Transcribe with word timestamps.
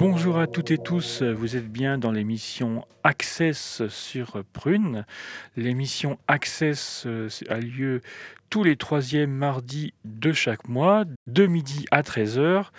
Bonjour 0.00 0.38
à 0.38 0.46
toutes 0.46 0.70
et 0.70 0.78
tous, 0.78 1.20
vous 1.20 1.56
êtes 1.56 1.70
bien 1.70 1.98
dans 1.98 2.10
l'émission 2.10 2.86
Access 3.04 3.86
sur 3.88 4.42
Prune. 4.54 5.04
L'émission 5.58 6.18
Access 6.26 7.04
euh, 7.04 7.28
a 7.50 7.58
lieu 7.58 8.00
tous 8.48 8.64
les 8.64 8.76
troisièmes 8.76 9.30
mardis 9.30 9.92
de 10.06 10.32
chaque 10.32 10.68
mois, 10.68 11.04
de 11.26 11.46
midi 11.46 11.84
à 11.90 12.00
13h. 12.00 12.70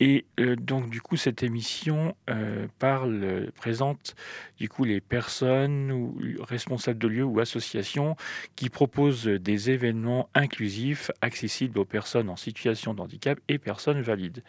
Et 0.00 0.24
euh, 0.40 0.56
donc 0.56 0.88
du 0.88 1.02
coup 1.02 1.18
cette 1.18 1.42
émission 1.42 2.16
euh, 2.30 2.66
parle, 2.78 3.50
présente 3.54 4.14
du 4.56 4.70
coup 4.70 4.84
les 4.84 5.02
personnes 5.02 5.92
ou 5.92 6.18
responsables 6.40 6.98
de 6.98 7.08
lieux 7.08 7.24
ou 7.24 7.40
associations 7.40 8.16
qui 8.56 8.70
proposent 8.70 9.26
des 9.26 9.70
événements 9.70 10.30
inclusifs 10.34 11.10
accessibles 11.20 11.78
aux 11.78 11.84
personnes 11.84 12.30
en 12.30 12.36
situation 12.36 12.94
de 12.94 13.02
handicap 13.02 13.38
et 13.48 13.58
personnes 13.58 14.00
valides. 14.00 14.42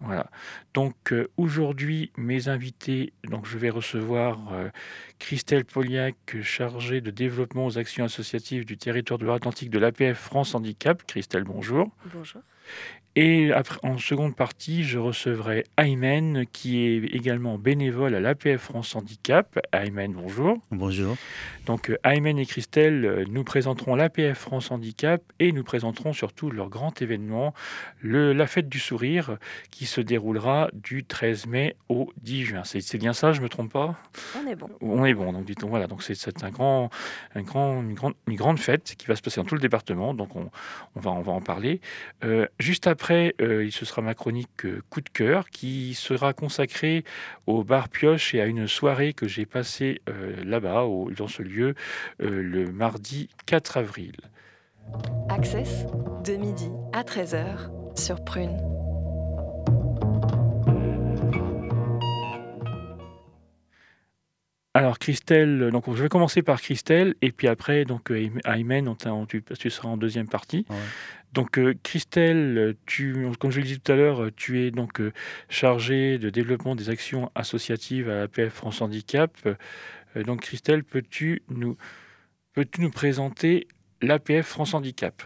Voilà. 0.00 0.30
Donc 0.74 1.12
euh, 1.12 1.30
aujourd'hui, 1.36 2.10
mes 2.16 2.48
invités, 2.48 3.12
donc 3.24 3.46
je 3.46 3.58
vais 3.58 3.70
recevoir 3.70 4.52
euh, 4.52 4.70
Christelle 5.18 5.64
Poliac, 5.64 6.16
chargée 6.42 7.00
de 7.00 7.10
développement 7.10 7.66
aux 7.66 7.78
actions 7.78 8.04
associatives 8.04 8.64
du 8.64 8.76
territoire 8.76 9.18
de 9.18 9.26
l'Atlantique 9.26 9.70
de 9.70 9.78
l'APF 9.78 10.18
France 10.18 10.54
Handicap. 10.54 11.02
Christelle, 11.06 11.44
bonjour. 11.44 11.90
Bonjour. 12.12 12.42
Et 13.16 13.52
après, 13.52 13.78
en 13.84 13.96
seconde 13.96 14.34
partie, 14.34 14.82
je 14.82 14.98
recevrai 14.98 15.62
Aymen, 15.76 16.46
qui 16.52 16.80
est 16.80 16.96
également 17.14 17.58
bénévole 17.58 18.12
à 18.16 18.20
l'APF 18.20 18.60
France 18.60 18.96
Handicap. 18.96 19.56
Aymen, 19.72 20.12
bonjour. 20.12 20.58
Bonjour. 20.72 21.16
Donc 21.64 21.90
euh, 21.90 21.96
Aymen 22.02 22.38
et 22.40 22.44
Christelle 22.44 23.04
euh, 23.04 23.24
nous 23.28 23.44
présenteront 23.44 23.94
l'APF 23.94 24.36
France 24.36 24.72
Handicap 24.72 25.22
et 25.38 25.52
nous 25.52 25.62
présenteront 25.62 26.12
surtout 26.12 26.50
leur 26.50 26.68
grand 26.70 27.00
événement, 27.02 27.54
le, 28.00 28.32
la 28.32 28.48
fête 28.48 28.68
du 28.68 28.80
sourire, 28.80 29.38
qui 29.70 29.86
se 29.86 30.00
déroulera 30.00 30.68
du 30.72 31.04
13 31.04 31.46
mai 31.46 31.76
au 31.88 32.12
10 32.22 32.44
juin. 32.44 32.62
C'est 32.64 32.98
bien 32.98 33.12
ça, 33.12 33.32
je 33.32 33.40
me 33.40 33.48
trompe 33.48 33.72
pas? 33.72 33.94
On 34.36 34.50
est 34.50 34.56
bon. 34.56 34.68
On 34.80 35.04
est 35.04 35.14
bon. 35.14 35.32
Donc 35.32 35.44
dit-on 35.44 35.68
voilà. 35.68 35.86
Donc 35.86 36.02
c'est 36.02 36.42
un 36.42 36.50
grand, 36.50 36.90
un 37.36 37.42
grand, 37.42 37.80
une 37.80 37.94
grande, 37.94 38.14
une 38.26 38.36
grande 38.36 38.58
fête 38.58 38.96
qui 38.98 39.06
va 39.06 39.14
se 39.14 39.22
passer 39.22 39.40
dans 39.40 39.46
tout 39.46 39.54
le 39.54 39.60
département. 39.60 40.14
Donc 40.14 40.34
on, 40.34 40.50
on 40.96 41.00
va, 41.00 41.12
on 41.12 41.22
va 41.22 41.30
en 41.30 41.40
parler. 41.40 41.80
Euh, 42.24 42.46
juste 42.58 42.88
après 42.88 43.03
après, 43.04 43.34
euh, 43.42 43.68
ce 43.70 43.84
sera 43.84 44.00
ma 44.00 44.14
chronique 44.14 44.64
euh, 44.64 44.80
coup 44.88 45.02
de 45.02 45.10
cœur 45.10 45.50
qui 45.50 45.92
sera 45.92 46.32
consacrée 46.32 47.04
au 47.46 47.62
bar 47.62 47.90
Pioche 47.90 48.34
et 48.34 48.40
à 48.40 48.46
une 48.46 48.66
soirée 48.66 49.12
que 49.12 49.28
j'ai 49.28 49.44
passée 49.44 50.00
euh, 50.08 50.42
là-bas, 50.42 50.86
dans 51.14 51.28
ce 51.28 51.42
lieu, 51.42 51.74
le 52.18 52.72
mardi 52.72 53.28
4 53.44 53.76
avril. 53.76 54.14
Access, 55.28 55.84
de 56.24 56.32
midi 56.36 56.70
à 56.94 57.02
13h 57.02 57.68
sur 57.94 58.24
Prune. 58.24 58.56
Alors 64.76 64.98
Christelle, 64.98 65.70
donc 65.70 65.84
je 65.86 66.02
vais 66.02 66.08
commencer 66.08 66.42
par 66.42 66.60
Christelle 66.60 67.14
et 67.22 67.30
puis 67.30 67.46
après 67.46 67.84
donc 67.84 68.10
Aymen, 68.44 68.96
tu, 69.28 69.42
tu 69.42 69.70
seras 69.70 69.88
en 69.88 69.96
deuxième 69.96 70.28
partie. 70.28 70.66
Donc 71.34 71.58
euh, 71.58 71.74
Christelle, 71.82 72.76
tu, 72.86 73.26
comme 73.40 73.50
je 73.50 73.58
le 73.58 73.64
disais 73.64 73.78
tout 73.78 73.92
à 73.92 73.96
l'heure, 73.96 74.30
tu 74.36 74.64
es 74.64 74.70
donc 74.70 75.00
euh, 75.00 75.12
chargée 75.48 76.18
de 76.18 76.30
développement 76.30 76.76
des 76.76 76.90
actions 76.90 77.30
associatives 77.34 78.08
à 78.08 78.20
l'APF 78.20 78.52
France 78.52 78.80
Handicap. 78.80 79.32
Euh, 79.46 80.22
donc 80.22 80.42
Christelle, 80.42 80.84
peux-tu 80.84 81.42
nous, 81.48 81.76
peux 82.52 82.66
nous 82.78 82.90
présenter 82.90 83.66
l'APF 84.00 84.46
France 84.46 84.74
Handicap? 84.74 85.22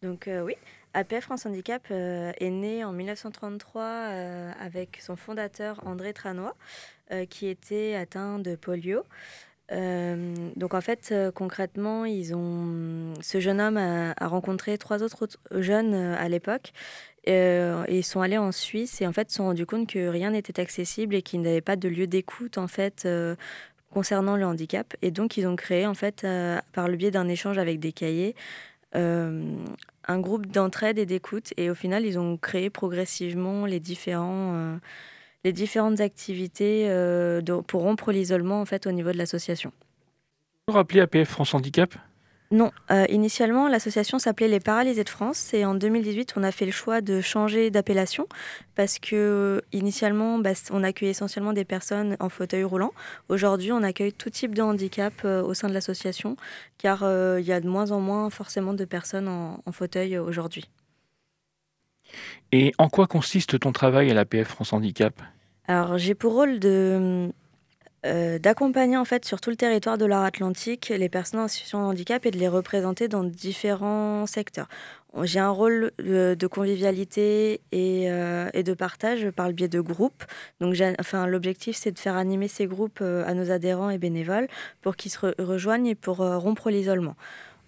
Donc 0.00 0.28
oui, 0.44 0.54
APF 0.94 1.24
France 1.24 1.46
Handicap 1.46 1.90
est 1.90 2.50
né 2.50 2.84
en 2.84 2.92
1933 2.92 3.82
avec 4.60 4.98
son 5.00 5.16
fondateur 5.16 5.80
André 5.86 6.12
Tranois, 6.12 6.54
qui 7.30 7.46
était 7.46 7.94
atteint 7.94 8.38
de 8.38 8.56
polio. 8.56 9.04
Euh, 9.72 10.34
donc 10.56 10.74
en 10.74 10.80
fait, 10.80 11.10
euh, 11.12 11.30
concrètement, 11.30 12.04
ils 12.04 12.34
ont... 12.34 13.14
ce 13.20 13.40
jeune 13.40 13.60
homme 13.60 13.76
a, 13.76 14.14
rencontré 14.26 14.76
trois 14.78 15.02
autres 15.02 15.28
jeunes 15.50 15.94
euh, 15.94 16.16
à 16.18 16.28
l'époque. 16.28 16.72
ils 17.26 18.04
sont 18.04 18.20
allés 18.20 18.38
en 18.38 18.52
Suisse 18.52 19.00
et 19.00 19.06
en 19.06 19.12
fait 19.12 19.30
se 19.30 19.36
sont 19.36 19.44
rendus 19.44 19.66
compte 19.66 19.88
que 19.88 20.08
rien 20.08 20.30
n'était 20.30 20.60
accessible 20.60 21.14
et 21.14 21.22
qu'ils 21.22 21.40
n'avaient 21.40 21.60
pas 21.60 21.76
de 21.76 21.88
lieu 21.88 22.06
d'écoute 22.06 22.58
en 22.58 22.68
fait 22.68 23.08
concernant 23.90 24.36
le 24.36 24.44
handicap. 24.44 24.94
Et 25.02 25.10
donc 25.10 25.36
ils 25.36 25.46
ont 25.46 25.56
créé 25.56 25.86
en 25.86 25.94
fait 25.94 26.26
par 26.72 26.88
le 26.88 26.96
biais 26.96 27.10
d'un 27.10 27.28
échange 27.28 27.58
avec 27.58 27.78
des 27.78 27.92
cahiers 27.92 28.34
un 30.08 30.20
groupe 30.20 30.46
d'entraide 30.46 30.98
et 30.98 31.06
d'écoute. 31.06 31.52
Et 31.56 31.70
au 31.70 31.74
final, 31.74 32.04
ils 32.04 32.18
ont 32.18 32.36
créé 32.36 32.70
progressivement 32.70 33.66
les 33.66 33.80
différents 33.80 34.78
les 35.44 35.52
différentes 35.52 36.00
activités 36.00 36.86
euh, 36.88 37.40
pour 37.66 37.82
rompre 37.82 38.12
l'isolement 38.12 38.60
en 38.60 38.64
fait 38.64 38.86
au 38.86 38.92
niveau 38.92 39.12
de 39.12 39.18
l'association. 39.18 39.72
Vous 40.68 40.74
rappeler 40.74 41.00
APF 41.00 41.28
France 41.28 41.54
Handicap? 41.54 41.94
Non, 42.52 42.70
euh, 42.90 43.06
initialement 43.08 43.66
l'association 43.66 44.18
s'appelait 44.18 44.46
les 44.46 44.60
Paralysés 44.60 45.04
de 45.04 45.08
France 45.08 45.54
et 45.54 45.64
en 45.64 45.74
2018 45.74 46.34
on 46.36 46.42
a 46.42 46.52
fait 46.52 46.66
le 46.66 46.70
choix 46.70 47.00
de 47.00 47.22
changer 47.22 47.70
d'appellation 47.70 48.28
parce 48.74 48.98
que 48.98 49.62
initialement 49.72 50.38
bah, 50.38 50.50
on 50.70 50.84
accueillait 50.84 51.12
essentiellement 51.12 51.54
des 51.54 51.64
personnes 51.64 52.16
en 52.20 52.28
fauteuil 52.28 52.62
roulant. 52.62 52.92
Aujourd'hui 53.30 53.72
on 53.72 53.82
accueille 53.82 54.12
tout 54.12 54.28
type 54.28 54.54
de 54.54 54.60
handicap 54.60 55.14
euh, 55.24 55.42
au 55.42 55.54
sein 55.54 55.68
de 55.68 55.72
l'association 55.72 56.36
car 56.76 57.02
il 57.38 57.44
y 57.44 57.52
a 57.52 57.60
de 57.60 57.68
moins 57.68 57.90
en 57.90 58.00
moins 58.00 58.28
forcément 58.28 58.74
de 58.74 58.84
personnes 58.84 59.28
en 59.28 59.72
fauteuil 59.72 60.18
aujourd'hui. 60.18 60.68
Et 62.50 62.72
en 62.76 62.88
quoi 62.88 63.06
consiste 63.06 63.58
ton 63.58 63.72
travail 63.72 64.10
à 64.10 64.14
l'APF 64.14 64.48
France 64.48 64.72
Handicap? 64.72 65.22
Alors, 65.68 65.96
j'ai 65.96 66.14
pour 66.14 66.34
rôle 66.34 66.58
de 66.58 67.32
euh, 68.04 68.38
d'accompagner 68.38 68.96
en 68.96 69.04
fait 69.04 69.24
sur 69.24 69.40
tout 69.40 69.50
le 69.50 69.56
territoire 69.56 69.98
de 69.98 70.04
l'art 70.04 70.24
atlantique 70.24 70.92
les 70.96 71.08
personnes 71.08 71.40
en 71.40 71.48
situation 71.48 71.80
de 71.80 71.84
handicap 71.84 72.26
et 72.26 72.30
de 72.30 72.38
les 72.38 72.48
représenter 72.48 73.08
dans 73.08 73.24
différents 73.24 74.26
secteurs. 74.26 74.68
J'ai 75.24 75.40
un 75.40 75.50
rôle 75.50 75.92
de, 75.98 76.46
convivialité 76.46 77.60
et, 77.70 78.10
euh, 78.10 78.48
et, 78.54 78.62
de 78.62 78.72
partage 78.72 79.30
par 79.30 79.46
le 79.46 79.52
biais 79.52 79.68
de 79.68 79.80
groupes. 79.80 80.24
Donc, 80.60 80.74
enfin, 80.98 81.26
l'objectif, 81.26 81.76
c'est 81.76 81.92
de 81.92 81.98
faire 81.98 82.16
animer 82.16 82.48
ces 82.48 82.66
groupes 82.66 83.00
euh, 83.02 83.22
à 83.26 83.34
nos 83.34 83.50
adhérents 83.50 83.90
et 83.90 83.98
bénévoles 83.98 84.48
pour 84.80 84.96
qu'ils 84.96 85.10
se 85.10 85.34
rejoignent 85.42 85.88
et 85.88 85.94
pour 85.94 86.16
rompre 86.16 86.70
l'isolement. 86.70 87.14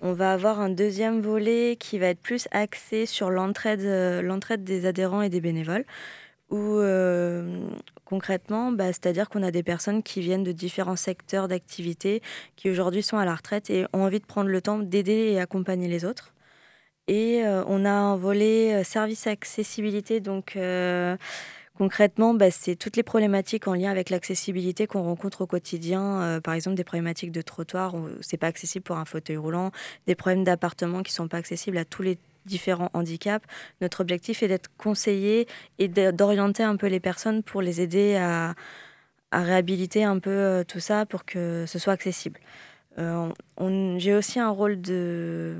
On 0.06 0.12
va 0.12 0.32
avoir 0.32 0.60
un 0.60 0.68
deuxième 0.68 1.22
volet 1.22 1.76
qui 1.80 1.98
va 1.98 2.08
être 2.08 2.20
plus 2.20 2.46
axé 2.50 3.06
sur 3.06 3.28
euh, 3.28 4.22
l'entraide 4.22 4.62
des 4.62 4.84
adhérents 4.84 5.22
et 5.22 5.30
des 5.30 5.40
bénévoles, 5.40 5.86
où 6.50 6.78
euh, 6.78 7.68
concrètement, 8.04 8.72
bah, 8.72 8.88
c'est-à-dire 8.88 9.28
qu'on 9.28 9.42
a 9.42 9.50
des 9.50 9.62
personnes 9.62 10.02
qui 10.02 10.20
viennent 10.20 10.44
de 10.44 10.52
différents 10.52 10.96
secteurs 10.96 11.48
d'activité, 11.48 12.22
qui 12.56 12.70
aujourd'hui 12.70 13.02
sont 13.02 13.18
à 13.18 13.24
la 13.24 13.34
retraite 13.34 13.70
et 13.70 13.86
ont 13.92 14.04
envie 14.04 14.20
de 14.20 14.26
prendre 14.26 14.50
le 14.50 14.60
temps 14.60 14.78
d'aider 14.78 15.32
et 15.32 15.40
accompagner 15.40 15.88
les 15.88 16.04
autres. 16.04 16.34
Et 17.08 17.44
euh, 17.44 17.64
on 17.66 17.84
a 17.84 17.90
un 17.90 18.16
volet 18.16 18.82
service 18.84 19.26
accessibilité, 19.26 20.20
donc 20.20 20.56
Concrètement, 21.76 22.34
bah, 22.34 22.52
c'est 22.52 22.76
toutes 22.76 22.96
les 22.96 23.02
problématiques 23.02 23.66
en 23.66 23.74
lien 23.74 23.90
avec 23.90 24.08
l'accessibilité 24.08 24.86
qu'on 24.86 25.02
rencontre 25.02 25.40
au 25.40 25.46
quotidien. 25.46 26.22
Euh, 26.22 26.40
par 26.40 26.54
exemple, 26.54 26.76
des 26.76 26.84
problématiques 26.84 27.32
de 27.32 27.42
trottoir 27.42 27.96
où 27.96 28.08
c'est 28.20 28.36
pas 28.36 28.46
accessible 28.46 28.84
pour 28.84 28.96
un 28.96 29.04
fauteuil 29.04 29.36
roulant, 29.36 29.72
des 30.06 30.14
problèmes 30.14 30.44
d'appartement 30.44 31.02
qui 31.02 31.12
sont 31.12 31.26
pas 31.26 31.38
accessibles 31.38 31.76
à 31.76 31.84
tous 31.84 32.02
les 32.02 32.16
différents 32.46 32.90
handicaps. 32.94 33.46
Notre 33.80 34.00
objectif 34.00 34.42
est 34.42 34.48
d'être 34.48 34.70
conseillé 34.78 35.46
et 35.78 35.88
d'orienter 35.88 36.62
un 36.62 36.76
peu 36.76 36.86
les 36.86 37.00
personnes 37.00 37.42
pour 37.42 37.62
les 37.62 37.80
aider 37.80 38.16
à, 38.16 38.54
réhabiliter 39.32 40.04
un 40.04 40.20
peu 40.20 40.30
euh, 40.30 40.62
tout 40.62 40.78
ça 40.78 41.06
pour 41.06 41.24
que 41.24 41.64
ce 41.66 41.78
soit 41.80 41.92
accessible. 41.92 42.38
Euh, 42.98 43.28
j'ai 43.98 44.14
aussi 44.14 44.38
un 44.38 44.50
rôle 44.50 44.80
de 44.80 45.56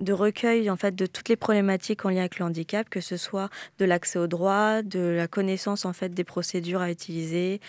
de 0.00 0.12
recueil 0.12 0.70
en 0.70 0.76
fait 0.76 0.94
de 0.94 1.06
toutes 1.06 1.28
les 1.28 1.36
problématiques 1.36 2.04
en 2.04 2.10
lien 2.10 2.20
avec 2.20 2.38
le 2.38 2.44
handicap, 2.46 2.88
que 2.88 3.00
ce 3.00 3.16
soit 3.16 3.50
de 3.78 3.84
l'accès 3.84 4.18
au 4.18 4.26
droit, 4.26 4.82
de 4.82 5.00
la 5.00 5.28
connaissance 5.28 5.84
en 5.84 5.92
fait 5.92 6.10
des 6.10 6.24
procédures 6.24 6.80
à 6.80 6.90
utiliser, 6.90 7.60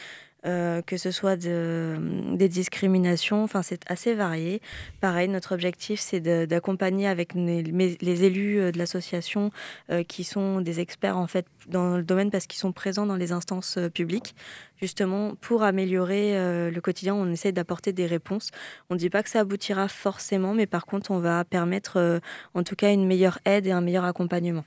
euh, 0.43 0.81
que 0.81 0.97
ce 0.97 1.11
soit 1.11 1.35
de, 1.35 1.97
des 2.33 2.49
discriminations, 2.49 3.43
enfin 3.43 3.61
c'est 3.61 3.83
assez 3.85 4.15
varié. 4.15 4.59
Pareil, 4.99 5.27
notre 5.27 5.53
objectif 5.53 5.99
c'est 5.99 6.19
d'accompagner 6.47 7.07
avec 7.07 7.35
les, 7.35 8.23
élus 8.23 8.59
euh, 8.59 8.71
de 8.71 8.79
l'association 8.79 9.51
euh, 9.91 10.01
qui 10.01 10.23
sont 10.23 10.61
des 10.61 10.79
experts 10.79 11.15
en 11.17 11.27
fait 11.27 11.45
dans 11.67 11.95
le 11.95 12.01
domaine 12.01 12.31
parce 12.31 12.47
qu'ils 12.47 12.57
sont 12.57 12.71
présents 12.71 13.05
dans 13.05 13.17
les 13.17 13.31
instances 13.31 13.77
publiques, 13.93 14.33
justement 14.77 15.35
pour 15.41 15.61
améliorer 15.61 16.33
le 16.71 16.79
quotidien. 16.81 17.13
On 17.13 17.31
essaie 17.31 17.51
d'apporter 17.51 17.93
des 17.93 18.07
réponses. 18.07 18.49
On 18.89 18.95
ne 18.95 18.99
dit 18.99 19.11
pas 19.11 19.21
que 19.21 19.29
ça 19.29 19.41
aboutira 19.41 19.87
forcément, 19.87 20.55
mais 20.55 20.65
par 20.65 20.87
contre 20.87 21.11
on 21.11 21.19
va 21.19 21.45
permettre 21.45 22.19
en 22.55 22.63
tout 22.63 22.75
cas 22.75 22.91
une 22.91 23.05
meilleure 23.05 23.37
aide 23.45 23.67
et 23.67 23.71
un 23.71 23.81
meilleur 23.81 24.05
accompagnement. 24.05 24.65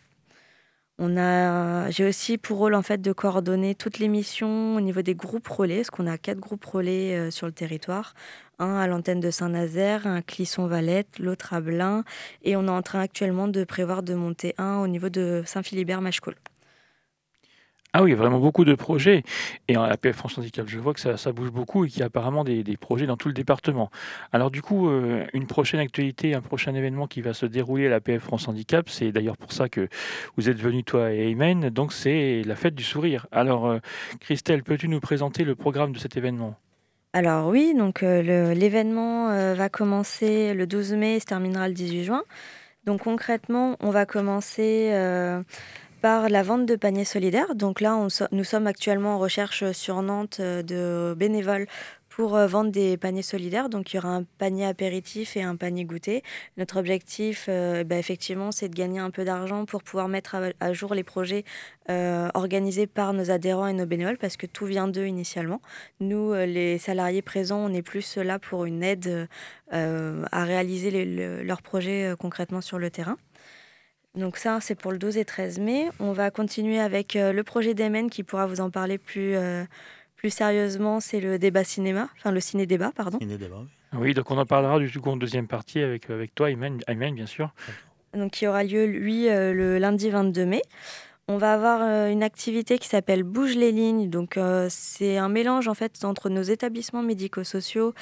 On 0.98 1.16
a, 1.16 1.90
j'ai 1.90 2.06
aussi 2.06 2.38
pour 2.38 2.58
rôle 2.58 2.74
en 2.74 2.82
fait 2.82 3.02
de 3.02 3.12
coordonner 3.12 3.74
toutes 3.74 3.98
les 3.98 4.06
missions 4.06 4.76
au 4.76 4.80
niveau 4.80 5.02
des 5.02 5.16
groupes 5.16 5.48
relais, 5.48 5.78
parce 5.78 5.90
qu'on 5.90 6.06
a 6.06 6.18
quatre 6.18 6.38
groupes 6.38 6.64
relais 6.64 7.16
euh, 7.16 7.30
sur 7.32 7.46
le 7.46 7.52
territoire. 7.52 8.14
Un 8.60 8.76
à 8.76 8.86
l'antenne 8.86 9.18
de 9.18 9.32
Saint-Nazaire, 9.32 10.06
un 10.06 10.22
Clisson-Valette, 10.22 11.18
l'autre 11.18 11.52
à 11.52 11.60
Blain, 11.60 12.04
et 12.44 12.54
on 12.54 12.66
est 12.66 12.70
en 12.70 12.82
train 12.82 13.00
actuellement 13.00 13.48
de 13.48 13.64
prévoir 13.64 14.04
de 14.04 14.14
monter 14.14 14.54
un 14.56 14.78
au 14.78 14.86
niveau 14.86 15.08
de 15.08 15.42
Saint-Philibert-Machecoul. 15.44 16.36
Ah 17.96 18.02
oui, 18.02 18.14
vraiment 18.14 18.40
beaucoup 18.40 18.64
de 18.64 18.74
projets 18.74 19.22
et 19.68 19.76
en 19.76 19.84
APF 19.84 20.16
France 20.16 20.36
Handicap, 20.36 20.66
je 20.66 20.80
vois 20.80 20.94
que 20.94 21.16
ça 21.16 21.32
bouge 21.32 21.52
beaucoup 21.52 21.84
et 21.84 21.88
qu'il 21.88 22.00
y 22.00 22.02
a 22.02 22.06
apparemment 22.06 22.42
des 22.42 22.76
projets 22.76 23.06
dans 23.06 23.16
tout 23.16 23.28
le 23.28 23.34
département. 23.34 23.88
Alors 24.32 24.50
du 24.50 24.62
coup, 24.62 24.88
heu, 24.88 25.22
une 25.32 25.46
prochaine 25.46 25.78
actualité, 25.78 26.34
un 26.34 26.40
prochain 26.40 26.74
événement 26.74 27.06
qui 27.06 27.20
va 27.20 27.34
se 27.34 27.46
dérouler 27.46 27.86
à 27.86 27.90
l'APF 27.90 28.24
France 28.24 28.48
Handicap, 28.48 28.88
c'est 28.88 29.12
d'ailleurs 29.12 29.36
pour 29.36 29.52
ça 29.52 29.68
que 29.68 29.86
vous 30.36 30.48
êtes 30.48 30.58
venus 30.58 30.84
toi 30.84 31.12
et 31.12 31.28
Aymen, 31.28 31.70
donc 31.70 31.92
c'est 31.92 32.42
la 32.44 32.56
fête 32.56 32.74
du 32.74 32.82
sourire. 32.82 33.28
Alors, 33.30 33.68
heu, 33.68 33.80
Christelle, 34.18 34.64
peux-tu 34.64 34.88
nous 34.88 34.98
présenter 34.98 35.44
le 35.44 35.54
programme 35.54 35.92
de 35.92 35.98
cet 36.00 36.16
événement? 36.16 36.56
Alors 37.12 37.46
oui, 37.46 37.76
donc 37.78 38.00
le 38.02 38.54
l'événement, 38.54 39.54
va 39.54 39.68
commencer 39.68 40.52
le 40.52 40.66
12 40.66 40.94
mai 40.94 41.14
et 41.14 41.20
se 41.20 41.26
terminera 41.26 41.68
le 41.68 41.74
18 41.74 42.02
juin. 42.02 42.24
Donc 42.86 43.02
concrètement, 43.02 43.76
on 43.78 43.90
va 43.90 44.04
commencer, 44.04 44.90
par 46.04 46.28
la 46.28 46.42
vente 46.42 46.66
de 46.66 46.76
paniers 46.76 47.06
solidaires. 47.06 47.54
Donc 47.54 47.80
là, 47.80 47.96
on 47.96 48.08
nous 48.30 48.44
sommes 48.44 48.66
actuellement 48.66 49.14
en 49.14 49.18
recherche, 49.18 49.72
sur 49.72 50.02
Nantes, 50.02 50.38
heu, 50.38 50.62
de 50.62 51.14
bénévoles 51.16 51.66
pour, 52.10 52.36
heu, 52.36 52.44
vendre 52.44 52.70
des 52.70 52.98
paniers 52.98 53.22
solidaires. 53.22 53.70
Donc 53.70 53.90
il 53.90 53.96
y 53.96 53.98
aura 54.00 54.10
un 54.10 54.24
panier 54.36 54.66
apéritif 54.66 55.34
et 55.34 55.42
un 55.42 55.56
panier 55.56 55.86
goûter. 55.86 56.22
Notre 56.58 56.78
objectif, 56.78 57.48
bah, 57.48 57.96
effectivement, 57.96 58.52
c'est 58.52 58.68
de 58.68 58.74
gagner 58.74 58.98
un 58.98 59.08
peu 59.08 59.24
d'argent 59.24 59.64
pour 59.64 59.82
pouvoir 59.82 60.08
mettre 60.08 60.36
à 60.60 60.72
jour 60.74 60.92
les 60.92 61.04
projets, 61.04 61.44
organisés 61.88 62.86
par 62.86 63.14
nos 63.14 63.30
adhérents 63.30 63.66
et 63.66 63.72
nos 63.72 63.86
bénévoles 63.86 64.18
parce 64.18 64.36
que 64.36 64.44
tout 64.46 64.66
vient 64.66 64.88
d'eux 64.88 65.06
initialement. 65.06 65.62
Nous, 66.00 66.34
les 66.34 66.76
salariés 66.76 67.22
présents, 67.22 67.64
on 67.64 67.72
est 67.72 67.80
plus 67.80 68.18
là 68.18 68.38
pour 68.38 68.66
une 68.66 68.82
aide, 68.82 69.26
à 69.70 70.44
réaliser 70.44 71.42
leurs 71.42 71.62
projets, 71.62 72.12
concrètement 72.18 72.60
sur 72.60 72.78
le 72.78 72.90
terrain. 72.90 73.16
Donc 74.14 74.36
ça, 74.36 74.58
c'est 74.60 74.76
pour 74.76 74.92
le 74.92 74.98
12 74.98 75.16
et 75.16 75.24
13 75.24 75.58
mai. 75.58 75.88
On 75.98 76.12
va 76.12 76.30
continuer 76.30 76.78
avec, 76.78 77.16
heu, 77.16 77.32
le 77.32 77.42
projet 77.42 77.74
d'Emen 77.74 78.08
qui 78.10 78.22
pourra 78.22 78.46
vous 78.46 78.60
en 78.60 78.70
parler 78.70 78.96
plus, 78.96 79.34
heu, 79.34 79.66
plus 80.16 80.30
sérieusement, 80.30 81.00
c'est 81.00 81.20
le 81.20 81.38
débat 81.38 81.64
cinéma, 81.64 82.08
enfin 82.16 82.30
le 82.30 82.40
ciné-débat, 82.40 82.92
pardon. 82.94 83.18
Ciné-débat, 83.18 83.56
oui. 83.60 83.68
Oui, 83.96 84.14
donc 84.14 84.30
on 84.30 84.38
en 84.38 84.46
parlera 84.46 84.78
du 84.80 85.00
coup 85.00 85.10
en 85.10 85.16
deuxième 85.16 85.46
partie 85.46 85.80
avec, 85.80 86.10
avec 86.10 86.34
toi 86.34 86.50
Aymen, 86.50 86.80
bien 87.14 87.26
sûr. 87.26 87.54
Donc 88.12 88.32
qui 88.32 88.46
aura 88.46 88.64
lieu, 88.64 88.86
lui, 88.86 89.28
heu, 89.28 89.52
le 89.52 89.78
lundi 89.78 90.10
22 90.10 90.44
mai. 90.46 90.62
On 91.26 91.38
va 91.38 91.54
avoir, 91.54 91.80
une 92.10 92.22
activité 92.22 92.78
qui 92.78 92.86
s'appelle 92.86 93.22
Bouge 93.22 93.56
les 93.56 93.72
lignes. 93.72 94.10
Donc, 94.10 94.38
c'est 94.68 95.16
un 95.16 95.30
mélange 95.30 95.68
en 95.68 95.74
fait 95.74 96.04
entre 96.04 96.28
nos 96.28 96.42
établissements 96.42 97.02
médico-sociaux 97.02 97.94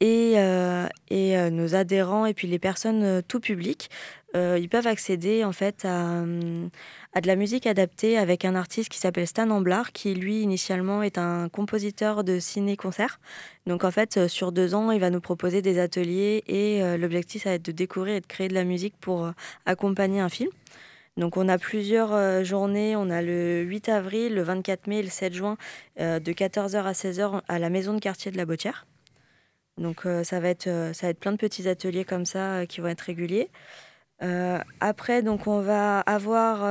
et 0.00 0.34
heu 0.38 0.86
et 1.10 1.36
heu, 1.36 1.50
nos 1.50 1.74
adhérents 1.74 2.26
et 2.26 2.34
puis 2.34 2.46
les 2.48 2.58
personnes, 2.58 3.02
heu, 3.04 3.22
tout 3.22 3.40
public. 3.40 3.90
Ils 4.34 4.68
peuvent 4.68 4.86
accéder 4.86 5.42
en 5.42 5.52
fait 5.52 5.84
à, 5.84 6.22
de 6.22 7.26
la 7.26 7.34
musique 7.34 7.66
adaptée 7.66 8.18
avec 8.18 8.44
un 8.44 8.54
artiste 8.54 8.90
qui 8.90 8.98
s'appelle 8.98 9.26
Stan 9.26 9.50
Amblard 9.50 9.90
qui 9.90 10.14
lui 10.14 10.42
initialement 10.42 11.02
est 11.02 11.18
un 11.18 11.48
compositeur 11.48 12.22
de 12.22 12.38
ciné-concert. 12.38 13.18
Donc 13.66 13.82
en 13.84 13.90
fait, 13.90 14.28
sur 14.28 14.52
2 14.52 14.74
ans, 14.74 14.92
il 14.92 15.00
va 15.00 15.10
nous 15.10 15.20
proposer 15.20 15.60
des 15.62 15.80
ateliers 15.80 16.44
et 16.46 16.82
l'objectif 16.98 17.44
ça 17.44 17.48
va 17.48 17.54
être 17.56 17.64
de 17.64 17.72
découvrir 17.72 18.16
et 18.16 18.20
de 18.20 18.26
créer 18.26 18.48
de 18.48 18.54
la 18.54 18.64
musique 18.64 18.94
pour, 19.00 19.32
accompagner 19.66 20.20
un 20.20 20.28
film. 20.28 20.50
Donc 21.16 21.36
on 21.36 21.48
a 21.48 21.58
plusieurs, 21.58 22.44
journées, 22.44 22.94
on 22.96 23.10
a 23.10 23.22
le 23.22 23.62
8 23.62 23.88
avril, 23.88 24.34
le 24.34 24.42
24 24.42 24.86
mai 24.86 25.02
le 25.02 25.08
7 25.08 25.34
juin, 25.34 25.56
de 25.98 26.32
14:00 26.32 26.86
à 26.86 26.92
16:00 26.92 27.42
à 27.48 27.58
la 27.58 27.70
maison 27.70 27.94
de 27.94 27.98
quartier 27.98 28.30
de 28.30 28.36
la 28.36 28.44
Bottière. 28.44 28.86
Donc 29.78 30.06
heu, 30.06 30.24
ça 30.24 30.40
va 30.40 30.48
être, 30.48 30.66
heu, 30.66 30.92
ça 30.92 31.06
va 31.06 31.10
être 31.10 31.20
plein 31.20 31.32
de 31.32 31.36
petits 31.36 31.68
ateliers 31.68 32.04
comme 32.04 32.24
ça, 32.26 32.62
heu, 32.62 32.66
qui 32.66 32.80
vont 32.80 32.88
être 32.88 33.02
réguliers. 33.02 33.50
Après 34.80 35.22
donc 35.22 35.46
on 35.46 35.60
va 35.60 36.00
avoir, 36.00 36.64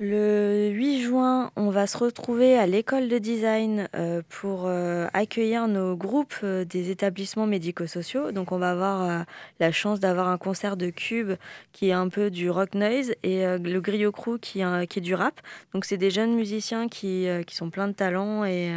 le 0.00 0.68
8 0.70 1.02
juin, 1.02 1.52
on 1.54 1.70
va 1.70 1.86
se 1.86 1.96
retrouver 1.96 2.58
à 2.58 2.66
l'école 2.66 3.08
de 3.08 3.18
design, 3.18 3.88
pour, 4.28 4.68
accueillir 5.12 5.68
nos 5.68 5.96
groupes, 5.96 6.44
des 6.44 6.90
établissements 6.90 7.46
médico-sociaux. 7.46 8.32
Donc 8.32 8.50
on 8.50 8.58
va 8.58 8.72
avoir, 8.72 9.24
la 9.60 9.70
chance 9.70 10.00
d'avoir 10.00 10.26
un 10.26 10.38
concert 10.38 10.76
de 10.76 10.90
Cube 10.90 11.34
qui 11.72 11.90
est 11.90 11.92
un 11.92 12.08
peu 12.08 12.30
du 12.30 12.50
rock 12.50 12.74
noise 12.74 13.14
et 13.22 13.44
le 13.44 13.80
Griot 13.80 14.10
Crew 14.10 14.38
qui 14.40 14.60
est 14.60 15.00
du 15.00 15.14
rap. 15.14 15.40
Donc 15.72 15.84
c'est 15.84 15.98
des 15.98 16.10
jeunes 16.10 16.34
musiciens 16.34 16.88
qui, 16.88 17.28
qui 17.46 17.54
sont 17.54 17.70
pleins 17.70 17.86
de 17.86 17.92
talent 17.92 18.44
et 18.44 18.72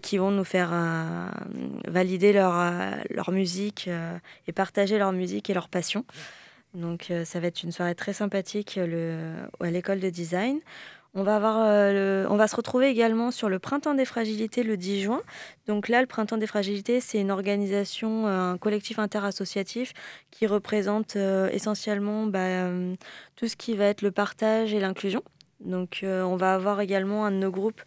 qui 0.00 0.18
vont 0.18 0.30
nous 0.30 0.44
faire, 0.44 0.72
heu, 0.72 1.28
valider 1.86 2.32
leur, 2.32 2.54
heu, 2.54 2.94
leur 3.10 3.30
musique, 3.30 3.88
heu 3.88 4.18
et 4.46 4.52
partager 4.52 4.98
leur 4.98 5.12
musique 5.12 5.50
et 5.50 5.54
leur 5.54 5.68
passion. 5.68 6.04
Donc 6.74 7.12
ça 7.24 7.38
va 7.38 7.48
être 7.48 7.62
une 7.62 7.72
soirée 7.72 7.94
très 7.94 8.14
sympathique, 8.14 8.78
le 8.82 9.34
à 9.60 9.70
l'école 9.70 10.00
de 10.00 10.08
design. 10.08 10.58
On 11.12 11.22
va 11.22 11.36
avoir, 11.36 11.56
on 12.30 12.36
va 12.36 12.48
se 12.48 12.56
retrouver 12.56 12.88
également 12.88 13.30
sur 13.30 13.50
le 13.50 13.58
Printemps 13.58 13.92
des 13.92 14.06
fragilités 14.06 14.62
le 14.62 14.78
10 14.78 15.02
juin. 15.02 15.20
Donc 15.66 15.88
là, 15.90 16.00
le 16.00 16.06
Printemps 16.06 16.38
des 16.38 16.46
fragilités, 16.46 17.00
c'est 17.00 17.20
une 17.20 17.30
organisation, 17.30 18.26
un 18.26 18.56
collectif 18.56 18.98
interassociatif 18.98 19.92
qui 20.30 20.46
représente, 20.46 21.16
essentiellement, 21.16 22.24
bah, 22.24 22.70
tout 23.36 23.48
ce 23.48 23.56
qui 23.56 23.76
va 23.76 23.84
être 23.84 24.00
le 24.00 24.10
partage 24.10 24.72
et 24.72 24.80
l'inclusion. 24.80 25.22
Donc 25.60 26.00
on 26.02 26.36
va 26.36 26.54
avoir 26.54 26.80
également 26.80 27.26
un 27.26 27.30
de 27.32 27.36
nos 27.36 27.50
groupes, 27.50 27.82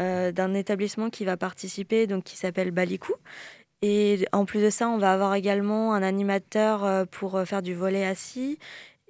heu, 0.00 0.32
d'un 0.32 0.54
établissement 0.54 1.10
qui 1.10 1.24
va 1.24 1.36
participer, 1.36 2.06
donc 2.06 2.24
qui 2.24 2.36
s'appelle 2.36 2.70
Balikou 2.70 3.14
et 3.82 4.26
en 4.32 4.46
plus 4.46 4.62
de 4.62 4.70
ça, 4.70 4.88
on 4.88 4.98
va 4.98 5.12
avoir 5.12 5.34
également 5.34 5.94
un 5.94 6.02
animateur, 6.02 6.84
heu, 6.84 7.06
pour, 7.06 7.38
heu, 7.38 7.44
faire 7.44 7.62
du 7.62 7.74
volley 7.74 8.04
assis 8.06 8.58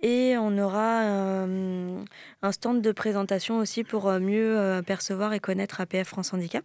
et 0.02 0.36
on 0.38 0.58
aura, 0.58 1.02
un 2.42 2.52
stand 2.52 2.82
de 2.82 2.92
présentation 2.92 3.58
aussi 3.58 3.84
pour, 3.84 4.10
mieux, 4.20 4.82
percevoir 4.86 5.32
et 5.32 5.40
connaître 5.40 5.80
APF 5.80 6.08
France 6.08 6.34
Handicap. 6.34 6.64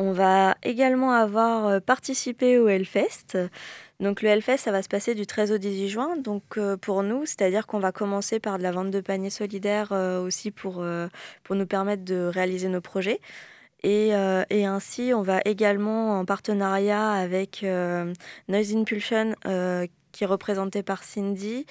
On 0.00 0.10
va 0.10 0.56
également 0.64 1.12
avoir, 1.12 1.68
heu, 1.68 1.80
participé 1.80 2.58
au 2.58 2.66
Hellfest. 2.66 3.38
Donc 4.00 4.22
le 4.22 4.28
Hellfest, 4.28 4.56
ça 4.58 4.72
va 4.72 4.82
se 4.82 4.88
passer 4.88 5.14
du 5.14 5.24
13 5.24 5.52
au 5.52 5.58
18 5.58 5.88
juin. 5.88 6.16
Donc 6.16 6.58
heu, 6.58 6.76
pour 6.76 7.04
nous, 7.04 7.26
c'est-à-dire 7.26 7.68
qu'on 7.68 7.78
va 7.78 7.92
commencer 7.92 8.40
par 8.40 8.58
de 8.58 8.64
la 8.64 8.72
vente 8.72 8.90
de 8.90 9.00
paniers 9.00 9.30
solidaires, 9.30 9.92
heu, 9.92 10.18
aussi 10.18 10.50
pour, 10.50 10.84
nous 10.84 11.66
permettre 11.66 12.04
de 12.04 12.26
réaliser 12.26 12.68
nos 12.68 12.80
projets. 12.80 13.20
Et 13.84 14.12
ainsi, 14.14 15.12
on 15.14 15.22
va 15.22 15.40
également, 15.44 16.18
en 16.18 16.24
partenariat 16.24 17.12
avec, 17.12 17.64
Noise 18.48 18.74
Impulsion, 18.76 19.34
qui 20.12 20.24
est 20.24 20.26
représenté 20.26 20.82
par 20.82 21.04
Cindy, 21.04 21.66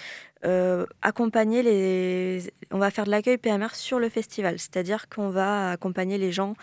heu, 0.45 0.87
accompagner 1.01 1.63
les 1.63 2.51
on 2.71 2.77
va 2.77 2.91
faire 2.91 3.05
de 3.05 3.11
l'accueil 3.11 3.37
PMR 3.37 3.73
sur 3.75 3.99
le 3.99 4.09
festival. 4.09 4.59
C'est-à-dire 4.59 5.09
qu'on 5.09 5.29
va 5.29 5.71
accompagner 5.71 6.17
les 6.17 6.31
gens, 6.31 6.53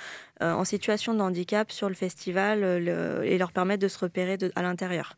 heu, 0.42 0.46
en 0.46 0.64
situation 0.64 1.14
de 1.14 1.20
handicap 1.20 1.70
sur 1.72 1.88
le 1.88 1.94
festival, 1.94 2.60
le 2.60 3.24
et 3.24 3.38
leur 3.38 3.52
permettre 3.52 3.82
de 3.82 3.88
se 3.88 3.98
repérer 3.98 4.36
de 4.36 4.52
à 4.56 4.62
l'intérieur. 4.62 5.16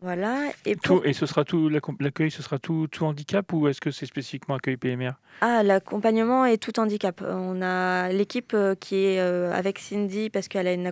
Voilà 0.00 0.50
et 0.66 0.76
Tout 0.76 1.02
et 1.04 1.12
ce 1.12 1.26
sera 1.26 1.44
tout 1.44 1.68
l'accueil, 1.68 2.30
ce 2.30 2.42
sera 2.42 2.58
tout 2.58 2.86
tout 2.88 3.04
handicap 3.04 3.52
ou 3.52 3.68
est-ce 3.68 3.80
que 3.80 3.90
c'est 3.90 4.06
spécifiquement 4.06 4.56
accueil 4.56 4.76
PMR? 4.76 5.12
ah, 5.40 5.62
l'accompagnement 5.62 6.46
est 6.46 6.56
tout 6.56 6.78
handicap. 6.80 7.22
On 7.22 7.60
a 7.60 8.08
l'équipe, 8.08 8.56
qui 8.80 8.96
est, 8.96 9.18
avec 9.18 9.78
Cindy 9.78 10.30
parce 10.30 10.48
qu'elle 10.48 10.66
a 10.66 10.72
une 10.72 10.90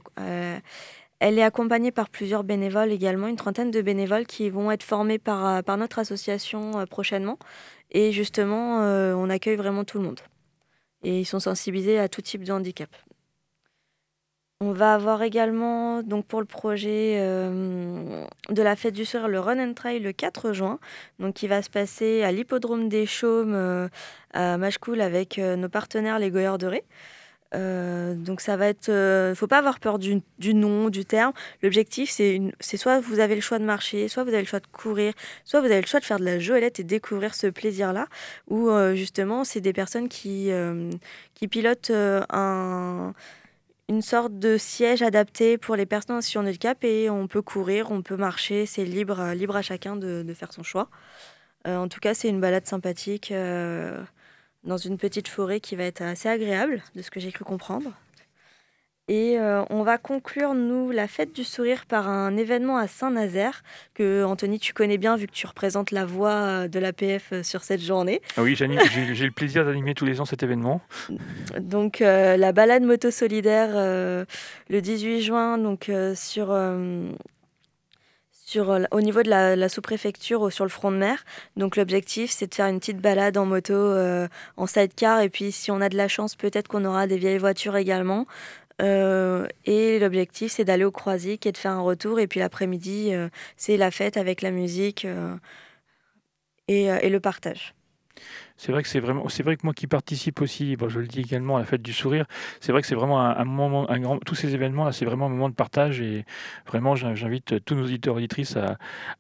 Elle 1.25 1.38
est 1.38 1.45
accompagnée 1.45 1.93
par 1.93 2.09
plusieurs 2.09 2.43
bénévoles 2.43 2.91
également, 2.91 3.29
une 3.29 3.37
trentaine 3.37 3.71
de 3.71 3.81
bénévoles 3.81 4.26
qui 4.26 4.50
vont 4.50 4.73
être 4.73 4.83
formés 4.83 5.21
par, 5.21 5.62
par 5.62 5.76
notre 5.76 6.00
association, 6.00 6.81
heu, 6.81 6.85
prochainement 6.85 7.38
et 7.93 8.11
justement, 8.11 8.83
heu, 8.83 9.14
on 9.14 9.31
accueille 9.31 9.55
vraiment 9.55 9.85
tout 9.85 9.99
le 9.99 10.05
monde 10.05 10.19
et 11.05 11.21
ils 11.21 11.25
sont 11.25 11.38
sensibilisés 11.38 12.00
à 12.00 12.09
tout 12.09 12.23
type 12.23 12.43
de 12.43 12.50
handicap. 12.50 12.88
On 14.61 14.73
va 14.73 14.95
avoir 14.95 15.23
également, 15.23 16.02
donc 16.02 16.26
pour 16.26 16.41
le 16.41 16.47
projet, 16.47 17.19
de 17.21 18.62
la 18.62 18.75
fête 18.75 18.95
du 18.95 19.05
sourire, 19.05 19.29
le 19.29 19.38
Run 19.38 19.61
and 19.61 19.75
Trail 19.75 20.00
le 20.00 20.12
4 20.12 20.52
juin, 20.52 20.81
qui 21.37 21.47
va 21.47 21.62
se 21.62 21.71
passer 21.71 22.25
à 22.25 22.33
l'hippodrome 22.33 22.88
des 22.88 23.07
Chaumes, 23.07 23.88
à 24.33 24.59
Machecoul 24.59 25.00
avec, 25.00 25.38
nos 25.38 25.69
partenaires 25.69 26.21
les 26.21 26.31
Goyeurs 26.31 26.59
de 26.59 26.67
Ré. 26.67 26.85
Heu, 27.54 28.14
donc 28.16 28.40
ça 28.40 28.56
va 28.56 28.66
être, 28.68 28.88
heu, 28.88 29.35
faut 29.35 29.47
pas 29.47 29.59
avoir 29.59 29.78
peur 29.80 29.99
du 29.99 30.23
nom, 30.54 30.88
du 30.90 31.04
terme. 31.04 31.32
L'objectif, 31.62 32.11
c'est 32.11 32.40
soit 32.76 33.00
vous 33.00 33.18
avez 33.21 33.35
le 33.35 33.40
choix 33.42 33.59
de 33.59 33.64
marcher, 33.64 34.09
soit 34.09 34.23
vous 34.25 34.30
avez 34.30 34.40
le 34.40 34.47
choix 34.47 34.61
de 34.61 34.66
courir, 34.68 35.12
soit 35.44 35.61
vous 35.61 35.66
avez 35.66 35.80
le 35.82 35.87
choix 35.87 36.00
de 36.00 36.04
faire 36.04 36.18
de 36.18 36.25
la 36.25 36.38
joëlette 36.38 36.80
et 36.80 36.85
découvrir 36.85 37.35
ce 37.35 37.47
plaisir-là. 37.49 38.06
Ou, 38.49 38.68
heu, 38.71 38.94
justement, 38.94 39.44
c'est 39.44 39.61
des 39.61 39.73
personnes 39.73 40.09
qui, 40.09 40.49
hem, 40.49 40.90
qui 41.35 41.49
pilotent, 41.49 41.90
un 42.30 43.12
une 43.88 44.02
sorte 44.02 44.38
de 44.38 44.56
siège 44.56 45.02
adapté 45.02 45.59
pour 45.59 45.76
les 45.76 45.87
personnes 45.87 46.16
en 46.16 46.21
situation 46.23 46.42
de 46.42 46.49
handicap 46.49 46.82
et 46.85 47.11
on 47.11 47.26
peut 47.26 47.42
courir, 47.42 47.90
on 47.90 48.00
peut 48.02 48.16
marcher, 48.16 48.64
c'est 48.66 48.85
libre, 48.85 49.32
libre 49.35 49.56
à 49.56 49.62
chacun 49.62 49.97
de 49.97 50.25
faire 50.35 50.52
son 50.52 50.62
choix. 50.62 50.88
En 51.66 51.88
tout 51.88 52.00
cas, 52.00 52.14
c'est 52.14 52.28
une 52.28 52.40
balade 52.40 52.66
sympathique, 52.66 53.32
dans 54.64 54.76
une 54.76 54.99
petite 54.99 55.28
forêt 55.28 55.61
qui 55.61 55.76
va 55.76 55.85
être 55.85 56.02
assez 56.02 56.28
agréable, 56.28 56.83
de 56.95 57.02
ce 57.02 57.11
que 57.11 57.21
j'ai 57.21 57.33
cru 57.33 57.45
comprendre. 57.45 57.92
Et 59.09 59.37
euh, 59.38 59.64
on 59.69 59.83
va 59.83 59.99
conclure, 59.99 60.54
nous, 60.54 60.92
la 60.92 61.09
fête 61.09 61.33
du 61.33 61.42
sourire 61.42 61.87
par 61.87 62.09
un 62.09 62.37
événement 62.37 62.76
à 62.76 62.87
Saint-Nazaire, 62.87 63.64
que 63.95 64.25
Anthony, 64.25 64.61
tu 64.61 64.73
connais 64.73 64.97
bien 64.97 65.16
vu 65.16 65.26
que 65.26 65.33
tu 65.33 65.47
représentes 65.47 65.90
la 65.90 66.04
voix 66.04 66.69
de 66.69 66.78
l'APF 66.78 67.42
sur 67.42 67.64
cette 67.64 67.81
journée. 67.81 68.23
Ah 68.37 68.42
oui, 68.42 68.54
j'ai 68.54 68.69
le 68.69 69.31
plaisir 69.33 69.64
d'animer 69.64 69.95
tous 69.95 70.04
les 70.04 70.21
ans 70.21 70.25
cet 70.25 70.45
événement. 70.45 70.81
Donc, 71.61 71.99
la 71.99 72.52
balade 72.52 72.85
moto 72.85 73.11
solidaire 73.11 73.71
le 73.75 74.81
18 74.81 75.21
juin, 75.21 75.59
donc 75.59 75.90
sur 76.14 76.57
euh, 78.56 78.85
au 78.90 79.00
niveau 79.00 79.23
de 79.23 79.30
la, 79.30 79.68
sous-préfecture 79.68 80.52
sur 80.52 80.64
le 80.64 80.71
front 80.71 80.90
de 80.90 80.97
mer. 80.97 81.25
Donc 81.56 81.76
l'objectif, 81.76 82.30
c'est 82.30 82.47
de 82.49 82.54
faire 82.54 82.66
une 82.66 82.78
petite 82.80 82.99
balade 82.99 83.37
en 83.37 83.47
moto, 83.47 83.75
euh, 83.75 84.28
en 84.56 84.66
sidecar. 84.66 85.21
Et 85.21 85.28
puis 85.28 85.52
si 85.52 85.71
on 85.71 85.80
a 85.80 85.88
de 85.88 85.97
la 85.97 86.09
chance, 86.09 86.37
peut-être 86.37 86.68
qu'on 86.68 86.85
aura 86.85 87.06
des 87.06 87.18
vieilles 87.18 87.38
voitures 87.38 87.76
également. 87.76 88.26
Euh, 88.80 89.47
et 89.64 89.99
l'objectif, 89.99 90.52
c'est 90.52 90.64
d'aller 90.64 90.85
au 90.85 90.90
Croisic 90.90 91.47
et 91.47 91.52
de 91.52 91.59
faire 91.59 91.73
un 91.73 91.80
retour. 91.82 92.21
Et 92.21 92.26
puis 92.26 92.40
l'après-midi, 92.40 93.12
c'est 93.56 93.76
la 93.76 93.90
fête 93.90 94.16
avec 94.16 94.42
la 94.42 94.50
musique 94.50 95.06
et 96.68 97.09
le 97.09 97.21
partage. 97.21 97.75
C'est 98.56 98.73
vrai 98.73 98.82
que 98.82 98.88
c'est 98.88 99.00
vraiment, 99.00 99.28
c'est 99.28 99.42
vrai 99.42 99.56
que 99.56 99.62
moi 99.64 99.75
qui 99.75 99.87
participe 99.87 100.40
aussi, 100.40 100.76
bon, 100.76 100.88
je 100.88 101.00
le 101.00 101.06
dis 101.06 101.21
également 101.21 101.56
à 101.56 101.61
la 101.61 101.64
fête 101.64 101.82
du 101.82 101.92
sourire, 101.92 102.26
c'est 102.61 102.73
vrai 102.73 102.80
que 102.80 102.87
c'est 102.87 102.94
vraiment 102.94 103.21
un, 103.21 103.44
moment, 103.44 103.90
un 103.90 103.99
grand, 103.99 104.18
tous 104.18 104.35
ces 104.35 104.54
événements 104.54 104.85
là, 104.85 104.92
c'est 104.92 105.04
vraiment 105.04 105.26
un 105.26 105.30
moment 105.30 105.49
de 105.49 105.54
partage 105.54 106.00
et 106.00 106.25
vraiment 106.66 106.94
j'invite 106.94 107.64
tous 107.64 107.75
nos 107.75 107.85
auditeurs 107.85 108.14
et 108.14 108.18
auditrices 108.18 108.56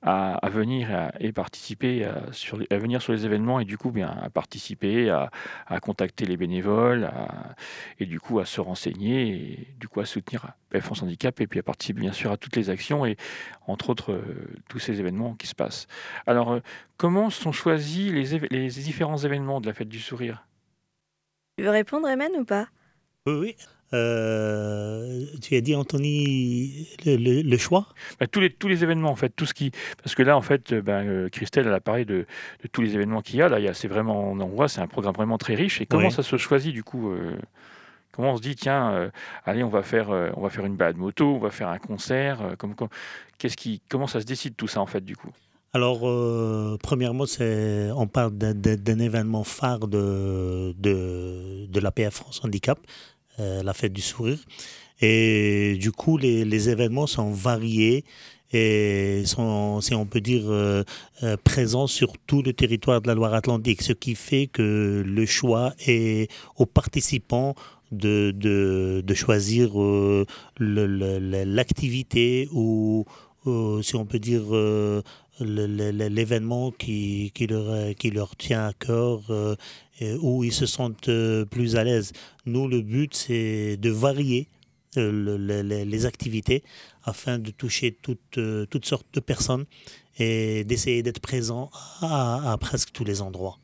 à, 0.02 0.48
venir 0.50 1.10
et 1.20 1.32
participer 1.32 2.04
à, 2.04 2.22
sur 2.32 2.58
à 2.70 2.76
venir 2.76 3.00
sur 3.02 3.12
les 3.12 3.24
événements 3.24 3.60
et 3.60 3.64
du 3.64 3.78
coup 3.78 3.90
bien 3.90 4.08
à 4.22 4.30
participer, 4.30 5.10
à 5.10 5.80
contacter 5.80 6.24
les 6.26 6.36
bénévoles 6.36 7.10
et 7.98 8.06
du 8.06 8.20
coup 8.20 8.38
à 8.40 8.44
se 8.44 8.60
renseigner 8.60 9.28
et 9.28 9.68
du 9.78 9.88
coup 9.88 10.00
à 10.00 10.04
soutenir 10.04 10.46
France 10.80 11.02
Handicap 11.02 11.40
et 11.40 11.46
puis 11.46 11.60
à 11.60 11.62
participer 11.62 12.00
bien 12.00 12.12
sûr 12.12 12.32
à 12.32 12.36
toutes 12.36 12.56
les 12.56 12.70
actions 12.70 13.04
et 13.04 13.16
entre 13.66 13.90
autres 13.90 14.12
euh, 14.12 14.22
tous 14.68 14.78
ces 14.78 15.00
événements 15.00 15.34
qui 15.34 15.46
se 15.46 15.54
passent. 15.54 15.86
Alors 16.26 16.52
euh, 16.52 16.60
comment 16.96 17.30
sont 17.30 17.52
choisis 17.52 18.10
les, 18.10 18.38
les 18.50 18.68
différents 18.68 19.18
événements 19.18 19.60
de 19.60 19.66
la 19.66 19.74
fête 19.74 19.88
du 19.88 20.00
sourire? 20.00 20.46
Tu 21.58 21.64
veux 21.64 21.70
répondre, 21.70 22.08
Emen, 22.08 22.30
ou 22.38 22.44
pas? 22.44 22.68
Oui, 23.26 23.34
oui. 23.34 23.56
Euh, 23.94 25.26
tu 25.42 25.54
as 25.54 25.60
dit 25.60 25.74
Anthony 25.74 26.88
le, 27.04 27.56
choix? 27.58 27.88
Bah, 28.18 28.26
tous 28.26 28.40
les 28.40 28.50
tous 28.50 28.68
les 28.68 28.82
événements 28.82 29.10
en 29.10 29.16
fait 29.16 29.28
tout 29.28 29.44
ce 29.44 29.52
qui 29.52 29.70
parce 30.02 30.14
que 30.14 30.22
là 30.22 30.34
en 30.34 30.40
fait 30.40 30.72
ben, 30.72 31.06
euh, 31.06 31.28
Christelle 31.28 31.66
elle 31.66 31.74
a 31.74 31.80
parlé 31.80 32.06
de, 32.06 32.24
de 32.62 32.68
tous 32.72 32.80
les 32.80 32.94
événements 32.94 33.20
qu'il 33.20 33.36
y 33.36 33.42
a. 33.42 33.50
Là 33.50 33.74
c'est 33.74 33.88
vraiment 33.88 34.32
on 34.32 34.46
voit 34.46 34.68
c'est 34.68 34.80
un 34.80 34.86
programme 34.86 35.14
vraiment 35.14 35.36
très 35.36 35.54
riche. 35.54 35.82
Et 35.82 35.86
comment 35.86 36.08
ça 36.08 36.22
se 36.22 36.38
choisit 36.38 36.72
du 36.72 36.82
coup 36.82 37.10
euh, 37.10 37.36
comment 38.12 38.32
on 38.32 38.36
se 38.36 38.42
dit 38.42 38.54
tiens 38.54 39.10
allez 39.44 39.64
on 39.64 39.68
va 39.68 39.82
faire 39.82 40.10
on 40.36 40.40
va 40.40 40.50
faire 40.50 40.66
une 40.66 40.76
balade 40.76 40.96
moto 40.96 41.34
on 41.34 41.38
va 41.38 41.50
faire 41.50 41.68
un 41.68 41.78
concert 41.78 42.56
qu'est-ce 43.38 43.56
qui 43.56 43.82
comment 43.88 44.06
ça 44.06 44.20
se 44.20 44.26
décide 44.26 44.56
tout 44.56 44.68
ça 44.68 44.80
en 44.80 44.86
fait 44.86 45.00
du 45.00 45.16
coup? 45.16 45.32
Alors, 45.74 46.06
euh, 46.06 46.76
premièrement, 46.82 47.24
on 47.96 48.06
parle 48.06 48.32
d'un 48.36 48.98
événement 48.98 49.42
phare 49.42 49.88
de, 49.88 50.74
de, 50.78 51.66
de 51.66 52.10
France 52.10 52.42
Handicap, 52.44 52.78
euh, 53.40 53.62
la 53.62 53.72
fête 53.72 53.94
du 53.94 54.02
sourire. 54.02 54.38
Et 55.00 55.78
du 55.80 55.90
coup, 55.90 56.18
les, 56.18 56.68
événements 56.68 57.06
sont 57.06 57.30
variés 57.30 58.04
et 58.52 59.22
sont, 59.24 59.80
si 59.80 59.94
on 59.94 60.04
peut 60.04 60.20
dire, 60.20 60.42
euh, 60.44 60.84
présents 61.42 61.86
sur 61.86 62.12
tout 62.26 62.42
le 62.42 62.52
territoire 62.52 63.00
de 63.00 63.08
la 63.08 63.14
Loire-Atlantique, 63.14 63.80
ce 63.80 63.94
qui 63.94 64.14
fait 64.14 64.48
que 64.48 65.02
le 65.06 65.26
choix 65.26 65.72
est 65.86 66.30
aux 66.56 66.66
participants 66.66 67.54
de, 67.92 68.32
de, 68.34 69.02
de 69.04 69.14
choisir 69.14 69.72
l'activité 70.58 72.48
ou, 72.52 73.04
si 73.82 73.96
on 73.96 74.06
peut 74.06 74.18
dire, 74.18 74.44
l'événement 75.40 76.70
qui, 76.72 77.30
qui, 77.34 77.46
leur, 77.46 77.94
qui 77.94 78.10
leur 78.10 78.36
tient 78.36 78.66
à 78.66 78.72
cœur, 78.72 79.30
euh, 80.02 80.18
où 80.20 80.42
ils 80.42 80.52
se 80.52 80.66
sentent 80.66 81.08
euh, 81.08 81.44
plus 81.44 81.76
à 81.76 81.84
l'aise. 81.84 82.12
Nous, 82.46 82.66
le 82.66 82.80
but, 82.80 83.14
c'est 83.14 83.76
de 83.76 83.90
varier 83.90 84.48
euh, 84.96 85.36
les, 85.84 86.06
activités 86.06 86.64
afin 87.04 87.38
de 87.38 87.50
toucher 87.50 87.96
toutes, 88.02 88.38
toutes 88.70 88.86
sortes 88.86 89.06
de 89.12 89.20
personnes 89.20 89.64
et 90.18 90.64
d'essayer 90.64 91.02
d'être 91.02 91.20
présent 91.20 91.70
à, 92.00 92.56
presque 92.60 92.90
tous 92.92 93.04
les 93.04 93.22
endroits. 93.22 93.58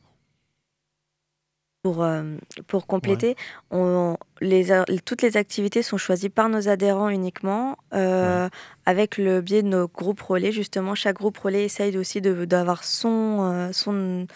Pour, 1.81 2.03
euh, 2.03 2.35
pour 2.67 2.87
compléter, 2.87 3.37
on, 3.71 4.17
les, 4.41 4.67
toutes 5.05 5.21
les 5.21 5.37
activités 5.37 5.81
sont 5.81 5.97
choisies 5.97 6.27
par 6.27 6.49
nos 6.49 6.67
adhérents 6.67 7.07
uniquement, 7.07 7.77
euh, 7.93 8.49
avec 8.85 9.17
le 9.17 9.39
biais 9.39 9.63
de 9.63 9.69
nos 9.69 9.87
groupes 9.87 10.19
relais. 10.19 10.51
Justement, 10.51 10.93
chaque 10.93 11.15
groupe 11.15 11.37
relais 11.37 11.63
essaye 11.63 11.97
aussi 11.97 12.19
d'avoir 12.19 12.83
son, 12.83 13.37
euh, 13.43 13.69
son, 13.71 14.27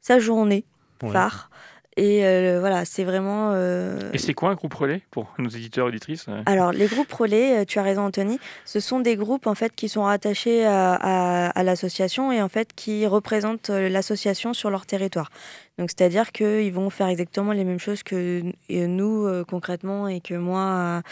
sa 0.00 0.20
journée 0.20 0.64
phare. 1.10 1.50
Et 1.98 2.26
euh, 2.26 2.58
voilà, 2.60 2.84
c'est 2.84 3.04
vraiment. 3.04 3.52
Euh, 3.54 4.10
et 4.12 4.18
c'est 4.18 4.34
quoi 4.34 4.50
un 4.50 4.54
groupe 4.54 4.74
relais 4.74 5.00
pour 5.10 5.32
nos 5.38 5.48
éditeurs 5.48 5.86
auditrices 5.86 6.26
Alors, 6.44 6.72
les 6.72 6.88
groupes 6.88 7.10
relais, 7.10 7.62
euh, 7.62 7.64
tu 7.64 7.78
as 7.78 7.82
raison, 7.82 8.02
Anthony, 8.02 8.38
ce 8.66 8.80
sont 8.80 9.00
des 9.00 9.16
groupes 9.16 9.46
en 9.46 9.54
fait 9.54 9.74
qui 9.74 9.88
sont 9.88 10.02
rattachés 10.02 10.66
à, 10.66 11.62
l'association 11.64 12.32
et 12.32 12.42
en 12.42 12.50
fait 12.50 12.74
qui 12.74 13.06
représentent 13.06 13.70
l'association 13.70 14.52
sur 14.52 14.68
leur 14.68 14.84
territoire. 14.84 15.30
Donc, 15.78 15.90
c'est-à-dire 15.90 16.32
qu'ils 16.32 16.72
vont 16.72 16.90
faire 16.90 17.08
exactement 17.08 17.52
les 17.52 17.64
mêmes 17.64 17.78
choses 17.78 18.02
que 18.02 18.42
nous 18.68 19.44
concrètement 19.46 20.06
et 20.06 20.20
que 20.20 20.34
moi 20.34 21.02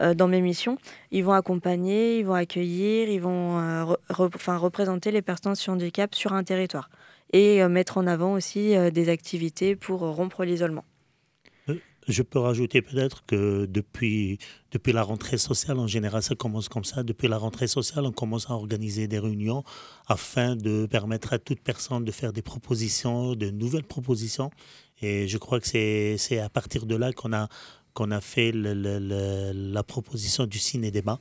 dans 0.00 0.28
mes 0.28 0.40
missions. 0.40 0.78
Ils 1.10 1.24
vont 1.24 1.32
accompagner, 1.32 2.20
ils 2.20 2.24
vont 2.24 2.34
accueillir, 2.34 3.08
ils 3.08 3.20
vont 3.20 3.96
enfin, 4.08 4.56
représenter 4.56 5.10
les 5.10 5.22
personnes 5.22 5.56
sur 5.56 5.72
handicap 5.72 6.14
sur 6.14 6.32
un 6.32 6.44
territoire 6.44 6.88
et 7.32 7.62
euh, 7.62 7.68
mettre 7.68 7.98
en 7.98 8.06
avant 8.06 8.32
aussi 8.32 8.76
euh, 8.76 8.90
des 8.90 9.08
activités 9.08 9.76
pour 9.76 10.00
rompre 10.00 10.44
l'isolement. 10.44 10.84
Euh, 11.68 11.76
je 12.06 12.22
peux 12.22 12.38
rajouter 12.38 12.82
peut-être 12.82 13.24
que 13.26 13.66
depuis, 13.66 14.38
depuis 14.72 14.92
la 14.92 15.02
rentrée 15.02 15.38
sociale, 15.38 15.78
en 15.78 15.86
général, 15.86 16.22
ça 16.22 16.34
commence 16.34 16.68
comme 16.68 16.84
ça. 16.84 17.02
Depuis 17.02 17.28
la 17.28 17.38
rentrée 17.38 17.68
sociale, 17.68 18.06
on 18.06 18.12
commence 18.12 18.48
à 18.50 18.54
organiser 18.54 19.08
des 19.08 19.18
réunions 19.18 19.62
afin 20.06 20.56
de 20.56 20.86
permettre 20.86 21.32
à 21.32 21.38
toute 21.38 21.60
personne 21.60 22.04
de 22.04 22.12
faire 22.12 22.32
des 22.32 22.42
propositions, 22.42 23.34
de 23.34 23.50
nouvelles 23.50 23.84
propositions. 23.84 24.50
Et 25.00 25.28
je 25.28 25.38
crois 25.38 25.60
que 25.60 25.66
c'est 25.68 26.38
à 26.38 26.48
partir 26.48 26.86
de 26.86 26.96
là 26.96 27.12
qu'on 27.12 27.32
a, 27.32 27.48
qu'on 27.92 28.10
a 28.10 28.20
fait 28.20 28.52
la 28.52 29.82
proposition 29.82 30.46
du 30.46 30.58
ciné-débat, 30.58 31.18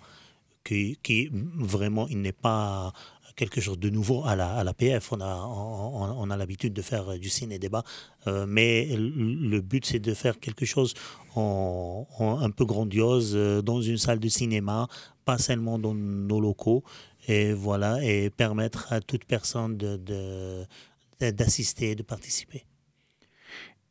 qui, 0.63 0.97
qui 1.03 1.29
vraiment, 1.31 2.07
il 2.07 2.21
n'est 2.21 2.31
pas 2.31 2.91
quelque 3.37 3.61
chose 3.61 3.79
de 3.79 3.89
nouveau 3.89 4.25
à 4.25 4.35
la, 4.35 4.49
à 4.53 4.63
la 4.65 4.73
PF. 4.73 5.13
On 5.13 5.21
a, 5.21 5.35
on, 5.45 6.29
a 6.29 6.35
l'habitude 6.35 6.73
de 6.73 6.81
faire 6.81 7.17
du 7.17 7.29
ciné-débat, 7.29 7.83
euh, 8.25 8.45
mais 8.45 8.89
le 8.97 9.61
but, 9.61 9.85
c'est 9.85 9.99
de 9.99 10.13
faire 10.13 10.39
quelque 10.39 10.65
chose 10.65 10.93
en, 11.35 12.05
un 12.41 12.49
peu 12.49 12.65
grandiose 12.65 13.33
euh, 13.35 13.61
dans 13.61 13.79
une 13.81 13.97
salle 13.97 14.19
de 14.19 14.27
cinéma, 14.27 14.87
pas 15.23 15.37
seulement 15.37 15.79
dans 15.79 15.93
nos 15.93 16.41
locaux, 16.41 16.83
et 17.27 17.53
voilà, 17.53 18.03
et 18.03 18.29
permettre 18.29 18.91
à 18.91 18.99
toute 18.99 19.25
personne 19.25 19.77
de, 19.77 20.65
d'assister, 21.19 21.95
de, 21.95 22.03
participer. 22.03 22.65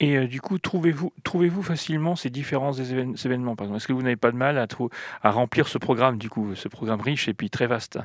Et 0.00 0.17
euh, 0.17 0.26
du 0.26 0.41
coup, 0.41 0.59
trouvez-vous 0.59 1.12
trouvez 1.23 1.50
facilement 1.62 2.17
ces 2.17 2.31
différents 2.31 2.73
événements? 2.73 3.57
Est-ce 3.75 3.87
que 3.87 3.93
vous 3.93 4.03
n'avez 4.03 4.17
pas 4.17 4.33
de 4.33 4.37
mal 4.37 4.59
à, 4.59 4.67
à 5.23 5.31
remplir 5.31 5.69
ce 5.69 5.79
programme, 5.79 6.19
du 6.19 6.29
coup, 6.29 6.55
ce 6.55 6.69
programme 6.69 7.00
riche 7.00 7.29
et 7.29 7.35
puis 7.35 7.49
très 7.49 7.67
vaste? 7.67 7.99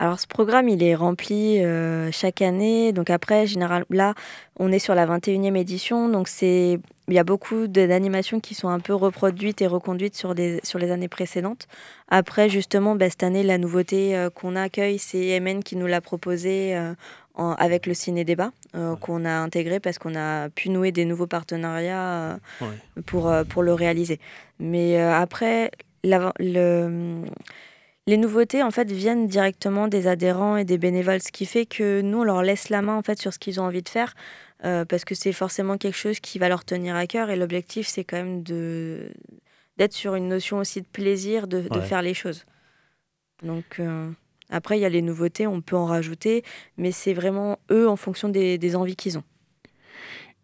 Alors 0.00 0.20
ce 0.20 0.28
programme, 0.28 0.68
il 0.68 0.82
est 0.84 0.94
rempli 0.94 1.58
euh, 1.58 2.10
chaque 2.12 2.40
année. 2.40 2.92
Donc 2.92 3.10
après, 3.10 3.48
général, 3.48 3.84
là, 3.90 4.14
on 4.56 4.70
est 4.70 4.78
sur 4.78 4.94
la 4.94 5.06
21e 5.06 5.56
édition. 5.56 6.08
Donc 6.08 6.28
c'est, 6.28 6.78
il 7.08 7.14
y 7.14 7.18
a 7.18 7.24
beaucoup 7.24 7.66
d'animations 7.66 8.38
qui 8.38 8.54
sont 8.54 8.68
un 8.68 8.78
peu 8.78 8.94
reproduites 8.94 9.60
et 9.60 9.66
reconduites 9.66 10.14
sur, 10.14 10.36
des, 10.36 10.60
sur 10.62 10.78
les 10.78 10.92
années 10.92 11.08
précédentes. 11.08 11.66
Après, 12.08 12.48
justement, 12.48 12.94
bah, 12.94 13.10
cette 13.10 13.24
année, 13.24 13.42
la 13.42 13.58
nouveauté 13.58 14.16
euh, 14.16 14.30
qu'on 14.30 14.54
accueille, 14.54 15.00
c'est 15.00 15.40
MN 15.40 15.64
qui 15.64 15.74
nous 15.74 15.88
l'a 15.88 16.00
proposé 16.00 16.76
euh, 16.76 16.94
avec 17.34 17.86
le 17.86 17.94
ciné-débat 17.94 18.50
qu'on 19.00 19.24
a 19.24 19.30
intégré 19.30 19.78
parce 19.78 19.98
qu'on 19.98 20.16
a 20.16 20.48
pu 20.48 20.70
nouer 20.70 20.90
des 20.90 21.04
nouveaux 21.04 21.28
partenariats 21.28 22.40
pour, 23.06 23.32
pour 23.48 23.62
le 23.62 23.72
réaliser. 23.74 24.18
Mais 24.58 25.00
après, 25.00 25.70
la, 26.02 26.32
le 26.40 27.22
les 28.08 28.16
nouveautés 28.16 28.62
en 28.62 28.70
fait 28.70 28.90
viennent 28.90 29.26
directement 29.26 29.86
des 29.86 30.06
adhérents 30.06 30.56
et 30.56 30.64
des 30.64 30.78
bénévoles, 30.78 31.20
ce 31.20 31.30
qui 31.30 31.44
fait 31.44 31.66
que 31.66 32.00
nous 32.00 32.20
on 32.20 32.24
leur 32.24 32.42
laisse 32.42 32.70
la 32.70 32.80
main 32.80 32.96
en 32.96 33.02
fait 33.02 33.20
sur 33.20 33.34
ce 33.34 33.38
qu'ils 33.38 33.60
ont 33.60 33.64
envie 33.64 33.82
de 33.82 33.88
faire 33.90 34.14
euh, 34.64 34.86
parce 34.86 35.04
que 35.04 35.14
c'est 35.14 35.34
forcément 35.34 35.76
quelque 35.76 35.96
chose 35.96 36.18
qui 36.18 36.38
va 36.38 36.48
leur 36.48 36.64
tenir 36.64 36.96
à 36.96 37.06
cœur 37.06 37.28
et 37.28 37.36
l'objectif 37.36 37.86
c'est 37.86 38.04
quand 38.04 38.16
même 38.16 38.42
de 38.42 39.12
d'être 39.76 39.92
sur 39.92 40.14
une 40.14 40.26
notion 40.26 40.56
aussi 40.56 40.80
de 40.80 40.86
plaisir 40.86 41.46
de, 41.46 41.68
faire 41.82 42.00
les 42.00 42.14
choses. 42.14 42.46
Donc 43.42 43.78
euh, 43.78 44.10
après 44.48 44.78
il 44.78 44.80
y 44.80 44.86
a 44.86 44.88
les 44.88 45.02
nouveautés, 45.02 45.46
on 45.46 45.60
peut 45.60 45.76
en 45.76 45.84
rajouter, 45.84 46.44
mais 46.78 46.92
c'est 46.92 47.12
vraiment 47.12 47.58
eux 47.70 47.90
en 47.90 47.96
fonction 47.96 48.30
des, 48.30 48.74
envies 48.74 48.96
qu'ils 48.96 49.18
ont. 49.18 49.24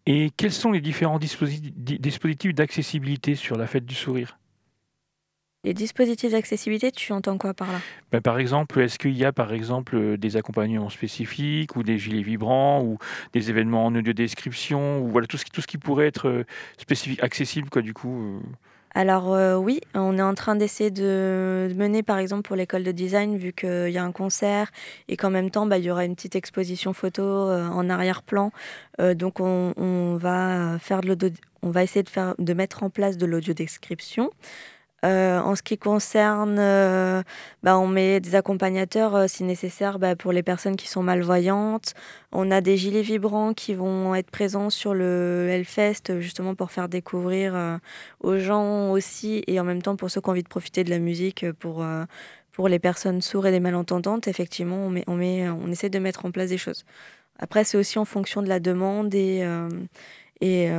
Et 0.05 0.29
quels 0.37 0.53
sont 0.53 0.71
les 0.71 0.81
différents 0.81 1.17
dispositifs 1.17 2.53
d'accessibilité 2.53 3.33
sur 3.33 3.57
la 3.57 3.65
fête 3.65 3.87
du 3.87 3.95
sourire? 3.95 4.37
Les 5.65 5.73
dispositifs 5.73 6.31
d'accessibilité, 6.31 6.91
tu 6.91 7.11
entends 7.11 7.39
quoi 7.39 7.55
par 7.55 7.71
là? 7.71 7.79
Ben, 8.11 8.21
par 8.21 8.37
exemple, 8.37 8.79
est-ce 8.79 8.99
qu'il 8.99 9.17
y 9.17 9.25
a 9.25 9.31
par 9.33 9.51
exemple 9.51 9.95
euh, 9.95 10.15
des 10.15 10.37
accompagnements 10.37 10.91
spécifiques 10.91 11.75
ou 11.75 11.81
des 11.81 11.97
gilets 11.97 12.21
vibrants 12.21 12.83
ou 12.83 12.99
des 13.33 13.49
événements 13.49 13.87
en 13.87 13.95
audio 13.95 14.13
description 14.13 14.99
ou 14.99 15.07
voilà 15.07 15.25
tout 15.25 15.37
ce 15.37 15.43
qui, 15.43 15.49
tout 15.49 15.61
ce 15.61 15.67
qui 15.67 15.79
pourrait 15.79 16.05
être 16.05 16.29
euh, 16.29 16.45
spécifique, 16.77 17.23
accessible 17.23 17.71
quoi 17.71 17.81
du 17.81 17.95
coup 17.95 18.15
euh? 18.15 18.39
Alors 18.97 19.59
oui, 19.61 19.81
on 19.93 20.17
est 20.17 20.21
en 20.21 20.35
train 20.35 20.55
d'essayer 20.55 20.89
de 20.89 21.69
mener 21.75 22.01
par 22.01 22.17
exemple 22.17 22.43
pour 22.43 22.55
l'école 22.55 22.83
de 22.83 22.93
design 22.93 23.35
vu 23.35 23.51
qu'il 23.51 23.89
y 23.89 23.97
a 23.97 24.03
un 24.05 24.13
concert 24.13 24.71
et 25.09 25.17
qu'en 25.17 25.29
même 25.29 25.51
temps 25.51 25.65
bah, 25.65 25.77
il 25.77 25.83
y 25.83 25.91
aura 25.91 26.05
une 26.05 26.15
petite 26.15 26.37
exposition 26.37 26.93
photo 26.93 27.23
en 27.23 27.89
arrière-plan. 27.89 28.51
donc 29.15 29.41
on, 29.41 29.73
on, 29.75 30.15
va 30.15 30.79
faire 30.79 31.01
de 31.01 31.33
on 31.61 31.71
va 31.71 31.83
essayer 31.83 32.03
de, 32.03 32.09
faire, 32.09 32.35
de 32.39 32.53
mettre 32.53 32.83
en 32.83 32.89
place 32.89 33.17
de 33.17 33.25
l'audio 33.25 33.53
description. 33.53 34.31
Euh, 35.05 35.39
en 35.39 35.55
ce 35.55 35.61
qui 35.61 35.77
concerne, 35.77 36.57
euh, 36.57 37.21
bah, 37.61 37.77
on 37.77 37.85
met 37.85 38.19
des 38.19 38.33
accompagnateurs 38.33 39.15
euh, 39.15 39.27
si 39.27 39.43
nécessaire 39.43 39.99
bah, 39.99 40.15
pour 40.15 40.31
les 40.31 40.41
personnes 40.41 40.75
qui 40.77 40.87
sont 40.87 41.03
malvoyantes. 41.03 41.93
On 42.31 42.49
a 42.49 42.59
des 42.59 42.75
gilets 42.75 43.03
vibrants 43.03 43.53
qui 43.53 43.75
vont 43.75 44.15
être 44.15 44.31
présents 44.31 44.71
sur 44.71 44.95
le 44.95 45.47
Hellfest 45.51 46.19
justement 46.21 46.55
pour 46.55 46.71
faire 46.71 46.89
découvrir 46.89 47.79
aux 48.21 48.37
gens 48.39 48.91
aussi 48.91 49.43
et 49.47 49.59
en 49.59 49.63
même 49.63 49.81
temps 49.81 49.95
pour 49.95 50.09
ceux 50.09 50.21
qui 50.21 50.27
ont 50.27 50.31
envie 50.31 50.43
de 50.43 50.49
profiter 50.49 50.83
de 50.83 50.89
la 50.89 50.99
musique 50.99 51.49
pour, 51.59 51.85
pour 52.51 52.67
les 52.67 52.79
personnes 52.79 53.21
sourdes 53.21 53.45
et 53.45 53.51
les 53.51 53.59
malentendantes. 53.61 54.27
Effectivement, 54.27 54.77
on, 54.77 54.89
met, 54.89 55.03
on, 55.07 55.15
met, 55.15 55.47
on 55.49 55.71
essaie 55.71 55.89
de 55.89 55.99
mettre 55.99 56.25
en 56.25 56.31
place 56.31 56.49
des 56.49 56.57
choses. 56.57 56.83
Après, 57.39 57.63
c'est 57.63 57.77
aussi 57.77 57.99
en 57.99 58.05
fonction 58.05 58.41
de 58.41 58.49
la 58.49 58.59
demande 58.59 59.13
et, 59.15 59.47
et, 60.41 60.69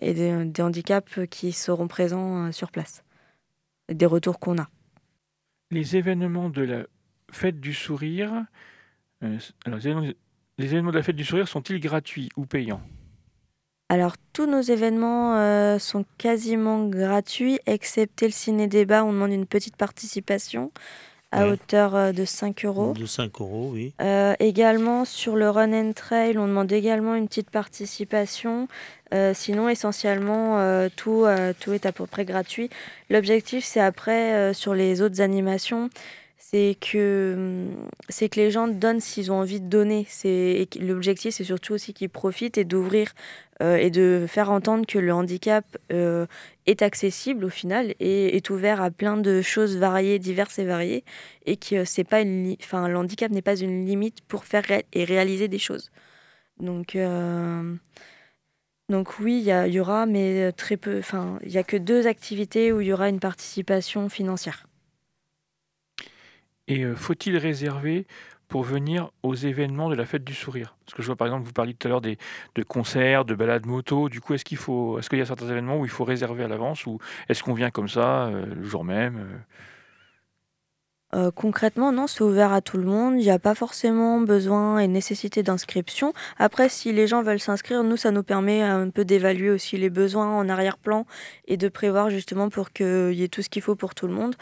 et 0.00 0.14
des 0.14 0.62
handicaps 0.62 1.18
qui 1.28 1.52
seront 1.52 1.88
présents 1.88 2.52
sur 2.52 2.70
place 2.70 3.02
des 3.90 4.06
retours 4.06 4.38
qu'on 4.38 4.58
a. 4.58 4.68
Les 5.70 5.96
événements 5.96 6.50
de 6.50 6.62
la 6.62 6.82
fête 7.32 7.60
du 7.60 7.74
sourire, 7.74 8.44
euh, 9.22 9.38
les, 9.66 10.66
événements, 10.66 10.90
de 10.90 10.96
la 10.96 11.02
fête 11.02 11.16
du 11.16 11.24
sourire 11.24 11.48
sont-ils 11.48 11.80
gratuits 11.80 12.28
ou 12.36 12.46
payants? 12.46 12.82
Alors, 13.88 14.14
tous 14.32 14.46
nos 14.46 14.60
événements 14.60 15.36
euh, 15.36 15.78
sont 15.78 16.04
quasiment 16.16 16.86
gratuits, 16.86 17.58
excepté 17.66 18.26
le 18.26 18.32
ciné-débat, 18.32 19.04
on 19.04 19.12
demande 19.12 19.32
une 19.32 19.46
petite 19.46 19.76
participation 19.76 20.70
à 21.32 21.46
hauteur 21.46 21.94
euh, 21.94 22.12
de 22.12 22.24
5 22.24 22.64
euros. 22.64 22.92
De 22.92 23.06
5 23.06 23.40
euros, 23.40 23.70
oui. 23.72 23.94
Euh, 24.00 24.34
également, 24.40 25.04
sur 25.04 25.36
le 25.36 25.48
run 25.48 25.72
and 25.72 25.92
trail, 25.92 26.36
on 26.38 26.48
demande 26.48 26.72
également 26.72 27.14
une 27.14 27.28
petite 27.28 27.50
participation. 27.50 28.68
Euh, 29.12 29.32
sinon, 29.34 29.68
essentiellement, 29.68 30.88
tout, 30.96 31.26
tout 31.60 31.72
est 31.72 31.86
à 31.86 31.92
peu 31.92 32.06
près 32.06 32.24
gratuit. 32.24 32.70
L'objectif, 33.08 33.64
c'est 33.64 33.80
après, 33.80 34.54
sur 34.54 34.74
les 34.74 35.02
autres 35.02 35.20
animations, 35.20 35.90
c'est 36.50 36.76
que, 36.80 37.34
hum, 37.36 37.88
c'est 38.08 38.28
que 38.28 38.40
les 38.40 38.50
gens 38.50 38.66
donnent 38.66 39.00
s'ils 39.00 39.30
ont 39.30 39.36
envie 39.36 39.60
de 39.60 39.68
donner. 39.68 40.06
L'objectif, 40.80 41.34
c'est 41.34 41.44
surtout 41.44 41.74
aussi 41.74 41.94
qu'ils 41.94 42.10
profitent 42.10 42.58
et 42.58 42.64
d'ouvrir 42.64 43.12
euh, 43.62 43.76
et 43.76 43.90
de 43.90 44.24
faire 44.26 44.50
entendre 44.50 44.86
que 44.86 44.98
le 44.98 45.12
handicap 45.12 45.64
euh, 45.92 46.26
est 46.66 46.82
accessible 46.82 47.44
au 47.44 47.50
final 47.50 47.94
et 48.00 48.36
est 48.36 48.50
ouvert 48.50 48.80
à 48.80 48.90
plein 48.90 49.16
de 49.16 49.42
choses 49.42 49.76
variées, 49.76 50.18
diverses 50.18 50.58
et 50.58 50.64
variées, 50.64 51.04
et 51.46 51.56
que 51.56 51.84
c'est 51.84 52.04
pas 52.04 52.22
une, 52.22 52.56
enfin, 52.62 52.88
le 52.88 52.96
handicap 52.96 53.30
n'est 53.30 53.42
pas 53.42 53.56
une 53.56 53.86
limite 53.86 54.22
pour 54.26 54.44
faire 54.44 54.64
et 54.92 55.04
réaliser 55.04 55.46
des 55.46 55.58
choses. 55.58 55.90
Donc, 56.58 56.96
euh, 56.96 57.74
donc 58.90 59.20
oui, 59.20 59.42
il 59.46 59.72
y, 59.72 59.80
aura, 59.80 60.04
mais 60.04 60.52
très 60.52 60.76
peu. 60.76 60.98
Enfin, 60.98 61.38
il 61.44 61.52
y 61.52 61.58
a 61.58 61.62
que 61.62 61.76
deux 61.76 62.06
activités 62.06 62.72
où 62.72 62.80
il 62.80 62.88
y 62.88 62.92
aura 62.92 63.08
une 63.08 63.20
participation 63.20 64.08
financière. 64.08 64.66
Et 66.68 66.84
faut-il 66.94 67.36
réserver 67.36 68.06
pour 68.48 68.62
venir 68.62 69.10
aux 69.22 69.34
événements 69.34 69.88
de 69.88 69.94
la 69.94 70.06
fête 70.06 70.24
du 70.24 70.34
sourire? 70.34 70.76
Parce 70.84 70.94
que 70.94 71.02
je 71.02 71.06
vois 71.06 71.16
par 71.16 71.28
exemple, 71.28 71.46
vous 71.46 71.52
parliez 71.52 71.72
tout 71.72 71.86
à 71.86 71.90
l'heure 71.90 72.00
de 72.00 72.16
concerts, 72.66 73.24
de 73.24 73.34
balades 73.34 73.66
moto. 73.66 74.08
Du 74.08 74.20
coup, 74.20 74.34
est-ce 74.34 74.44
qu'il 74.44 74.58
faut, 74.58 74.98
est-ce 74.98 75.08
qu'il 75.08 75.18
y 75.18 75.22
a 75.22 75.26
certains 75.26 75.48
événements 75.48 75.78
où 75.78 75.84
il 75.84 75.90
faut 75.90 76.04
réserver 76.04 76.44
à 76.44 76.48
l'avance 76.48 76.84
ou 76.86 76.98
est-ce 77.28 77.42
qu'on 77.42 77.54
vient 77.54 77.70
comme 77.70 77.88
ça 77.88 78.30
le 78.30 78.64
jour 78.64 78.84
même 78.84 79.42
concrètement, 81.34 81.92
non, 81.92 82.06
c'est 82.06 82.22
ouvert 82.22 82.52
à 82.52 82.60
tout 82.60 82.76
le 82.76 82.84
monde. 82.84 83.14
Il 83.14 83.22
n'y 83.22 83.30
a 83.30 83.38
pas 83.38 83.54
forcément 83.54 84.20
besoin 84.20 84.78
et 84.78 84.88
nécessité 84.88 85.42
d'inscription. 85.42 86.12
Après, 86.38 86.68
si 86.68 86.92
les 86.92 87.06
gens 87.06 87.22
veulent 87.22 87.40
s'inscrire, 87.40 87.82
nous, 87.82 87.96
ça 87.96 88.10
nous 88.10 88.22
permet 88.22 88.62
un 88.62 88.90
peu 88.90 89.04
d'évaluer 89.04 89.50
aussi 89.50 89.76
les 89.76 89.90
besoins 89.90 90.28
en 90.28 90.48
arrière-plan 90.48 91.06
et 91.46 91.56
de 91.56 91.68
prévoir 91.68 92.10
justement 92.10 92.48
pour 92.48 92.72
qu'il 92.72 93.12
y 93.12 93.22
ait 93.24 93.28
tout 93.28 93.42
ce 93.42 93.48
qu'il 93.48 93.62
faut 93.62 93.74
pour 93.74 93.94
tout 93.94 94.06
le 94.06 94.12
monde. 94.14 94.36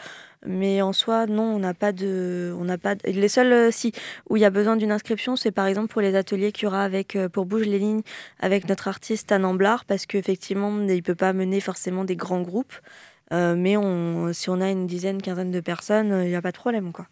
Mais 0.45 0.81
en 0.81 0.93
soi, 0.93 1.25
non, 1.25 1.43
on 1.43 1.59
n'a 1.59 1.73
pas 1.73 1.91
de, 1.91 2.55
on 2.57 2.63
n'a 2.63 2.77
pas. 2.77 2.95
Les 3.03 3.27
seuls, 3.27 3.51
euh, 3.51 3.71
si 3.71 3.91
où 4.29 4.37
il 4.37 4.39
y 4.39 4.45
a 4.45 4.49
besoin 4.49 4.77
d'une 4.77 4.91
inscription, 4.91 5.35
c'est 5.35 5.51
par 5.51 5.67
exemple 5.67 5.89
pour 5.91 6.01
les 6.01 6.15
ateliers 6.15 6.53
qu'il 6.53 6.63
y 6.63 6.67
aura 6.67 6.83
avec 6.83 7.17
euh, 7.17 7.27
pour 7.27 7.45
bouge 7.45 7.63
les 7.63 7.77
lignes 7.77 8.03
avec 8.39 8.69
notre 8.69 8.87
artiste 8.87 9.31
Anne 9.33 9.43
Amblard, 9.43 9.83
parce 9.83 10.05
qu'effectivement, 10.05 10.79
il 10.87 11.03
peut 11.03 11.15
pas 11.15 11.33
mener 11.33 11.59
forcément 11.59 12.05
des 12.05 12.15
grands 12.15 12.41
groupes. 12.41 12.73
Euh, 13.31 13.55
mais 13.55 13.77
on, 13.77 14.33
si 14.33 14.49
on 14.49 14.59
a 14.61 14.69
une 14.69 14.87
dizaine, 14.87 15.21
quinzaine 15.21 15.51
de 15.51 15.59
personnes, 15.59 16.23
il 16.23 16.29
n'y 16.29 16.35
a 16.35 16.41
pas 16.41 16.51
de 16.51 16.57
problème, 16.57 16.91
quoi. 16.91 17.07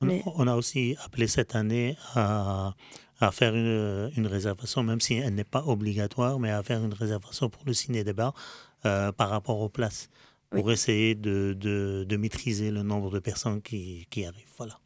Mais... 0.00 0.22
On 0.26 0.46
a 0.48 0.54
aussi 0.56 0.96
appelé 1.04 1.28
cette 1.28 1.54
année 1.54 1.96
à, 2.14 2.74
à 3.20 3.30
faire 3.30 3.54
une, 3.54 4.10
une, 4.16 4.26
réservation, 4.26 4.82
même 4.82 5.00
si 5.00 5.14
elle 5.14 5.34
n'est 5.34 5.44
pas 5.44 5.64
obligatoire, 5.64 6.38
mais 6.38 6.50
à 6.50 6.62
faire 6.62 6.84
une 6.84 6.92
réservation 6.92 7.48
pour 7.48 7.62
le 7.64 7.72
ciné-débat 7.72 8.34
par 8.82 9.30
rapport 9.30 9.60
aux 9.60 9.70
places 9.70 10.10
pour 10.54 10.70
essayer 10.70 11.14
de, 11.14 11.56
de, 11.58 12.04
de, 12.08 12.16
maîtriser 12.16 12.70
le 12.70 12.82
nombre 12.82 13.10
de 13.10 13.18
personnes 13.18 13.62
qui, 13.62 14.06
qui 14.10 14.24
arrivent. 14.24 14.52
Voilà. 14.56 14.78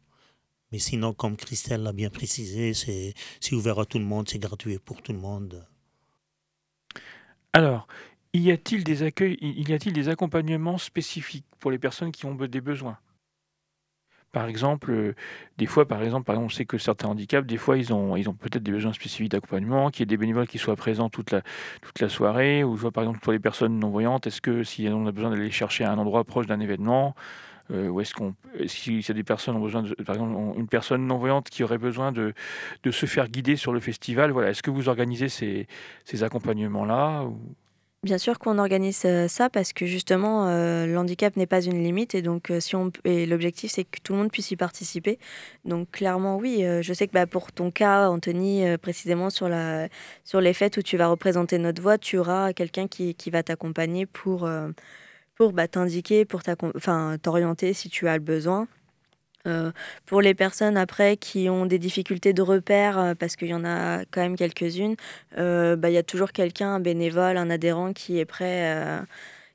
Mais 0.71 0.79
sinon, 0.79 1.13
comme 1.13 1.35
Christelle 1.35 1.83
l'a 1.83 1.93
bien 1.93 2.09
précisé, 2.09 2.73
c'est 2.73 3.53
ouvert 3.53 3.79
à 3.79 3.85
tout 3.85 3.99
le 3.99 4.05
monde, 4.05 4.29
c'est 4.29 4.39
gratuit 4.39 4.77
pour 4.79 5.01
tout 5.01 5.13
le 5.13 5.19
monde. 5.19 5.65
Alors, 7.53 7.87
y 8.33 8.51
a-t-il 8.51 8.83
des 8.83 9.03
accueils, 9.03 9.37
y 9.41 9.73
a-t-il 9.73 9.93
des 9.93 10.09
accompagnements 10.09 10.77
spécifiques 10.77 11.45
pour 11.59 11.71
les 11.71 11.79
personnes 11.79 12.11
qui 12.11 12.25
ont 12.25 12.35
des 12.35 12.61
besoins? 12.61 12.97
Par 14.31 14.45
exemple, 14.47 14.91
euh, 14.91 15.15
des 15.57 15.65
fois, 15.65 15.87
par 15.87 16.03
exemple, 16.03 16.29
on 16.31 16.49
sait 16.49 16.65
que 16.65 16.77
certains 16.77 17.07
handicaps, 17.07 17.47
des 17.47 17.57
fois, 17.57 17.77
ils 17.77 17.91
ont, 17.91 18.13
peut-être 18.35 18.61
des 18.61 18.71
besoins 18.71 18.93
spécifiques 18.93 19.31
d'accompagnement, 19.31 19.89
qu'il 19.89 20.01
y 20.01 20.03
ait 20.03 20.05
des 20.05 20.17
bénévoles 20.17 20.47
qui 20.47 20.59
soient 20.59 20.75
présents 20.75 21.09
toute 21.09 21.31
la, 21.31 22.09
soirée, 22.09 22.63
ou 22.63 22.75
vois 22.75 22.91
par 22.91 23.03
exemple 23.03 23.19
pour 23.19 23.33
les 23.33 23.39
personnes 23.39 23.79
non-voyantes, 23.79 24.27
est-ce 24.27 24.41
que 24.41 24.63
si 24.63 24.87
on 24.87 25.07
a 25.07 25.11
besoin 25.11 25.31
d'aller 25.31 25.49
chercher 25.49 25.83
un 25.85 25.97
endroit 25.97 26.23
proche 26.25 26.45
d'un 26.45 26.59
événement, 26.59 27.15
euh, 27.71 27.87
ou 27.87 28.01
est-ce 28.01 28.13
qu'on, 28.13 28.35
si, 28.67 29.03
a 29.09 29.13
des 29.13 29.23
personnes 29.23 29.55
ont 29.55 29.61
besoin, 29.61 29.83
par 30.05 30.15
exemple, 30.15 30.59
une 30.59 30.67
personne 30.67 31.07
non-voyante 31.07 31.49
qui 31.49 31.63
aurait 31.63 31.77
besoin 31.79 32.11
de, 32.11 32.33
se 32.91 33.05
faire 33.07 33.29
guider 33.29 33.55
sur 33.55 33.73
le 33.73 33.79
festival, 33.79 34.29
voilà, 34.29 34.51
est-ce 34.51 34.61
que 34.61 34.71
vous 34.71 34.89
organisez 34.89 35.29
ces, 35.29 35.67
accompagnements-là. 36.23 37.25
Bien 38.01 38.17
sûr 38.17 38.39
qu'on 38.39 38.59
organise 38.59 39.05
ça 39.27 39.49
parce 39.49 39.73
que 39.73 39.85
justement, 39.85 40.45
l'handicap 40.85 41.35
n'est 41.35 41.45
pas 41.45 41.61
une 41.61 41.83
limite 41.83 42.15
et 42.15 42.21
donc 42.21 42.49
si 42.61 42.77
on 42.77 42.93
et 43.03 43.25
l'objectif 43.25 43.71
c'est 43.71 43.83
que 43.83 43.99
tout 44.01 44.13
le 44.13 44.19
monde 44.19 44.31
puisse 44.31 44.51
y 44.51 44.55
participer. 44.55 45.19
Donc 45.65 45.91
clairement 45.91 46.37
oui, 46.37 46.63
je 46.81 46.93
sais 46.93 47.07
que 47.07 47.11
bah, 47.11 47.27
pour 47.27 47.51
ton 47.51 47.71
cas, 47.71 48.07
Anthony, 48.07 48.63
précisément 48.77 49.29
sur 49.29 49.49
la 49.49 49.89
sur 50.23 50.39
les 50.39 50.53
fêtes 50.53 50.77
où 50.77 50.81
tu 50.81 50.95
vas 50.95 51.07
représenter 51.07 51.57
notre 51.57 51.81
voix, 51.81 51.97
tu 51.97 52.17
auras 52.17 52.53
quelqu'un 52.53 52.87
qui, 52.87 53.15
qui 53.15 53.31
va 53.31 53.43
t'accompagner 53.43 54.05
pour 54.05 54.49
pour 55.35 55.51
bah, 55.51 55.67
t'indiquer, 55.67 56.23
pour 56.23 56.41
t'orienter 57.21 57.73
si 57.73 57.89
tu 57.89 58.07
as 58.07 58.15
le 58.15 58.23
besoin. 58.23 58.67
Euh, 59.47 59.71
pour 60.05 60.21
les 60.21 60.33
personnes 60.33 60.75
après 60.75 61.15
qui 61.15 61.49
ont 61.49 61.65
des 61.65 61.79
difficultés 61.79 62.33
de 62.33 62.41
repère, 62.41 62.99
euh, 62.99 63.13
parce 63.15 63.37
qu'il 63.37 63.47
y 63.47 63.53
en 63.53 63.63
a 63.63 64.03
quand 64.11 64.21
même 64.21 64.35
quelques-unes, 64.35 64.95
euh, 65.37 65.77
bah, 65.77 65.89
il 65.89 65.93
y 65.93 65.97
a 65.97 66.03
toujours 66.03 66.33
quelqu'un, 66.33 66.75
un 66.75 66.79
bénévole, 66.81 67.37
un 67.37 67.49
adhérent 67.49 67.93
qui 67.93 68.19
est 68.19 68.25
prêt, 68.25 68.99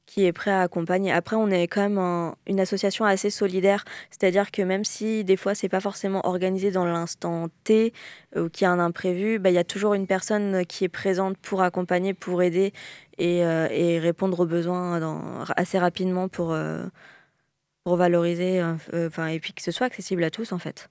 qui 0.06 0.24
est 0.24 0.32
prêt 0.32 0.50
à 0.52 0.62
accompagner. 0.62 1.12
Après, 1.12 1.36
on 1.36 1.48
est 1.50 1.66
quand 1.68 1.82
même 1.88 2.34
une 2.46 2.60
association 2.60 3.04
assez 3.04 3.30
solidaire, 3.30 3.84
c'est-à-dire 4.10 4.50
que 4.50 4.62
même 4.62 4.84
si 4.84 5.24
des 5.24 5.36
fois 5.36 5.54
c'est 5.54 5.68
pas 5.68 5.80
forcément 5.80 6.26
organisé 6.26 6.70
dans 6.70 6.84
l'instant 6.86 7.48
T 7.64 7.92
ou 8.36 8.48
qu'il 8.48 8.64
y 8.64 8.68
a 8.68 8.70
un 8.70 8.78
imprévu, 8.78 9.38
bah, 9.38 9.50
il 9.50 9.54
y 9.54 9.58
a 9.58 9.64
toujours 9.64 9.94
une 9.94 10.06
personne 10.06 10.64
qui 10.66 10.84
est 10.84 10.88
présente 10.88 11.36
pour 11.38 11.62
accompagner, 11.62 12.14
pour 12.14 12.42
aider 12.42 12.72
et, 13.18 13.44
répondre 14.00 14.40
aux 14.40 14.46
besoins 14.46 15.44
assez 15.56 15.78
rapidement 15.78 16.28
pour 16.28 16.54
pour 17.84 17.96
valoriser, 17.96 18.60
euh, 18.60 19.08
enfin, 19.08 19.26
et 19.28 19.38
puis 19.38 19.52
que 19.52 19.62
ce 19.62 19.70
soit 19.70 19.86
accessible 19.86 20.24
à 20.24 20.30
tous 20.30 20.52
en 20.52 20.58
fait. 20.58 20.88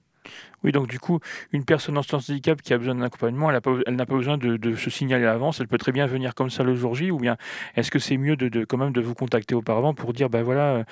Oui, 0.64 0.72
donc 0.72 0.88
du 0.88 0.98
coup, 0.98 1.20
une 1.52 1.64
personne 1.64 1.98
en 1.98 2.00
de 2.00 2.14
handicap 2.14 2.62
qui 2.62 2.72
a 2.72 2.78
besoin 2.78 2.94
d'un 2.94 3.02
accompagnement, 3.02 3.50
elle 3.50 3.96
n'a 3.96 4.06
pas, 4.06 4.14
besoin 4.14 4.38
de, 4.38 4.74
se 4.76 4.88
signaler 4.88 5.24
à 5.24 5.32
l'avance, 5.32 5.60
elle 5.60 5.68
peut 5.68 5.76
très 5.76 5.92
bien 5.92 6.06
venir 6.06 6.34
comme 6.34 6.48
ça 6.48 6.62
le 6.62 6.74
jour 6.74 6.94
J, 6.94 7.10
ou 7.10 7.18
bien 7.18 7.36
est-ce 7.76 7.90
que 7.90 7.98
c'est 7.98 8.16
mieux 8.16 8.34
de, 8.36 8.64
quand 8.64 8.78
même 8.78 8.92
de 8.92 9.00
vous 9.02 9.14
contacter 9.14 9.54
auparavant 9.54 9.92
pour 9.92 10.14
dire, 10.14 10.30
ben 10.30 10.42
voilà, 10.42 10.76
euh, 10.76 10.84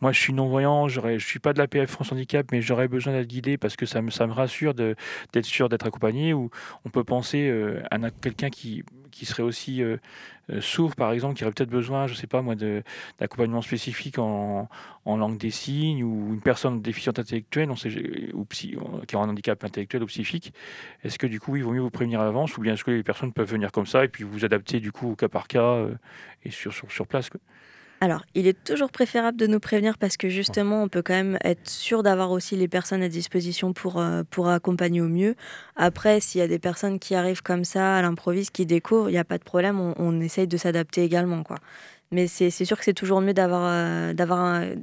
moi 0.00 0.10
je 0.10 0.18
suis 0.20 0.32
non-voyant, 0.32 0.88
je 0.88 1.00
ne 1.00 1.18
suis 1.18 1.38
pas 1.38 1.52
de 1.52 1.58
la 1.58 1.68
PF 1.68 1.90
France 1.90 2.10
Handicap, 2.10 2.46
mais 2.50 2.60
j'aurais 2.60 2.88
besoin 2.88 3.12
d'être 3.12 3.28
guidé 3.28 3.56
parce 3.56 3.76
que 3.76 3.86
ça 3.86 4.02
me, 4.02 4.32
rassure 4.32 4.74
d'être 4.74 5.44
sûr 5.44 5.68
d'être 5.68 5.86
accompagné, 5.86 6.34
ou 6.34 6.50
on 6.84 6.90
peut 6.90 7.04
penser 7.04 7.48
euh, 7.48 7.82
à 7.92 7.98
quelqu'un 8.10 8.50
qui, 8.50 8.84
serait 9.22 9.44
aussi 9.44 9.82
sourds, 10.60 10.96
par 10.96 11.12
exemple, 11.12 11.34
qui 11.34 11.44
auraient 11.44 11.52
peut-être 11.52 11.70
besoin, 11.70 12.06
je 12.06 12.14
ne 12.14 12.18
sais 12.18 12.26
pas 12.26 12.42
moi, 12.42 12.54
d'accompagnement 13.18 13.62
spécifique 13.62 14.18
en, 14.18 14.68
langue 15.06 15.38
des 15.38 15.50
signes, 15.50 16.02
ou 16.02 16.32
une 16.32 16.40
personne 16.40 16.80
déficiente 16.82 17.18
intellectuelle, 17.18 17.70
on 17.70 17.76
sait, 17.76 17.90
ou 18.32 18.44
qui 18.44 18.76
un 19.22 19.28
handicap 19.28 19.62
intellectuel 19.64 20.02
ou 20.02 20.06
psychique, 20.06 20.52
est-ce 21.02 21.18
que 21.18 21.26
du 21.26 21.40
coup, 21.40 21.56
il 21.56 21.64
vaut 21.64 21.72
mieux 21.72 21.80
vous 21.80 21.90
prévenir 21.90 22.20
à 22.20 22.24
l'avance, 22.24 22.56
ou 22.56 22.60
bien 22.60 22.74
est-ce 22.74 22.84
que 22.84 22.90
les 22.90 23.02
personnes 23.02 23.32
peuvent 23.32 23.50
venir 23.50 23.72
comme 23.72 23.86
ça 23.86 24.04
et 24.04 24.08
puis 24.08 24.24
vous 24.24 24.44
adapter 24.44 24.80
du 24.80 24.92
coup 24.92 25.10
au 25.12 25.16
cas 25.16 25.28
par 25.28 25.48
cas 25.48 25.86
et 26.44 26.50
sur, 26.50 26.72
sur, 26.72 26.90
sur 26.90 27.06
place 27.06 27.30
alors, 28.02 28.24
il 28.34 28.46
est 28.46 28.64
toujours 28.64 28.90
préférable 28.90 29.36
de 29.36 29.46
nous 29.46 29.60
prévenir 29.60 29.98
parce 29.98 30.16
que 30.16 30.30
justement, 30.30 30.82
on 30.82 30.88
peut 30.88 31.02
quand 31.02 31.12
même 31.12 31.36
être 31.44 31.68
sûr 31.68 32.02
d'avoir 32.02 32.30
aussi 32.30 32.56
les 32.56 32.66
personnes 32.66 33.02
à 33.02 33.10
disposition 33.10 33.74
pour, 33.74 34.00
euh, 34.00 34.22
pour 34.30 34.48
accompagner 34.48 35.02
au 35.02 35.08
mieux. 35.08 35.34
Après, 35.76 36.18
s'il 36.20 36.38
y 36.40 36.42
a 36.42 36.48
des 36.48 36.58
personnes 36.58 36.98
qui 36.98 37.14
arrivent 37.14 37.42
comme 37.42 37.64
ça 37.64 37.96
à 37.96 38.02
l'improviste, 38.02 38.52
qui 38.52 38.64
découvrent, 38.64 39.10
il 39.10 39.12
n'y 39.12 39.18
a 39.18 39.24
pas 39.24 39.36
de 39.36 39.44
problème, 39.44 39.78
on, 39.78 40.20
essaye 40.20 40.46
de 40.46 40.56
s'adapter 40.56 41.02
également. 41.02 41.42
Quoi. 41.42 41.56
Mais 42.10 42.26
c'est 42.26 42.50
sûr 42.50 42.78
que 42.78 42.84
c'est 42.84 42.94
toujours 42.94 43.20
mieux 43.20 43.34
d'avoir 43.34 43.64
euh, 43.66 44.74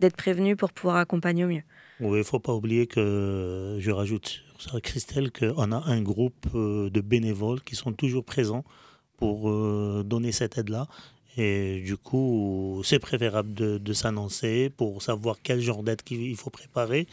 d'être 0.00 0.16
prévenu 0.16 0.56
pour 0.56 0.72
pouvoir 0.72 0.96
accompagner 0.96 1.44
au 1.44 1.48
mieux. 1.48 1.62
Oui, 2.00 2.16
il 2.16 2.18
ne 2.18 2.22
faut 2.22 2.38
pas 2.38 2.54
oublier 2.54 2.86
que, 2.86 3.76
je 3.78 3.90
rajoute 3.90 4.42
sur 4.58 4.72
ça, 4.72 4.80
Christelle, 4.80 5.30
qu'on 5.30 5.72
a 5.72 5.82
un 5.86 6.02
groupe 6.02 6.46
euh, 6.54 6.90
de 6.90 7.00
bénévoles 7.00 7.60
qui 7.62 7.76
sont 7.76 7.92
toujours 7.92 8.24
présents 8.24 8.64
pour 9.18 9.50
donner 10.02 10.32
cette 10.32 10.56
aide-là. 10.56 10.88
Et 11.36 11.80
du 11.82 11.96
coup, 11.96 12.82
c'est 12.84 12.98
préférable 12.98 13.54
de, 13.54 13.92
s'annoncer 13.92 14.70
pour 14.76 15.02
savoir 15.02 15.36
quel 15.42 15.60
genre 15.60 15.82
d'aide 15.82 16.00
il 16.10 16.36
faut 16.36 16.50
préparer. 16.50 17.06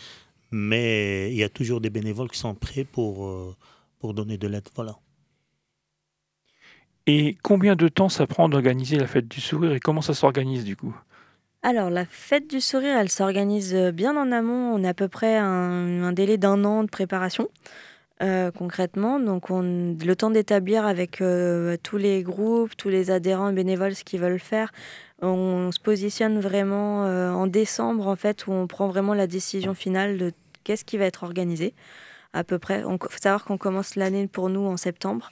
Mais 0.52 1.30
il 1.32 1.38
y 1.38 1.43
a 1.43 1.50
toujours 1.50 1.82
des 1.82 1.89
bénévoles 1.89 2.30
qui 2.30 2.39
sont 2.39 2.56
prêts 2.56 2.86
pour, 2.86 3.28
euh, 3.28 3.56
pour 4.00 4.13
donner 4.13 4.38
de 4.38 4.47
l'aide. 4.47 4.67
Voilà. 4.76 4.97
Et 7.06 7.38
combien 7.43 7.76
de 7.76 7.88
temps 7.88 8.10
ça 8.10 8.28
prend 8.28 8.50
d'organiser 8.50 8.97
la 8.97 9.08
fête 9.08 9.28
du 9.28 9.41
sourire 9.41 9.73
et 9.73 9.80
comment 9.80 10.02
ça 10.02 10.13
s'organise 10.13 10.63
du 10.65 10.76
coup? 10.76 10.95
Alors, 11.63 11.89
la 11.89 12.06
fête 12.06 12.48
du 12.48 12.62
sourire, 12.62 12.98
elle 12.98 13.10
s'organise 13.10 13.76
bien 13.93 14.15
en 14.15 14.32
amont. 14.32 14.74
On 14.74 14.84
a 14.84 14.89
à 14.89 14.93
peu 14.93 15.08
près 15.08 15.36
un 15.38 16.13
délai 16.13 16.38
d'un 16.38 16.63
an 16.63 16.84
de 16.84 16.89
préparation. 16.89 17.50
Euh, 18.24 18.50
concrètement. 18.50 19.20
Donc, 19.20 19.52
on, 19.52 19.62
le 19.62 20.15
temps 20.15 20.32
d'établir 20.32 20.88
avec 20.88 21.22
euh, 21.22 21.78
tous 21.84 21.98
les 21.98 22.24
groupes, 22.24 22.76
tous 22.76 22.89
les 22.89 23.12
adhérents 23.12 23.54
bénévoles 23.54 23.93
ce 23.93 24.04
qu'ils 24.04 24.20
veulent 24.20 24.39
faire. 24.39 24.72
On, 25.22 25.72
se 25.72 25.80
positionne 25.80 26.39
vraiment 26.39 27.06
euh, 27.06 27.30
en 27.32 27.46
décembre, 27.46 28.08
en 28.08 28.15
fait, 28.15 28.48
où 28.48 28.52
on 28.52 28.65
prend 28.65 28.88
vraiment 28.88 29.13
la 29.13 29.28
décision 29.28 29.76
finale 29.76 30.17
de 30.17 30.32
qu'est-ce 30.63 30.84
qui 30.84 30.98
va 30.98 31.06
être 31.06 31.24
organisé, 31.24 31.76
à 32.34 32.43
peu 32.43 32.58
près. 32.58 32.80
Il 32.80 32.98
faut 33.00 33.22
savoir 33.22 33.46
qu'on 33.46 33.60
commence 33.60 33.96
l'année 33.96 34.26
pour 34.28 34.50
nous 34.50 34.65
en 34.65 34.78
septembre. 34.78 35.30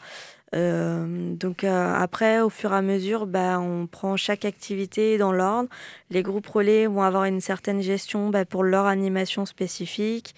Donc 0.55 1.63
après, 1.65 2.39
au 2.39 2.49
fur 2.49 2.71
et 2.71 2.77
à 2.77 2.81
mesure, 2.81 3.25
bah, 3.27 3.59
on 3.59 3.87
prend 3.87 4.15
chaque 4.15 4.45
activité 4.45 5.17
dans 5.17 5.31
l'ordre. 5.31 5.69
Les 6.09 6.23
groupes 6.23 6.47
relais 6.47 6.87
vont 6.87 7.01
avoir 7.01 7.25
une 7.25 7.41
certaine 7.41 7.81
gestion 7.81 8.29
bah, 8.29 8.45
pour 8.45 8.63
leur 8.63 8.85
animation 8.85 9.45
spécifique. 9.45 10.33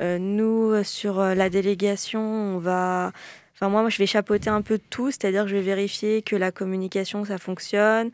Euh, 0.00 0.18
nous, 0.18 0.72
euh, 0.72 0.82
sur 0.82 1.20
euh, 1.20 1.34
la 1.34 1.50
délégation, 1.50 2.20
on 2.20 2.58
va... 2.58 3.12
Enfin, 3.54 3.68
moi, 3.68 3.82
moi, 3.82 3.90
je 3.90 3.98
vais 3.98 4.06
chapeauter 4.06 4.48
un 4.48 4.62
peu 4.62 4.78
tout, 4.78 5.10
c'est-à-dire 5.10 5.42
que 5.44 5.50
je 5.50 5.56
vais 5.56 5.62
vérifier 5.62 6.22
que 6.22 6.36
la 6.36 6.50
communication, 6.50 7.24
ça 7.26 7.36
fonctionne, 7.36 8.10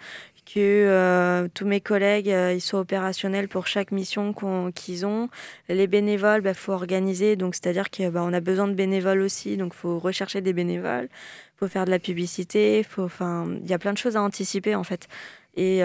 que 0.52 1.48
tous 1.54 1.66
mes 1.66 1.80
collègues 1.80 2.28
ils 2.54 2.61
soient 2.61 2.80
opérationnels 2.80 3.48
pour 3.48 3.66
chaque 3.66 3.92
mission 3.92 4.32
qu'ils 4.74 5.04
ont. 5.04 5.28
Les 5.68 5.87
bénévoles, 5.87 6.38
il 6.38 6.44
bah, 6.44 6.54
faut 6.54 6.72
organiser, 6.72 7.37
donc 7.37 7.54
c'est-à-dire 7.54 7.90
qu'on 7.90 8.11
bah, 8.11 8.26
a 8.32 8.40
besoin 8.40 8.68
de 8.68 8.74
bénévoles 8.74 9.20
aussi, 9.20 9.56
donc 9.56 9.72
il 9.74 9.78
faut 9.78 9.98
rechercher 9.98 10.40
des 10.40 10.52
bénévoles, 10.52 11.09
il 11.11 11.59
faut 11.59 11.68
faire 11.68 11.85
de 11.85 11.90
la 11.90 11.98
publicité, 11.98 12.87
il 12.96 13.68
y 13.68 13.74
a 13.74 13.78
plein 13.78 13.92
de 13.92 13.98
choses 13.98 14.16
à 14.16 14.22
anticiper 14.22 14.74
en 14.74 14.85
fait. 14.85 15.09
Et 15.56 15.82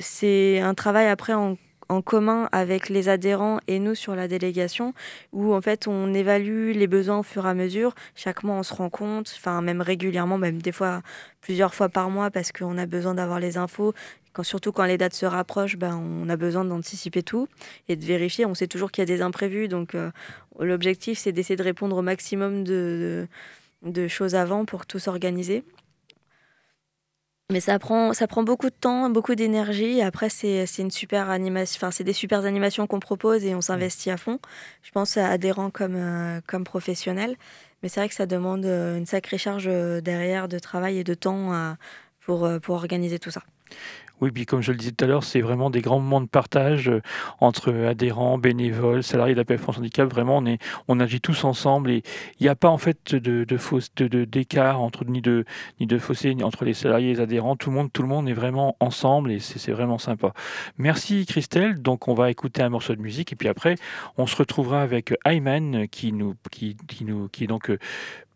c'est 0.00 0.60
un 0.60 0.74
travail 0.74 1.08
après 1.08 1.32
en 1.32 1.56
en 1.92 2.00
commun 2.00 2.48
avec 2.52 2.88
les 2.88 3.08
adhérents 3.08 3.60
et 3.68 3.78
nous 3.78 3.94
sur 3.94 4.16
la 4.16 4.26
délégation, 4.26 4.94
où 5.32 5.54
en 5.54 5.60
fait 5.60 5.86
on 5.86 6.14
évalue 6.14 6.72
les 6.72 6.86
besoins 6.86 7.18
au 7.18 7.22
fur 7.22 7.46
et 7.46 7.50
à 7.50 7.54
mesure. 7.54 7.94
Chaque 8.14 8.42
mois 8.42 8.56
on 8.56 8.62
se 8.62 8.74
rend 8.74 8.88
compte, 8.88 9.32
enfin 9.36 9.60
même 9.60 9.82
régulièrement, 9.82 10.38
même 10.38 10.62
des 10.62 10.72
fois 10.72 11.02
plusieurs 11.42 11.74
fois 11.74 11.90
par 11.90 12.08
mois 12.08 12.30
parce 12.30 12.50
qu'on 12.50 12.78
a 12.78 12.86
besoin 12.86 13.14
d'avoir 13.14 13.40
les 13.40 13.58
infos. 13.58 13.92
Quand, 14.32 14.42
surtout 14.42 14.72
quand 14.72 14.86
les 14.86 14.96
dates 14.96 15.12
se 15.12 15.26
rapprochent, 15.26 15.76
ben, 15.76 15.94
on 15.94 16.30
a 16.30 16.36
besoin 16.36 16.64
d'anticiper 16.64 17.22
tout 17.22 17.48
et 17.90 17.96
de 17.96 18.04
vérifier. 18.06 18.46
On 18.46 18.54
sait 18.54 18.66
toujours 18.66 18.90
qu'il 18.90 19.02
y 19.02 19.06
a 19.12 19.14
des 19.14 19.20
imprévus, 19.20 19.68
donc 19.68 19.94
euh, 19.94 20.10
l'objectif 20.58 21.18
c'est 21.18 21.32
d'essayer 21.32 21.56
de 21.56 21.62
répondre 21.62 21.96
au 21.98 22.02
maximum 22.02 22.64
de, 22.64 23.28
de 23.82 24.08
choses 24.08 24.34
avant 24.34 24.64
pour 24.64 24.86
tout 24.86 24.98
s'organiser. 24.98 25.62
Mais 27.52 27.60
ça 27.60 27.78
prend, 27.78 28.14
ça 28.14 28.26
prend 28.26 28.42
beaucoup 28.42 28.70
de 28.70 28.74
temps, 28.74 29.10
beaucoup 29.10 29.34
d'énergie. 29.34 30.00
Après, 30.00 30.30
c'est 30.30 30.66
une 30.78 30.90
super 30.90 31.28
animation. 31.28 31.76
Enfin, 31.78 31.90
c'est 31.90 32.02
des 32.02 32.14
super 32.14 32.46
animations 32.46 32.86
qu'on 32.86 32.98
propose 32.98 33.44
et 33.44 33.54
on 33.54 33.60
s'investit 33.60 34.10
à 34.10 34.16
fond. 34.16 34.38
Je 34.82 34.90
pense 34.90 35.18
à 35.18 35.28
adhérents 35.28 35.68
comme, 35.68 35.96
euh, 35.96 36.40
comme 36.46 36.64
professionnels. 36.64 37.36
Mais 37.82 37.90
c'est 37.90 38.00
vrai 38.00 38.08
que 38.08 38.14
ça 38.14 38.24
demande 38.24 38.64
euh, 38.64 38.96
une 38.96 39.04
sacrée 39.04 39.36
charge 39.36 39.66
euh, 39.68 40.00
derrière 40.00 40.48
de 40.48 40.58
travail 40.58 40.96
et 40.98 41.04
de 41.04 41.12
temps 41.12 41.76
pour, 42.20 42.48
pour 42.62 42.76
organiser 42.76 43.18
tout 43.18 43.30
ça. 43.30 43.42
Oui, 44.22 44.30
puis 44.30 44.46
comme 44.46 44.62
je 44.62 44.70
le 44.70 44.78
disais 44.78 44.92
tout 44.92 45.04
à 45.04 45.08
l'heure, 45.08 45.24
c'est 45.24 45.40
vraiment 45.40 45.68
des 45.68 45.80
grands 45.80 45.98
moments 45.98 46.20
de 46.20 46.28
partage 46.28 46.88
euh, 46.88 47.02
entre 47.40 47.72
adhérents, 47.72 48.38
bénévoles, 48.38 49.02
salariés 49.02 49.34
d'APF 49.34 49.60
France 49.60 49.78
Handicap. 49.78 50.08
Vraiment, 50.08 50.38
on, 50.38 50.46
est, 50.46 50.62
on 50.86 51.00
agit 51.00 51.20
tous 51.20 51.42
ensemble 51.42 51.90
et 51.90 52.04
il 52.38 52.44
n'y 52.44 52.48
a 52.48 52.54
pas 52.54 52.68
en 52.68 52.78
fait 52.78 53.16
de, 53.16 53.44
de, 53.44 54.24
d'écart 54.24 54.80
entre 54.80 55.04
ni 55.06 55.22
de 55.22 55.44
ni 55.80 55.88
de 55.88 55.98
fossé 55.98 56.36
entre 56.44 56.64
les 56.64 56.72
salariés 56.72 57.10
et 57.10 57.14
les 57.14 57.20
adhérents. 57.20 57.56
Tout 57.56 57.70
le 57.70 57.74
monde, 57.74 57.92
tout 57.92 58.02
le 58.02 58.06
monde 58.06 58.28
est 58.28 58.32
vraiment 58.32 58.76
ensemble 58.78 59.32
et 59.32 59.40
c'est, 59.40 59.72
vraiment 59.72 59.98
sympa. 59.98 60.32
Merci 60.78 61.26
Christelle. 61.26 61.82
Donc 61.82 62.06
on 62.06 62.14
va 62.14 62.30
écouter 62.30 62.62
un 62.62 62.68
morceau 62.68 62.94
de 62.94 63.00
musique 63.02 63.32
et 63.32 63.36
puis 63.36 63.48
après 63.48 63.74
on 64.18 64.28
se 64.28 64.36
retrouvera 64.36 64.82
avec 64.82 65.14
Ayman 65.24 65.88
qui 65.88 66.12
nous 66.12 66.36
qui, 66.52 66.76
qui 66.86 67.04
nous 67.04 67.26
qui 67.26 67.42
est 67.42 67.48
donc 67.48 67.70
euh, 67.70 67.78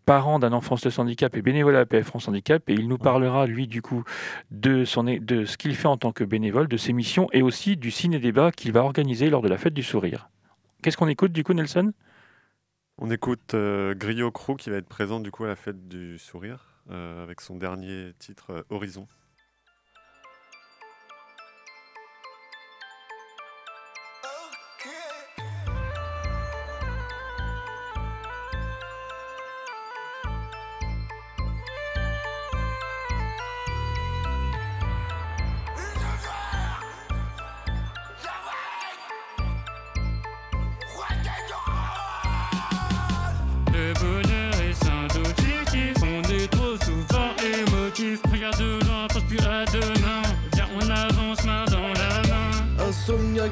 parent 0.07 0.39
d'un 0.39 0.53
enfant 0.53 0.77
de 0.77 1.01
handicap 1.01 1.37
et 1.37 1.43
bénévole 1.43 1.75
à 1.75 1.81
la 1.81 1.87
PF 1.87 2.07
France 2.07 2.29
Handicap 2.29 2.63
et 2.71 2.75
il 2.75 2.89
nous 2.89 2.97
parlera 2.97 3.47
lui 3.47 3.67
du 3.67 3.83
coup 3.83 4.05
de, 4.51 4.85
son, 4.85 5.03
de 5.03 5.45
ce 5.45 5.57
qu'il 5.59 5.75
fait 5.75 5.89
en 5.89 5.97
tant 5.97 6.13
que 6.13 6.25
bénévole, 6.25 6.69
de 6.69 6.77
ses 6.77 6.93
missions 6.93 7.29
et 7.33 7.43
aussi 7.43 7.77
du 7.77 7.91
ciné-débat 7.91 8.53
qu'il 8.53 8.73
va 8.73 8.83
organiser 8.85 9.29
lors 9.29 9.43
de 9.43 9.49
la 9.49 9.59
fête 9.59 9.75
du 9.75 9.83
sourire. 9.83 10.31
Qu'est-ce 10.83 10.97
qu'on 10.97 11.09
écoute 11.09 11.33
du 11.33 11.43
coup 11.43 11.53
Nelson? 11.53 11.93
On 12.99 13.11
écoute 13.11 13.55
euh, 13.55 13.95
Griot 13.95 14.31
Crew 14.31 14.57
qui 14.57 14.71
va 14.71 14.77
être 14.77 14.89
présent 14.89 15.21
du 15.21 15.31
coup 15.31 15.45
à 15.45 15.49
la 15.49 15.57
fête 15.57 15.89
du 15.89 16.19
sourire 16.19 16.81
euh, 16.91 17.23
avec 17.23 17.41
son 17.41 17.57
dernier 17.57 18.13
titre 18.19 18.51
euh, 18.51 18.63
Horizon. 18.71 19.07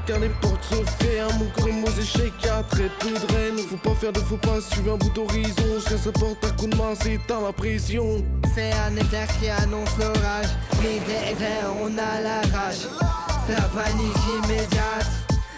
Car 0.07 0.18
les 0.18 0.28
portes 0.40 0.64
se 0.64 1.04
ferment 1.04 1.46
Comme 1.61 1.85
aux 1.85 2.00
échecs 2.00 2.33
y'a 2.44 2.62
très 2.64 2.88
peu 3.00 3.11
de 3.11 3.33
reines 3.33 3.59
Faut 3.68 3.76
pas 3.76 3.94
faire 3.94 4.12
de 4.12 4.20
faux 4.20 4.37
pas 4.37 4.59
veux 4.83 4.92
un 4.92 4.96
bout 4.96 5.11
d'horizon. 5.11 5.80
Chien 5.87 5.98
se 5.98 6.11
porte 6.11 6.44
à 6.44 6.50
coup 6.50 6.66
de 6.66 6.76
main 6.76 6.94
c'est 7.00 7.18
dans 7.28 7.40
la 7.40 7.52
pression. 7.52 8.24
C'est 8.54 8.72
un 8.72 8.96
éclair 8.96 9.26
qui 9.38 9.48
annonce 9.48 9.90
l'orage. 9.98 10.46
L'idée 10.83 11.30
est 11.30 11.35
claire 11.37 11.70
on 11.80 11.92
a 11.98 12.20
la 12.20 12.40
rage. 12.57 12.87
C'est 13.46 13.54
la 13.54 13.62
panique 13.62 14.16
immédiate. 14.44 15.11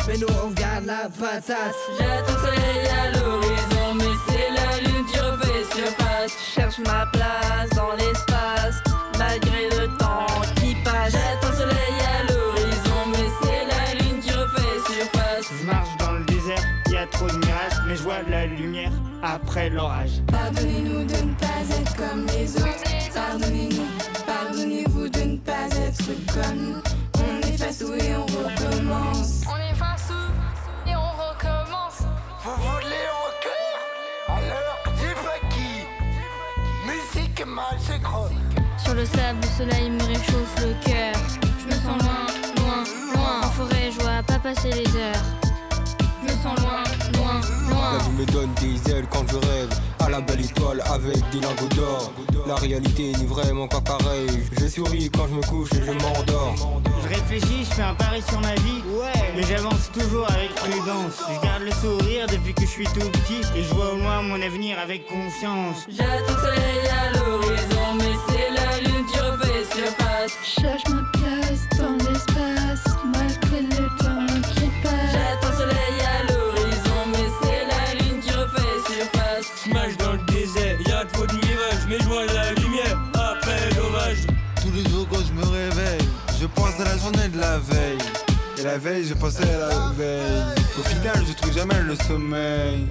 Mais 0.06 0.16
nous 0.18 0.28
on 0.44 0.50
garde 0.50 0.86
la 0.86 1.08
patate. 1.08 1.74
J'attends 1.98 2.32
le 2.32 2.38
soleil 2.38 2.88
à 2.88 3.18
l'horizon 3.18 3.94
Mais 3.94 4.14
c'est 4.28 4.50
la 4.54 4.80
lune 4.80 5.04
qui 5.10 5.18
refait 5.18 5.64
surface. 5.74 6.32
Cherche 6.54 6.78
ma 6.78 7.06
place 7.06 7.70
dans 7.74 7.92
l'espace 7.96 8.82
Malgré 9.18 9.68
le 9.70 9.86
temps 9.98 10.26
qui 10.56 10.74
passe 10.84 11.14
mais 17.96 18.02
je 18.02 18.02
vois 18.02 18.22
la 18.28 18.46
lumière 18.46 18.92
après 19.22 19.70
l'orage. 19.70 20.22
Pardonnez-nous 20.30 21.04
de 21.04 21.24
ne 21.24 21.34
pas 21.34 21.62
être 21.78 21.96
comme 21.96 22.26
les 22.26 22.56
autres. 22.56 23.14
Pardonnez-nous, 23.14 24.24
pardonnez-vous 24.26 25.08
de 25.08 25.20
ne 25.20 25.36
pas 25.38 25.66
être 25.70 26.06
comme 26.32 26.56
nous. 26.56 26.82
On 27.14 27.48
efface 27.48 27.78
tout 27.78 27.94
et 27.94 28.16
on 28.16 28.26
recommence. 28.26 29.42
On 29.46 29.72
efface 29.72 30.08
tout 30.08 30.90
et 30.90 30.96
on 30.96 31.10
recommence. 31.28 32.02
Vous 32.42 32.56
voulez 32.56 33.06
encore 33.26 34.36
Alors 34.36 34.82
dis 34.98 35.14
pas 35.14 35.48
qui 35.50 35.86
Musique 36.86 37.46
mal 37.46 37.76
c'est 37.78 38.84
Sur 38.84 38.94
le 38.94 39.04
sable, 39.04 39.38
le 39.42 39.48
soleil 39.48 39.90
me 39.90 40.02
réchauffe 40.02 40.56
le 40.58 40.74
cœur. 40.86 41.14
Je 41.60 41.66
me 41.66 41.72
sens 41.72 42.02
loin, 42.02 42.26
loin, 42.56 42.84
loin. 43.14 43.40
En 43.42 43.50
forêt, 43.50 43.90
je 43.90 44.00
vois 44.00 44.22
pas 44.26 44.38
passer 44.38 44.70
les 44.70 44.96
heures. 44.96 45.24
Je 46.22 46.32
me 46.32 46.42
sens 46.42 46.60
loin, 46.60 46.82
loin, 47.14 47.40
La 47.92 47.98
vie 47.98 48.10
me 48.18 48.26
donne 48.26 48.52
des 48.54 48.90
ailes 48.90 49.06
quand 49.10 49.24
je 49.30 49.36
rêve 49.36 49.68
à 50.00 50.10
la 50.10 50.20
belle 50.20 50.40
étoile 50.44 50.82
avec 50.92 51.18
des 51.30 51.40
lingots 51.40 51.68
d'or. 51.76 52.12
La 52.46 52.56
réalité 52.56 53.12
n'est 53.12 53.26
vraiment 53.26 53.68
pas 53.68 53.80
pareille. 53.80 54.42
Je 54.58 54.66
souris 54.66 55.08
quand 55.10 55.28
je 55.28 55.34
me 55.34 55.42
couche 55.42 55.70
et 55.72 55.84
je 55.84 55.92
m'endors. 55.92 56.82
Je 57.02 57.08
réfléchis, 57.08 57.64
je 57.68 57.74
fais 57.74 57.82
un 57.82 57.94
pari 57.94 58.22
sur 58.22 58.40
ma 58.40 58.54
vie. 58.54 58.82
Ouais. 58.88 59.32
Mais 59.36 59.42
j'avance 59.44 59.90
toujours 59.92 60.28
avec 60.30 60.52
prudence. 60.56 61.22
Je 61.28 61.46
garde 61.46 61.62
le 61.62 61.70
sourire 61.70 62.26
depuis 62.26 62.54
que 62.54 62.62
je 62.62 62.70
suis 62.70 62.86
tout 62.86 63.08
petit. 63.10 63.42
Et 63.56 63.62
je 63.62 63.72
vois 63.74 63.92
au 63.92 63.96
loin 63.98 64.22
mon 64.22 64.42
avenir 64.42 64.78
avec 64.80 65.06
confiance. 65.06 65.86
J'attends 65.88 66.10
le 66.26 66.40
soleil 66.40 66.88
à 66.90 67.16
l'horizon, 67.16 67.94
mais 67.98 68.14
c'est 68.28 68.50
la 68.50 68.80
lune 68.80 69.06
qui 69.06 69.18
refait 69.18 69.64
surface. 69.72 70.32
Cherche 70.42 70.85
pense 86.56 86.80
à 86.80 86.84
la 86.84 86.96
journée 86.96 87.28
de 87.28 87.38
la 87.38 87.58
veille. 87.58 87.98
Et 88.58 88.62
la 88.62 88.78
veille, 88.78 89.04
je 89.06 89.14
pensais 89.14 89.44
à 89.44 89.68
la 89.68 89.92
veille. 89.96 90.54
Au 90.78 90.82
final, 90.82 91.24
je 91.28 91.32
trouve 91.34 91.52
jamais 91.52 91.80
le 91.82 91.94
sommeil. 92.08 92.86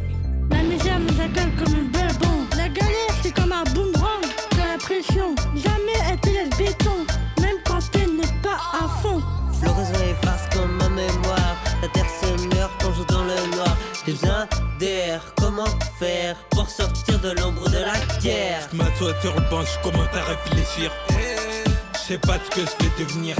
La 0.51 0.61
misère 0.61 0.99
nous 0.99 1.21
accueille 1.21 1.53
comme 1.57 1.73
un 1.73 1.87
bébon. 1.97 2.37
La 2.55 2.69
galère, 2.69 3.13
c'est 3.21 3.33
comme 3.33 3.51
un 3.51 3.63
boomerang. 3.73 4.25
De 4.51 4.57
la 4.71 4.77
pression, 4.77 5.35
jamais 5.55 5.99
elle 6.07 6.19
te 6.19 6.29
laisse 6.29 6.57
béton. 6.57 6.97
Même 7.41 7.57
quand 7.65 7.79
elle 7.95 8.15
n'est 8.15 8.41
pas 8.41 8.59
à 8.81 8.87
fond. 9.01 9.21
L'horizon 9.63 10.01
efface 10.11 10.45
comme 10.53 10.77
ma 10.77 10.89
mémoire. 10.89 11.55
La 11.81 11.87
terre 11.89 12.11
se 12.21 12.55
meurt 12.55 12.71
quand 12.79 12.91
je 12.91 12.97
joue 12.97 13.05
dans 13.05 13.23
le 13.23 13.55
noir. 13.55 13.75
J'ai 14.05 14.13
besoin 14.13 14.47
d'air, 14.79 15.21
comment 15.37 15.73
faire 15.99 16.35
pour 16.51 16.69
sortir 16.69 17.19
de 17.19 17.31
l'ombre 17.39 17.67
de 17.69 17.79
la 17.79 17.97
guerre? 18.21 18.69
Je 18.71 18.77
m'assois 18.77 19.19
sur 19.21 19.33
le 19.33 19.41
banc, 19.49 19.63
je 19.63 19.89
commence 19.89 20.13
à 20.13 20.23
réfléchir. 20.23 20.91
Je 21.09 21.64
sais 22.07 22.17
pas 22.19 22.37
ce 22.37 22.49
que 22.55 22.61
je 22.61 22.85
vais 22.85 23.03
devenir. 23.03 23.35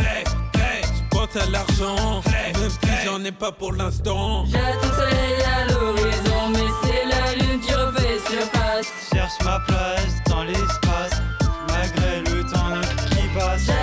Je 0.56 1.02
pense 1.12 1.36
à 1.36 1.46
l'argent, 1.52 2.22
même 2.26 2.70
si 2.70 3.06
j'en 3.06 3.24
ai 3.24 3.32
pas 3.32 3.52
pour 3.52 3.74
l'instant. 3.74 4.46
J'attends 4.46 4.88
le 4.88 4.94
soleil 4.94 5.42
à 5.44 5.72
l'horizon, 5.72 6.50
mais 6.52 6.70
c'est 6.82 7.06
la 7.06 7.36
lune 7.36 7.60
qui 7.60 7.74
refait 7.74 8.18
surface. 8.28 8.88
Cherche 9.14 9.40
ma 9.44 9.60
place 9.68 10.16
dans 10.28 10.44
l'espace, 10.44 11.22
malgré 11.70 12.22
le 12.22 12.44
temps 12.44 12.82
qui 13.12 13.28
passe. 13.38 13.75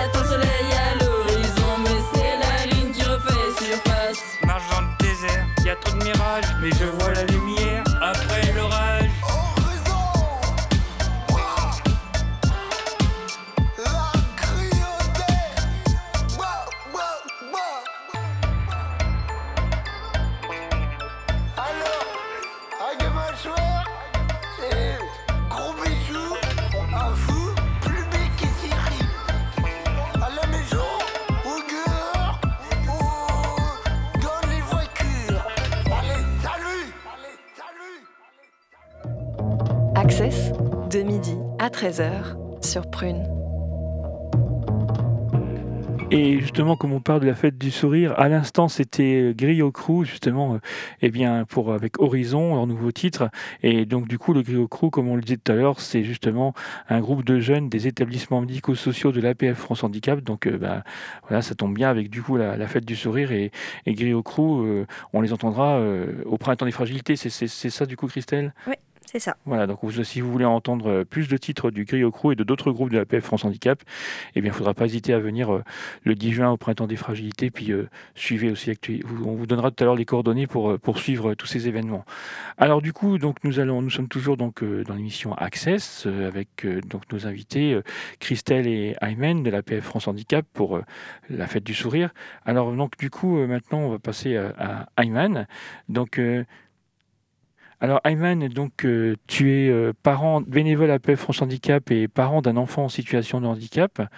13h 41.73 42.65
sur 42.65 42.91
Prune. 42.91 43.27
Et 46.15 46.39
justement, 46.41 46.77
comme 46.77 46.93
on 46.93 47.01
parle 47.01 47.21
de 47.21 47.27
la 47.27 47.35
fête 47.35 47.57
du 47.57 47.71
sourire, 47.71 48.13
à 48.19 48.29
l'instant, 48.29 48.69
c'était 48.69 49.33
Griot 49.35 49.73
Crew, 49.73 50.05
justement, 50.05 50.55
euh, 50.55 50.59
eh 51.01 51.11
bien, 51.11 51.47
pour, 51.47 51.73
avec 51.73 51.99
Horizon, 51.99 52.55
leur 52.55 52.67
nouveau 52.67 52.93
titre. 52.93 53.31
Et 53.63 53.87
donc, 53.87 54.09
du 54.09 54.19
coup, 54.19 54.35
le 54.35 54.43
Griot 54.43 54.69
Crew, 54.69 54.91
comme 54.91 55.09
on 55.09 55.17
le 55.17 55.23
disait 55.23 55.39
tout 55.43 55.51
à 55.51 55.55
l'heure, 55.55 55.81
c'est 55.81 56.05
justement 56.05 56.53
un 56.91 57.01
groupe 57.01 57.25
de 57.25 57.41
jeunes 57.41 57.71
des 57.71 57.87
établissements 57.87 58.43
médico-sociaux 58.43 59.11
de 59.11 59.23
l'APF 59.23 59.57
France 59.57 59.83
Handicap. 59.85 60.21
Donc, 60.21 60.47
euh, 60.47 60.59
bah, 60.59 60.85
voilà, 61.29 61.41
ça 61.41 61.55
tombe 61.55 61.73
bien 61.73 61.89
avec, 61.89 62.11
du 62.11 62.21
coup, 62.21 62.37
la, 62.37 62.59
la 62.59 62.67
fête 62.69 62.85
du 62.85 62.95
sourire. 62.95 63.33
Et, 63.33 63.51
et 63.87 63.95
Griot 63.95 64.23
Crew, 64.23 64.67
euh, 64.67 64.87
on 65.15 65.23
les 65.23 65.33
entendra 65.33 65.79
euh, 65.79 66.23
au 66.27 66.37
printemps 66.37 66.67
des 66.67 66.73
fragilités. 66.73 67.17
C'est 67.17 67.49
ça, 67.49 67.87
du 67.87 67.97
coup, 67.97 68.07
Christelle? 68.07 68.53
Oui, 68.67 68.75
c'est 69.05 69.19
ça. 69.19 69.37
Voilà, 69.45 69.67
donc 69.67 69.79
vous- 69.83 70.05
si 70.05 70.21
vous 70.21 70.31
voulez 70.31 70.45
entendre 70.45 70.89
euh, 70.89 71.05
plus 71.05 71.29
de 71.29 71.37
titres 71.37 71.71
du 71.71 71.85
Griot 71.85 72.11
Crew 72.11 72.33
et 72.33 72.37
de 72.37 72.45
d'autres 72.45 72.73
groupes 72.73 72.91
de 72.91 72.99
la 72.99 73.05
PF 73.05 73.25
France 73.25 73.45
Handicap, 73.45 73.83
eh 74.35 74.41
bien, 74.41 74.51
il 74.51 74.53
ne 74.53 74.57
faudra 74.57 74.75
pas 74.75 74.87
hésiter 74.87 75.13
à 75.13 75.19
venir 75.19 75.53
euh, 75.53 75.63
le 76.05 76.15
10 76.15 76.33
juin 76.33 76.51
au 76.51 76.57
Printemps 76.57 76.87
des 76.87 76.97
Fragilités, 76.97 77.51
puis 77.51 77.73
euh, 77.73 77.89
suivez 78.15 78.51
aussi 78.51 78.73
On 79.25 79.33
vous 79.35 79.47
donnera 79.47 79.71
tout 79.71 79.83
à 79.83 79.87
l'heure 79.87 79.95
les 79.97 80.05
coordonnées 80.05 80.47
pour, 80.47 80.79
pour 80.79 80.99
suivre 80.99 81.35
tous 81.35 81.47
ces 81.47 81.69
événements. 81.69 82.05
Alors 82.59 82.81
du 82.83 82.93
coup, 82.93 83.19
donc, 83.19 83.39
nous, 83.45 83.53
sommes 83.91 84.09
toujours 84.09 84.37
donc, 84.37 84.65
dans 84.65 84.95
l'émission 84.95 85.35
Access 85.35 86.07
avec 86.07 86.67
donc, 86.87 87.03
nos 87.13 87.27
invités 87.27 87.79
Christelle 88.21 88.67
et 88.67 88.95
Aymen 89.01 89.43
de 89.43 89.51
la 89.51 89.63
PF 89.63 89.85
France 89.85 90.09
Handicap 90.09 90.47
pour 90.53 90.81
la 91.29 91.47
fête 91.47 91.65
du 91.65 91.75
sourire. 91.75 92.11
Alors 92.47 92.73
donc 92.73 92.97
du 92.99 93.11
coup, 93.11 93.37
maintenant, 93.47 93.81
on 93.81 93.91
va 93.91 93.99
passer 93.99 94.37
à, 94.37 94.87
à 94.97 95.03
Ayman. 95.03 95.47
Donc... 95.89 96.21
alors, 97.83 98.01
Ayman, 98.05 98.47
donc, 98.49 98.85
euh, 98.85 99.17
tu 99.27 99.51
es 99.51 99.69
euh, 99.69 99.93
parent 100.05 100.41
bénévole 100.41 100.91
à 100.93 101.01
PF 101.01 101.19
France 101.19 101.43
Handicap 101.43 101.91
et 101.91 102.07
parent 102.07 102.41
d'un 102.41 102.57
enfant 102.57 102.85
en 102.85 102.89
situation 102.89 103.41
de 103.41 103.47
handicap. 103.47 104.09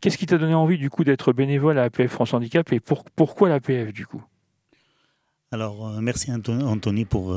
Qu'est-ce 0.00 0.16
qui 0.16 0.26
t'a 0.26 0.38
donné 0.38 0.54
envie, 0.54 0.78
du 0.78 0.88
coup, 0.88 1.02
d'être 1.02 1.32
bénévole 1.32 1.78
à 1.78 1.82
APF 1.84 2.12
France 2.12 2.32
Handicap 2.32 2.72
et 2.72 2.78
pour- 2.78 3.02
pourquoi 3.16 3.48
l'APF, 3.48 3.92
du 3.92 4.06
coup? 4.06 4.22
Alors, 5.50 5.88
euh, 5.88 6.00
merci 6.00 6.30
Anthony 6.32 7.04
pour 7.04 7.36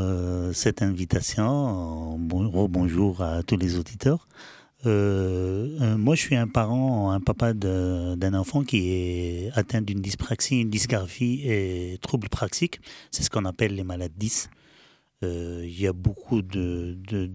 cette 0.53 0.83
invitation. 0.83 2.15
Bon, 2.19 2.67
bonjour 2.69 3.21
à 3.23 3.41
tous 3.41 3.57
les 3.57 3.77
auditeurs. 3.79 4.27
Moi, 4.85 6.13
je 6.15 6.19
suis 6.21 6.35
un 6.35 6.47
parent, 6.47 7.09
un 7.09 7.19
papa 7.19 7.53
d'un 7.53 8.33
enfant 8.35 8.63
qui 8.63 8.91
est 8.91 9.49
atteint 9.55 9.81
d'une 9.81 9.99
dyspraxie, 9.99 10.61
une 10.61 10.69
dysgraphie 10.69 11.41
et 11.43 11.97
troubles 12.03 12.29
praxiques. 12.29 12.79
C'est 13.09 13.23
ce 13.23 13.31
qu'on 13.31 13.45
appelle 13.45 13.73
les 13.73 13.83
malades 13.83 14.13
10. 14.15 14.47
Euh, 15.23 15.61
il 15.63 15.79
y 15.79 15.87
a 15.87 15.93
beaucoup 15.93 16.41
de, 16.41 16.97
de, 17.07 17.27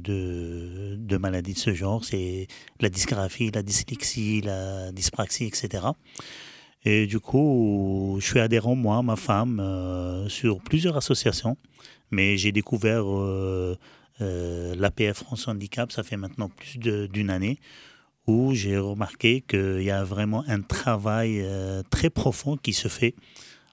de, 0.00 1.16
maladies 1.16 1.52
de 1.54 1.58
ce 1.58 1.74
genre. 1.74 2.04
C'est 2.04 2.48
la 2.80 2.88
dysgraphie, 2.88 3.50
la 3.50 3.62
dyslexie, 3.62 4.40
la 4.40 4.92
dyspraxie, 4.92 5.44
etc. 5.44 5.86
Et 6.84 7.06
du 7.06 7.20
coup, 7.20 8.16
je 8.20 8.26
suis 8.26 8.40
adhérent, 8.40 8.74
moi, 8.74 9.02
ma 9.02 9.16
femme, 9.16 9.60
euh, 9.60 10.28
sur 10.28 10.60
plusieurs 10.60 10.96
associations. 10.96 11.56
Mais 12.10 12.38
j'ai 12.38 12.52
découvert 12.52 13.04
euh, 13.06 13.76
l'APF 14.20 15.18
France 15.18 15.48
Handicap, 15.48 15.92
ça 15.92 16.02
fait 16.02 16.16
maintenant 16.16 16.48
plus 16.48 16.78
d'une 16.78 17.28
année, 17.28 17.58
où 18.26 18.54
j'ai 18.54 18.78
remarqué 18.78 19.42
qu'il 19.42 19.82
y 19.82 19.90
a 19.90 20.04
vraiment 20.04 20.44
un 20.48 20.62
travail 20.62 21.46
très 21.90 22.08
profond 22.08 22.56
qui 22.56 22.72
se 22.72 22.88
fait 22.88 23.14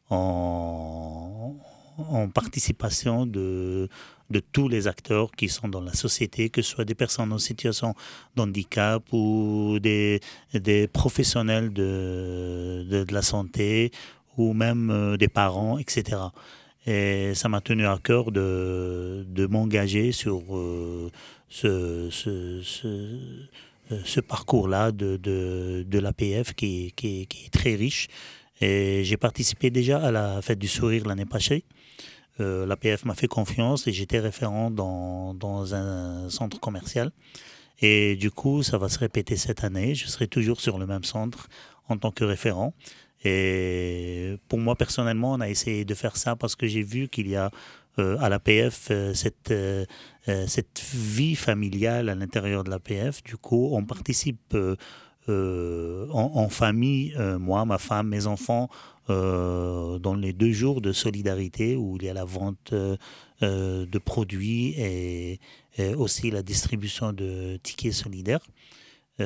en, 0.09 1.55
en 1.97 2.29
participation 2.29 3.25
de, 3.25 3.89
tous 4.51 4.67
les 4.67 4.87
acteurs 4.87 5.31
qui 5.31 5.49
sont 5.49 5.67
dans 5.67 5.81
la 5.81 5.93
société, 5.93 6.49
que 6.49 6.61
ce 6.61 6.71
soit 6.71 6.85
des 6.85 6.95
personnes 6.95 7.31
en 7.31 7.37
situation 7.37 7.95
de 8.35 8.41
handicap 8.41 9.03
ou 9.11 9.79
des, 9.79 10.19
professionnels 10.91 11.71
de, 11.73 13.05
la 13.09 13.21
santé 13.21 13.91
ou 14.37 14.53
même 14.53 14.89
euh, 14.89 15.15
des 15.15 15.29
parents, 15.29 15.77
etc. 15.77 16.17
Et 16.85 17.33
ça 17.35 17.47
m'a 17.47 17.61
tenu 17.61 17.87
à 17.87 17.97
cœur 18.03 18.31
de, 18.31 19.47
m'engager 19.49 20.11
sur 20.11 20.43
euh, 20.55 21.09
euh, 21.63 22.09
ce 22.11 24.19
parcours-là 24.19 24.91
de, 24.91 25.85
l'APF 25.91 26.53
qui 26.53 26.93
est 27.01 27.53
très 27.53 27.75
riche. 27.75 28.09
Et 28.61 29.03
j'ai 29.03 29.17
participé 29.17 29.69
déjà 29.69 29.99
à 29.99 30.11
la 30.11 30.41
fête 30.41 30.59
du 30.59 30.67
sourire 30.67 31.05
l'année 31.05 31.25
passée. 31.25 31.65
Euh, 32.39 32.65
L'APF 32.65 33.05
m'a 33.05 33.15
fait 33.15 33.27
confiance 33.27 33.87
et 33.87 33.93
j'étais 33.93 34.19
référent 34.19 34.71
dans, 34.71 35.33
dans 35.33 35.75
un 35.75 36.29
centre 36.29 36.59
commercial. 36.59 37.11
Et 37.81 38.15
du 38.15 38.31
coup, 38.31 38.63
ça 38.63 38.77
va 38.77 38.87
se 38.87 38.99
répéter 38.99 39.35
cette 39.35 39.63
année. 39.63 39.95
Je 39.95 40.07
serai 40.07 40.27
toujours 40.27 40.61
sur 40.61 40.77
le 40.77 40.85
même 40.85 41.03
centre 41.03 41.49
en 41.89 41.97
tant 41.97 42.11
que 42.11 42.23
référent. 42.23 42.73
Et 43.23 44.37
pour 44.47 44.59
moi 44.59 44.75
personnellement, 44.75 45.33
on 45.33 45.41
a 45.41 45.49
essayé 45.49 45.83
de 45.83 45.93
faire 45.93 46.15
ça 46.15 46.35
parce 46.35 46.55
que 46.55 46.67
j'ai 46.67 46.83
vu 46.83 47.07
qu'il 47.07 47.27
y 47.27 47.35
a 47.35 47.51
euh, 47.97 48.17
à 48.19 48.29
l'APF 48.29 48.91
cette, 49.13 49.53
cette 50.47 50.81
vie 50.93 51.35
familiale 51.35 52.09
à 52.09 52.15
l'intérieur 52.15 52.63
de 52.63 52.69
l'APF. 52.69 53.23
Du 53.23 53.37
coup, 53.37 53.69
on 53.73 53.83
participe 53.83 54.55
en, 55.27 56.49
famille, 56.49 57.15
moi, 57.39 57.65
ma 57.65 57.77
femme, 57.77 58.09
mes 58.09 58.27
enfants, 58.27 58.69
dans 59.07 60.17
les 60.19 60.33
deux 60.33 60.51
jours 60.51 60.81
de 60.81 60.91
solidarité 60.91 61.75
où 61.75 61.97
il 61.97 62.03
y 62.03 62.09
a 62.09 62.13
la 62.13 62.25
vente 62.25 62.73
de 63.41 63.97
produits 63.99 64.73
et, 64.77 65.39
aussi 65.97 66.31
la 66.31 66.41
distribution 66.41 67.11
de 67.13 67.57
tickets 67.63 67.93
solidaires. 67.93 68.45
et 69.19 69.23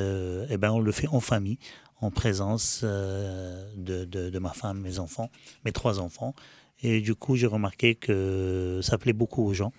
eh 0.50 0.56
ben 0.56 0.70
on 0.70 0.80
le 0.80 0.92
fait 0.92 1.08
en 1.08 1.20
famille 1.20 1.58
en 2.00 2.10
présence 2.10 2.80
euh, 2.82 3.70
de, 3.76 4.04
de, 4.04 4.38
ma 4.38 4.50
femme, 4.50 4.80
mes 4.80 4.98
enfants, 4.98 5.30
mes 5.64 5.72
trois 5.72 6.00
enfants. 6.00 6.34
Et 6.82 7.00
du 7.00 7.14
coup, 7.14 7.36
j'ai 7.36 7.46
remarqué 7.46 7.94
que 7.94 8.80
ça 8.82 8.96
plaît 8.96 9.12
beaucoup 9.12 9.44
aux 9.44 9.52
gens 9.52 9.72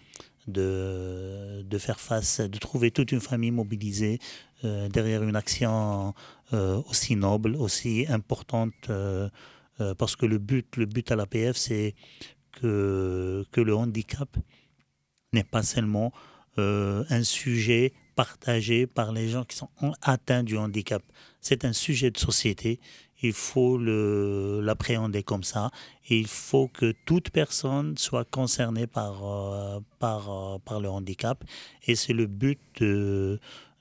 de, 0.48 1.64
de 1.64 1.78
faire 1.78 2.00
face, 2.00 2.42
de 2.42 2.58
trouver 2.60 2.92
toute 2.92 3.12
une 3.12 3.22
famille 3.22 3.52
mobilisée 3.52 4.20
euh, 4.64 4.90
derrière 4.90 5.24
une 5.24 5.36
action 5.36 6.14
euh, 6.54 6.82
aussi 6.90 7.16
noble, 7.16 7.56
aussi 7.56 8.06
importante, 8.10 8.90
parce 9.98 10.16
que 10.16 10.28
le 10.28 10.38
but, 10.38 10.78
le 10.78 10.86
but 10.86 11.12
à 11.12 11.16
l'APF, 11.16 11.58
c'est 11.58 11.96
que, 12.52 13.44
que 13.52 13.62
le 13.62 13.76
handicap 13.76 14.30
n'est 15.34 15.44
pas 15.44 15.64
seulement 15.64 16.14
un 16.58 17.24
sujet 17.24 17.94
partagé 18.16 18.86
par 18.86 19.12
les 19.12 19.30
gens 19.30 19.44
qui 19.44 19.56
sont 19.58 19.70
atteints 20.02 20.44
du 20.44 20.58
handicap. 20.58 21.02
C'est 21.40 21.66
un 21.66 21.74
sujet 21.74 22.12
de 22.12 22.20
société. 22.20 22.80
Il 23.24 23.34
faut 23.34 23.78
l'appréhender 23.78 25.24
comme 25.24 25.44
ça. 25.44 25.70
il 26.10 26.28
faut 26.28 26.68
que 26.68 26.94
toute 27.06 27.30
personne 27.30 27.98
soit 27.98 28.26
concernée 28.26 28.88
par, 28.88 29.24
euh, 29.24 29.80
par, 30.00 30.30
euh, 30.30 30.58
par 30.66 30.80
le 30.80 30.90
handicap. 30.90 31.44
Et 31.88 31.96
c'est 31.96 32.14
le 32.14 32.26
but 32.26 32.60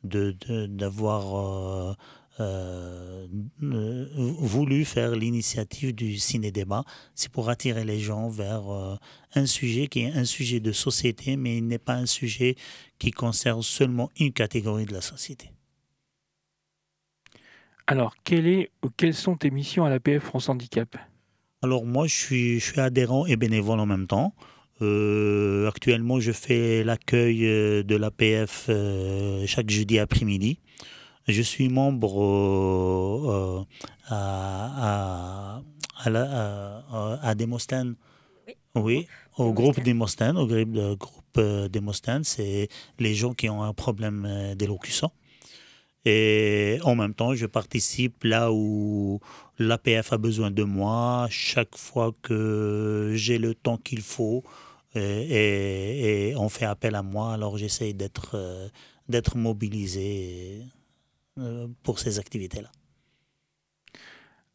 d'avoir 0.03 1.97
euh, 2.41 3.27
voulu 3.59 4.85
faire 4.85 5.15
l'initiative 5.15 5.95
du 5.95 6.19
ciné-débat. 6.19 6.85
C'est 7.15 7.31
pour 7.31 7.49
attirer 7.49 7.85
les 7.85 7.99
gens 8.01 8.29
vers 8.29 8.99
un 9.35 9.47
sujet 9.47 9.87
qui 9.87 10.01
est 10.01 10.13
un 10.13 10.25
sujet 10.25 10.61
de 10.61 10.73
société, 10.73 11.37
mais 11.37 11.59
il 11.59 11.67
n'est 11.67 11.79
pas 11.79 11.95
un 11.95 12.07
sujet 12.07 12.57
qui 12.99 13.11
concerne 13.11 13.63
seulement 13.63 14.11
une 14.19 14.33
catégorie 14.33 14.87
de 14.87 14.93
la 14.93 15.01
société. 15.01 15.53
Alors, 17.91 18.15
est, 18.31 18.71
quelles 18.97 19.15
sont 19.15 19.37
tes 19.37 19.51
missions 19.51 19.85
à 19.85 19.91
l'APF 19.91 20.23
France 20.23 20.49
Handicap? 20.49 20.97
Alors, 21.61 21.85
moi, 21.85 22.07
je 22.07 22.15
suis, 22.15 22.61
je 22.61 22.73
suis 22.73 22.81
adhérent 22.81 23.27
et 23.27 23.35
bénévole 23.35 23.81
en 23.81 23.87
même 23.87 24.07
temps. 24.07 24.33
Euh, 24.83 25.69
actuellement, 25.69 26.21
je 26.21 26.33
fais 26.33 26.83
l'accueil 26.85 27.45
euh, 27.45 27.83
de 27.83 27.97
l'APF 27.97 28.67
euh, 28.69 29.45
chaque 29.47 29.69
jeudi 29.69 29.99
après-midi. 29.99 30.59
Je 31.29 31.43
suis 31.43 31.69
membre 31.69 33.67
à, 34.09 35.61
à, 36.07 36.11
à, 36.11 37.31
à. 37.31 37.35
Oui, 38.75 39.07
au 39.37 39.53
groupe 39.53 39.81
Démosthène. 39.81 40.39
Au 40.39 40.47
groupe 40.97 41.41
Démosthène, 41.71 42.25
c'est 42.25 42.69
les 42.99 43.15
gens 43.15 43.35
qui 43.35 43.49
ont 43.49 43.63
un 43.63 43.75
problème 43.75 44.55
d'élocution. 44.57 45.11
Et 46.07 46.79
en 46.83 46.95
même 46.95 47.15
temps, 47.15 47.35
je 47.35 47.47
participe 47.47 48.25
là 48.25 48.51
où 48.51 49.21
l'APF 49.59 50.13
a 50.15 50.19
besoin 50.19 50.51
de 50.51 50.63
moi, 50.63 51.27
chaque 51.31 51.77
fois 51.77 52.13
que 52.23 53.13
j'ai 53.15 53.39
le 53.39 53.55
temps 53.55 53.77
qu'il 53.77 54.01
faut. 54.01 54.43
Et, 54.95 56.35
on 56.37 56.49
fait 56.49 56.65
appel 56.65 56.95
à 56.95 57.03
moi, 57.03 57.33
alors 57.33 57.57
j'essaye 57.57 57.95
d'être 57.95 58.33
euh, 58.35 58.69
d'être 59.09 59.37
mobilisé 59.37 60.63
euh, 61.39 61.69
pour 61.83 61.99
ces 61.99 62.19
activités-là. 62.19 62.71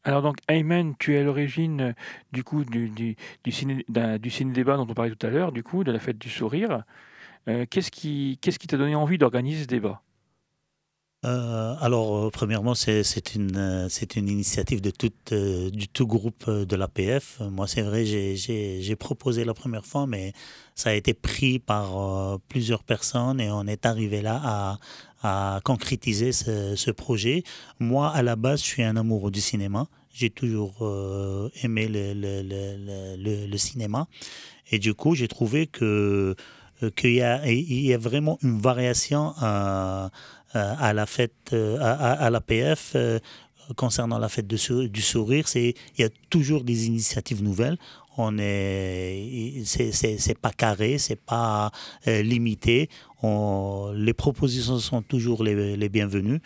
Alors 0.04 0.22
donc, 0.22 0.38
Ayman, 0.48 0.96
tu 1.00 1.16
es 1.16 1.20
à 1.20 1.24
l'origine 1.24 1.96
du 2.32 2.44
coup 2.44 2.64
du, 2.64 2.90
du, 2.90 3.16
du, 3.44 3.52
ciné, 3.52 3.84
du 3.88 4.30
ciné-débat 4.30 4.78
dont 4.78 4.88
on 4.88 4.94
parlait 4.94 5.16
tout 5.16 5.26
à 5.26 5.32
l'heure, 5.32 5.52
du 5.52 5.64
coup, 5.64 5.84
de 5.84 5.92
la 5.92 6.00
fête 6.00 6.20
du 6.20 6.30
sourire. 6.30 6.84
Euh, 7.48 7.66
qu'est-ce 7.70 7.92
qui 7.92 8.38
qu'est-ce 8.42 8.60
qui 8.60 8.68
t'a 8.68 8.78
donné 8.78 8.96
envie 8.96 9.18
d'organiser 9.18 9.64
ce 9.64 9.68
débat? 9.68 10.02
Euh, 11.26 11.76
alors, 11.80 12.28
euh, 12.28 12.30
premièrement, 12.30 12.76
c'est 12.76 13.02
une, 13.34 13.58
euh, 13.58 13.88
une 14.16 14.30
initiative 14.30 14.80
de 14.82 14.92
tout, 14.92 15.12
du 15.72 15.88
tout 15.88 16.06
groupe 16.06 16.50
de 16.50 16.76
l'APF. 16.76 17.40
Moi, 17.52 17.68
c'est 17.68 17.82
vrai, 17.82 18.06
j'ai 18.06 18.96
proposé 18.96 19.44
la 19.44 19.54
première 19.54 19.86
fois, 19.86 20.06
mais 20.06 20.34
ça 20.76 20.90
a 20.90 20.94
été 20.94 21.14
pris 21.14 21.58
par 21.60 22.40
plusieurs 22.48 22.84
personnes 22.84 23.40
et 23.40 23.50
on 23.50 23.66
est 23.66 23.86
arrivé 23.86 24.22
là 24.22 24.40
à, 24.44 24.80
à 25.24 25.62
concrétiser 25.64 26.32
ce, 26.32 26.76
ce, 26.76 26.92
projet. 26.92 27.44
Moi, 27.80 28.10
à 28.12 28.22
la 28.22 28.36
base, 28.36 28.60
je 28.60 28.66
suis 28.66 28.84
un 28.84 28.96
amoureux 28.96 29.32
du 29.32 29.42
cinéma. 29.42 29.88
J'ai 30.14 30.30
toujours 30.30 30.76
aimé 31.64 31.88
le, 31.88 32.14
le, 32.14 32.42
le, 33.18 33.48
le, 33.48 33.58
cinéma. 33.58 34.08
Et 34.72 34.80
du 34.80 34.94
coup, 34.94 35.16
j'ai 35.16 35.28
trouvé 35.28 35.66
que 35.68 36.36
qu'il 36.98 37.12
y, 37.12 37.22
y 37.22 37.94
a 37.94 37.98
vraiment 37.98 38.38
une 38.44 38.60
variation 38.60 39.34
à 40.56 40.60
euh, 40.60 40.76
à 40.80 40.94
la 40.94 41.06
fête, 41.06 41.52
euh, 41.54 41.78
à, 41.82 42.14
à, 42.14 42.30
l'APF, 42.30 42.94
euh, 42.96 43.20
concernant 43.76 44.18
la 44.20 44.30
fête 44.30 44.48
du 44.48 45.02
sourire, 45.02 45.48
c'est 45.48 45.74
il 45.98 46.02
y 46.02 46.04
a 46.04 46.10
toujours 46.30 46.64
des 46.64 46.88
initiatives 46.88 47.44
nouvelles. 47.44 47.78
On 48.18 48.38
est, 48.40 49.64
c'est 49.66 50.40
pas 50.40 50.52
carré, 50.52 50.98
c'est 51.00 51.20
pas 51.20 51.70
limité. 52.06 52.90
On, 53.22 53.92
les 53.94 54.14
propositions 54.14 54.80
sont 54.80 55.02
toujours 55.02 55.44
les, 55.44 55.76
les, 55.76 55.90
bienvenues. 55.90 56.40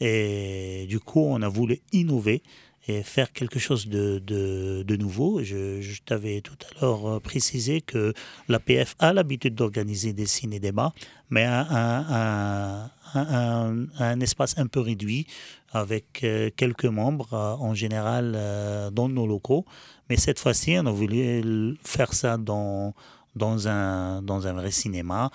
Et 0.00 0.86
du 0.88 0.98
coup, 0.98 1.20
on 1.20 1.40
a 1.42 1.48
voulu 1.48 1.78
innover 1.92 2.42
et 2.88 3.02
faire 3.02 3.32
quelque 3.32 3.58
chose 3.58 3.86
de, 3.86 4.18
de, 4.18 4.96
nouveau. 4.96 5.42
Je, 5.42 6.00
t'avais 6.04 6.40
tout 6.40 6.56
à 6.66 6.80
l'heure 6.80 7.20
précisé 7.20 7.80
que 7.80 8.12
l'APF 8.48 8.94
a 8.98 9.12
l'habitude 9.12 9.54
d'organiser 9.54 10.12
des 10.12 10.26
ciné-débats, 10.26 10.92
mais 11.30 11.44
un, 11.44 12.90
un, 13.14 14.20
espace 14.20 14.58
un 14.58 14.66
peu 14.66 14.80
réduit 14.80 15.26
avec 15.70 16.22
euh, 16.22 16.50
quelques 16.56 16.84
membres, 16.84 17.32
euh, 17.32 17.54
en 17.54 17.74
général 17.74 18.34
euh, 18.36 18.90
dans 18.90 19.08
nos 19.08 19.26
locaux. 19.26 19.64
Mais 20.08 20.16
cette 20.16 20.38
fois-ci, 20.38 20.76
on 20.78 20.86
a 20.86 20.90
voulu 20.90 21.76
faire 21.82 22.12
ça 22.12 22.36
dans, 22.36 22.94
dans, 23.34 23.68
un, 23.68 24.22
dans 24.22 24.46
un 24.46 24.52
vrai 24.52 24.70
cinéma 24.70 25.30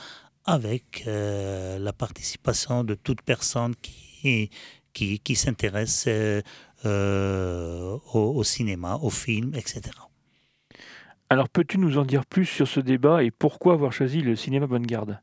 avec 0.45 1.03
la 1.05 1.91
participation 1.91 2.85
de 2.85 2.93
toute 2.93 3.21
personne 3.21 3.75
qui, 3.81 4.49
qui, 4.93 5.19
qui 5.19 5.35
s'intéresse 5.35 6.07
au, 6.85 7.99
au 8.13 8.43
cinéma, 8.43 8.99
au 9.01 9.09
film, 9.09 9.53
etc. 9.55 9.81
Alors, 11.29 11.49
peux-tu 11.49 11.77
nous 11.77 11.97
en 11.97 12.05
dire 12.05 12.25
plus 12.25 12.45
sur 12.45 12.67
ce 12.67 12.79
débat 12.79 13.21
et 13.23 13.31
pourquoi 13.31 13.73
avoir 13.73 13.91
choisi 13.91 14.21
le 14.21 14.37
cinéma 14.37 14.65
Bonne 14.65 14.85
Garde? 14.85 15.19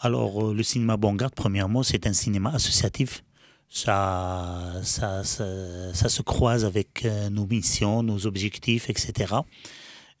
Alors, 0.00 0.42
euh, 0.50 0.54
le 0.54 0.62
cinéma 0.62 0.96
Bongarde, 0.96 1.34
premièrement, 1.34 1.82
c'est 1.82 2.06
un 2.06 2.14
cinéma 2.14 2.50
associatif. 2.54 3.24
Ça, 3.68 4.80
ça, 4.82 5.22
ça, 5.24 6.08
se 6.08 6.22
croise 6.22 6.64
avec 6.64 7.04
euh, 7.04 7.28
nos 7.28 7.46
missions, 7.46 8.02
nos 8.02 8.26
objectifs, 8.26 8.88
etc. 8.88 9.34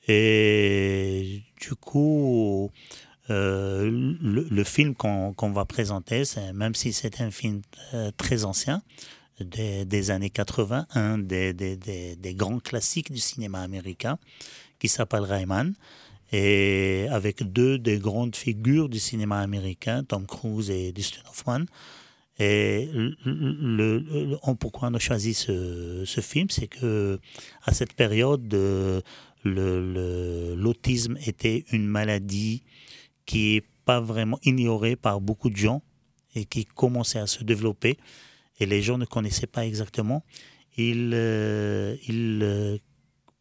Et 0.06 1.42
du 1.58 1.74
coup, 1.74 2.70
euh, 3.30 3.90
le, 3.90 4.64
film 4.64 4.94
qu'on 4.94 5.52
va 5.52 5.64
présenter, 5.64 6.24
même 6.52 6.74
si 6.74 6.92
c'est 6.92 7.22
un 7.22 7.30
film 7.30 7.62
très 8.18 8.44
ancien, 8.44 8.82
des, 9.40 10.10
années 10.10 10.30
80, 10.30 10.86
un 10.94 11.18
des, 11.18 12.34
grands 12.34 12.58
classiques 12.58 13.12
du 13.12 13.20
cinéma 13.20 13.60
américain, 13.60 14.18
qui 14.78 14.88
s'appelle 14.88 15.22
Rayman, 15.22 15.74
et 16.32 17.06
avec 17.10 17.42
deux 17.42 17.78
des 17.78 17.98
grandes 17.98 18.36
figures 18.36 18.88
du 18.88 18.98
cinéma 18.98 19.40
américain, 19.40 20.04
Tom 20.04 20.26
Cruise 20.26 20.70
et 20.70 20.92
Dustin 20.92 21.22
Hoffman. 21.28 21.64
Et 22.38 22.88
pourquoi 24.60 24.88
on 24.88 24.94
a 24.94 24.98
choisi 24.98 25.34
ce, 25.34 26.20
film, 26.22 26.48
c'est 26.50 26.68
que 26.68 27.18
à 27.64 27.72
cette 27.72 27.94
période, 27.94 28.54
l'autisme 29.44 31.16
était 31.26 31.64
une 31.72 31.86
maladie 31.86 32.62
qui 33.26 33.54
n'est 33.54 33.64
pas 33.84 34.00
vraiment 34.00 34.38
ignorée 34.44 34.96
par 34.96 35.20
beaucoup 35.20 35.50
de 35.50 35.56
gens 35.56 35.82
et 36.34 36.44
qui 36.44 36.64
commençait 36.64 37.18
à 37.18 37.26
se 37.26 37.42
développer. 37.42 37.98
Et 38.60 38.66
les 38.66 38.82
gens 38.82 38.98
ne 38.98 39.04
connaissaient 39.04 39.46
pas 39.46 39.66
exactement. 39.66 40.24
Ils, 40.76 41.12
euh, 41.14 41.96
ils 42.08 42.80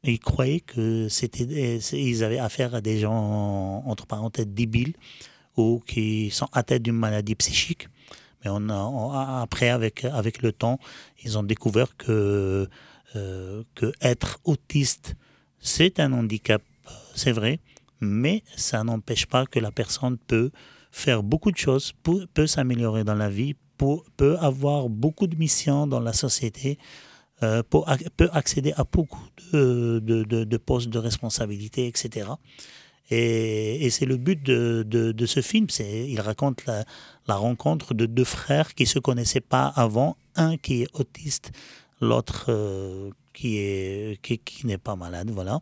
ils 0.03 0.19
croyaient 0.19 0.61
que 0.61 1.09
c'était, 1.09 1.79
ils 1.79 2.23
avaient 2.23 2.39
affaire 2.39 2.75
à 2.75 2.81
des 2.81 2.99
gens, 2.99 3.83
entre 3.85 4.05
parenthèses, 4.05 4.47
débiles 4.47 4.93
ou 5.57 5.81
qui 5.85 6.29
sont 6.29 6.47
atteints 6.53 6.79
d'une 6.79 6.95
maladie 6.95 7.35
psychique. 7.35 7.87
Mais 8.45 8.51
après, 8.51 9.69
avec, 9.69 10.05
avec 10.05 10.41
le 10.41 10.51
temps, 10.53 10.79
ils 11.23 11.37
ont 11.37 11.43
découvert 11.43 11.97
que, 11.97 12.69
euh, 13.15 13.63
que 13.75 13.91
être 14.01 14.39
autiste 14.43 15.15
c'est 15.59 15.99
un 15.99 16.13
handicap, 16.13 16.61
c'est 17.15 17.31
vrai, 17.31 17.59
mais 17.99 18.43
ça 18.55 18.83
n'empêche 18.83 19.25
pas 19.25 19.45
que 19.45 19.59
la 19.59 19.71
personne 19.71 20.17
peut 20.17 20.51
faire 20.91 21.23
beaucoup 21.23 21.51
de 21.51 21.57
choses, 21.57 21.93
peut, 22.03 22.27
peut 22.33 22.47
s'améliorer 22.47 23.03
dans 23.03 23.15
la 23.15 23.29
vie, 23.29 23.55
peut, 23.77 24.37
avoir 24.39 24.89
beaucoup 24.89 25.27
de 25.27 25.35
missions 25.35 25.87
dans 25.87 25.99
la 25.99 26.13
société, 26.13 26.77
euh, 27.43 27.61
peut, 27.63 28.29
accéder 28.31 28.73
à 28.75 28.83
beaucoup 28.83 29.23
de, 29.53 30.57
postes 30.57 30.89
de 30.89 30.99
responsabilité, 30.99 31.87
etc. 31.87 32.31
Et, 33.09 33.89
c'est 33.89 34.05
le 34.05 34.17
but 34.17 34.41
de, 34.43 35.25
ce 35.25 35.41
film. 35.41 35.67
Il 35.79 36.19
raconte 36.19 36.65
la, 36.65 37.35
rencontre 37.35 37.93
de 37.93 38.05
deux 38.05 38.23
frères 38.23 38.73
qui 38.73 38.83
ne 38.83 38.87
se 38.87 38.99
connaissaient 38.99 39.41
pas 39.41 39.67
avant, 39.67 40.17
un 40.35 40.57
qui 40.57 40.83
est 40.83 40.87
autiste, 40.93 41.51
l'autre 42.01 42.45
euh, 42.49 43.09
qui 43.33 43.57
est 43.57 44.19
qui, 44.21 44.39
qui 44.39 44.67
n'est 44.67 44.77
pas 44.77 44.95
malade, 44.95 45.29
voilà. 45.31 45.59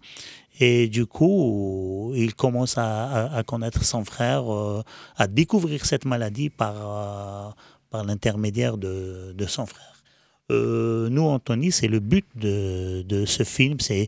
Et 0.60 0.88
du 0.88 1.06
coup, 1.06 2.14
il 2.16 2.34
commence 2.34 2.78
à, 2.78 3.44
connaître 3.46 3.84
son 3.84 4.06
frère, 4.06 4.52
euh, 4.54 4.84
à 5.18 5.28
découvrir 5.28 5.86
cette 5.86 6.06
maladie 6.06 6.50
par 6.50 7.56
l'intermédiaire 8.04 8.78
de, 8.78 9.46
son 9.48 9.66
frère. 9.66 10.04
Euh, 10.52 11.10
nous, 11.10 11.24
Anthony, 11.24 11.72
c'est 11.72 11.88
le 11.88 12.00
but 12.00 12.26
de, 12.36 13.26
ce 13.26 13.44
film, 13.44 13.80
c'est 13.80 14.08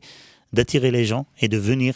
d'attirer 0.54 0.92
les 0.92 1.06
gens 1.06 1.26
et 1.40 1.48
de 1.48 1.58
venir 1.58 1.96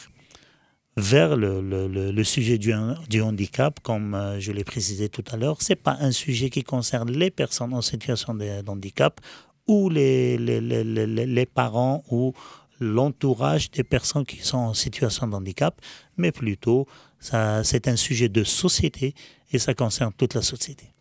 vers 0.98 1.38
le, 1.38 2.24
sujet 2.24 2.58
du, 2.58 2.74
handicap, 3.22 3.80
comme 3.82 4.36
je 4.40 4.52
l'ai 4.52 4.64
précisé 4.64 5.10
tout 5.10 5.24
à 5.32 5.38
l'heure. 5.38 5.58
C'est 5.62 5.76
pas 5.76 5.98
un 6.00 6.12
sujet 6.12 6.50
qui 6.50 6.64
concerne 6.64 7.12
les 7.12 7.32
personnes 7.32 7.74
en 7.74 7.82
situation 7.82 8.34
de, 8.34 8.68
handicap 8.70 9.22
ou 9.68 9.90
les, 9.90 11.46
parents 11.54 12.04
ou 12.10 12.34
l'entourage 12.80 13.72
des 13.72 13.84
personnes 13.84 14.26
qui 14.26 14.38
sont 14.38 14.58
en 14.58 14.74
situation 14.74 15.28
de 15.28 15.36
handicap, 15.36 15.80
mais 16.18 16.32
plutôt 16.32 16.88
c'est 17.20 17.88
un 17.88 17.96
sujet 17.96 18.28
de 18.28 18.44
société 18.44 19.14
et 19.52 19.60
ça 19.60 19.74
concerne 19.74 20.12
toute 20.18 20.34
la 20.34 20.42
société. 20.42 20.92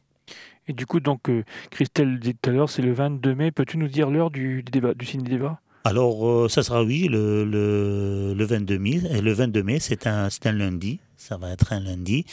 Et 0.69 0.73
du 0.73 0.87
coup, 0.87 1.01
donc, 1.01 1.29
euh, 1.29 1.43
Christelle 1.71 2.19
dit 2.21 2.35
tout 2.35 2.51
à 2.51 2.53
l'heure, 2.53 2.71
c'est 2.71 2.83
le 2.83 2.93
22 2.93 3.35
mai. 3.35 3.51
Peux-tu 3.51 3.77
nous 3.77 3.89
dire 3.89 4.11
l'heure 4.11 4.31
du, 4.31 4.63
du, 4.63 4.71
débat, 4.71 4.95
du 4.95 5.05
ciné-débat 5.05 5.61
Alors, 5.85 6.29
euh, 6.29 6.49
ça 6.49 6.63
sera, 6.63 6.85
oui, 6.85 7.09
le, 7.09 7.45
le, 7.45 8.35
le 8.37 8.45
22 8.45 8.79
mai. 8.79 9.01
Et 9.11 9.21
le 9.21 9.33
22 9.33 9.63
mai, 9.63 9.81
c'est 9.81 10.07
un, 10.07 10.29
un 10.45 10.53
lundi. 10.53 11.01
Ça 11.17 11.37
va 11.37 11.51
être 11.51 11.73
un 11.73 11.81
lundi. 11.81 12.25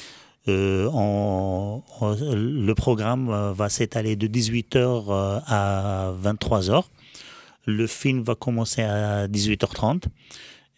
Euh, 0.47 0.89
le 2.01 2.73
programme 2.73 3.51
va 3.53 3.69
s'étaler 3.69 4.15
de 4.15 4.27
18h 4.27 5.41
à 5.45 6.13
23h. 6.23 6.83
Le 7.65 7.85
film 7.85 8.21
va 8.21 8.35
commencer 8.35 8.81
à 8.81 9.27
18h30 9.27 10.03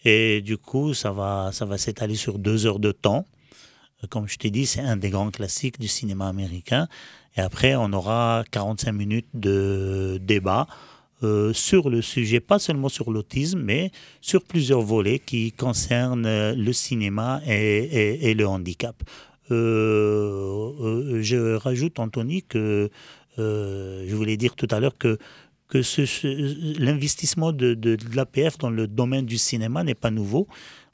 et 0.05 0.41
du 0.41 0.57
coup, 0.57 0.93
ça 0.93 1.11
va, 1.11 1.51
ça 1.53 1.65
va 1.65 1.77
s'étaler 1.77 2.15
sur 2.15 2.39
deux 2.39 2.65
heures 2.65 2.79
de 2.79 2.91
temps. 2.91 3.25
Comme 4.09 4.27
je 4.27 4.37
t'ai 4.37 4.49
dit, 4.49 4.65
c'est 4.65 4.79
un 4.79 4.95
des 4.95 5.09
grands 5.09 5.29
classiques 5.29 5.79
du 5.79 5.89
cinéma 5.89 6.27
américain. 6.27 6.87
Et 7.38 7.41
après, 7.41 7.75
on 7.75 7.93
aura 7.93 8.43
45 8.51 8.91
minutes 8.91 9.30
de 9.34 10.19
débat 10.21 10.67
euh, 11.21 11.51
sur 11.51 11.89
le 11.89 12.01
sujet, 12.01 12.39
pas 12.39 12.59
seulement 12.59 12.88
sur 12.88 13.11
l'autisme, 13.11 13.59
mais 13.59 13.91
sur 14.21 14.41
plusieurs 14.41 14.82
volets 14.82 15.19
qui 15.19 15.51
concernent 15.51 16.53
le 16.53 16.73
cinéma 16.73 17.41
et, 17.45 18.34
le 18.34 18.47
handicap. 18.47 18.95
Euh, 19.51 20.71
euh, 20.80 21.21
je 21.21 21.55
rajoute, 21.55 21.99
Anthony, 21.99 22.43
que 22.43 22.89
euh, 23.38 24.05
je 24.07 24.15
voulais 24.15 24.38
dire 24.38 24.55
tout 24.55 24.67
à 24.71 24.80
l'heure 24.80 24.97
que, 24.97 25.17
que 25.67 25.80
l'investissement 26.80 27.51
de, 27.51 27.97
l'APF 28.15 28.57
dans 28.57 28.69
le 28.69 28.88
domaine 28.88 29.25
du 29.25 29.38
cinéma 29.38 29.84
n'est 29.84 29.95
pas 29.95 30.11
nouveau. 30.11 30.47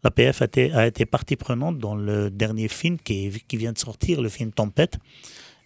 L'APF 0.03 0.41
a 0.41 0.87
été, 0.87 1.05
partie 1.05 1.35
prenante 1.35 1.77
dans 1.77 1.95
le 1.95 2.31
dernier 2.31 2.67
film 2.67 2.97
qui 2.97 3.29
vient 3.53 3.73
de 3.73 3.77
sortir, 3.77 4.21
le 4.21 4.29
film 4.29 4.51
Tempête. 4.51 4.97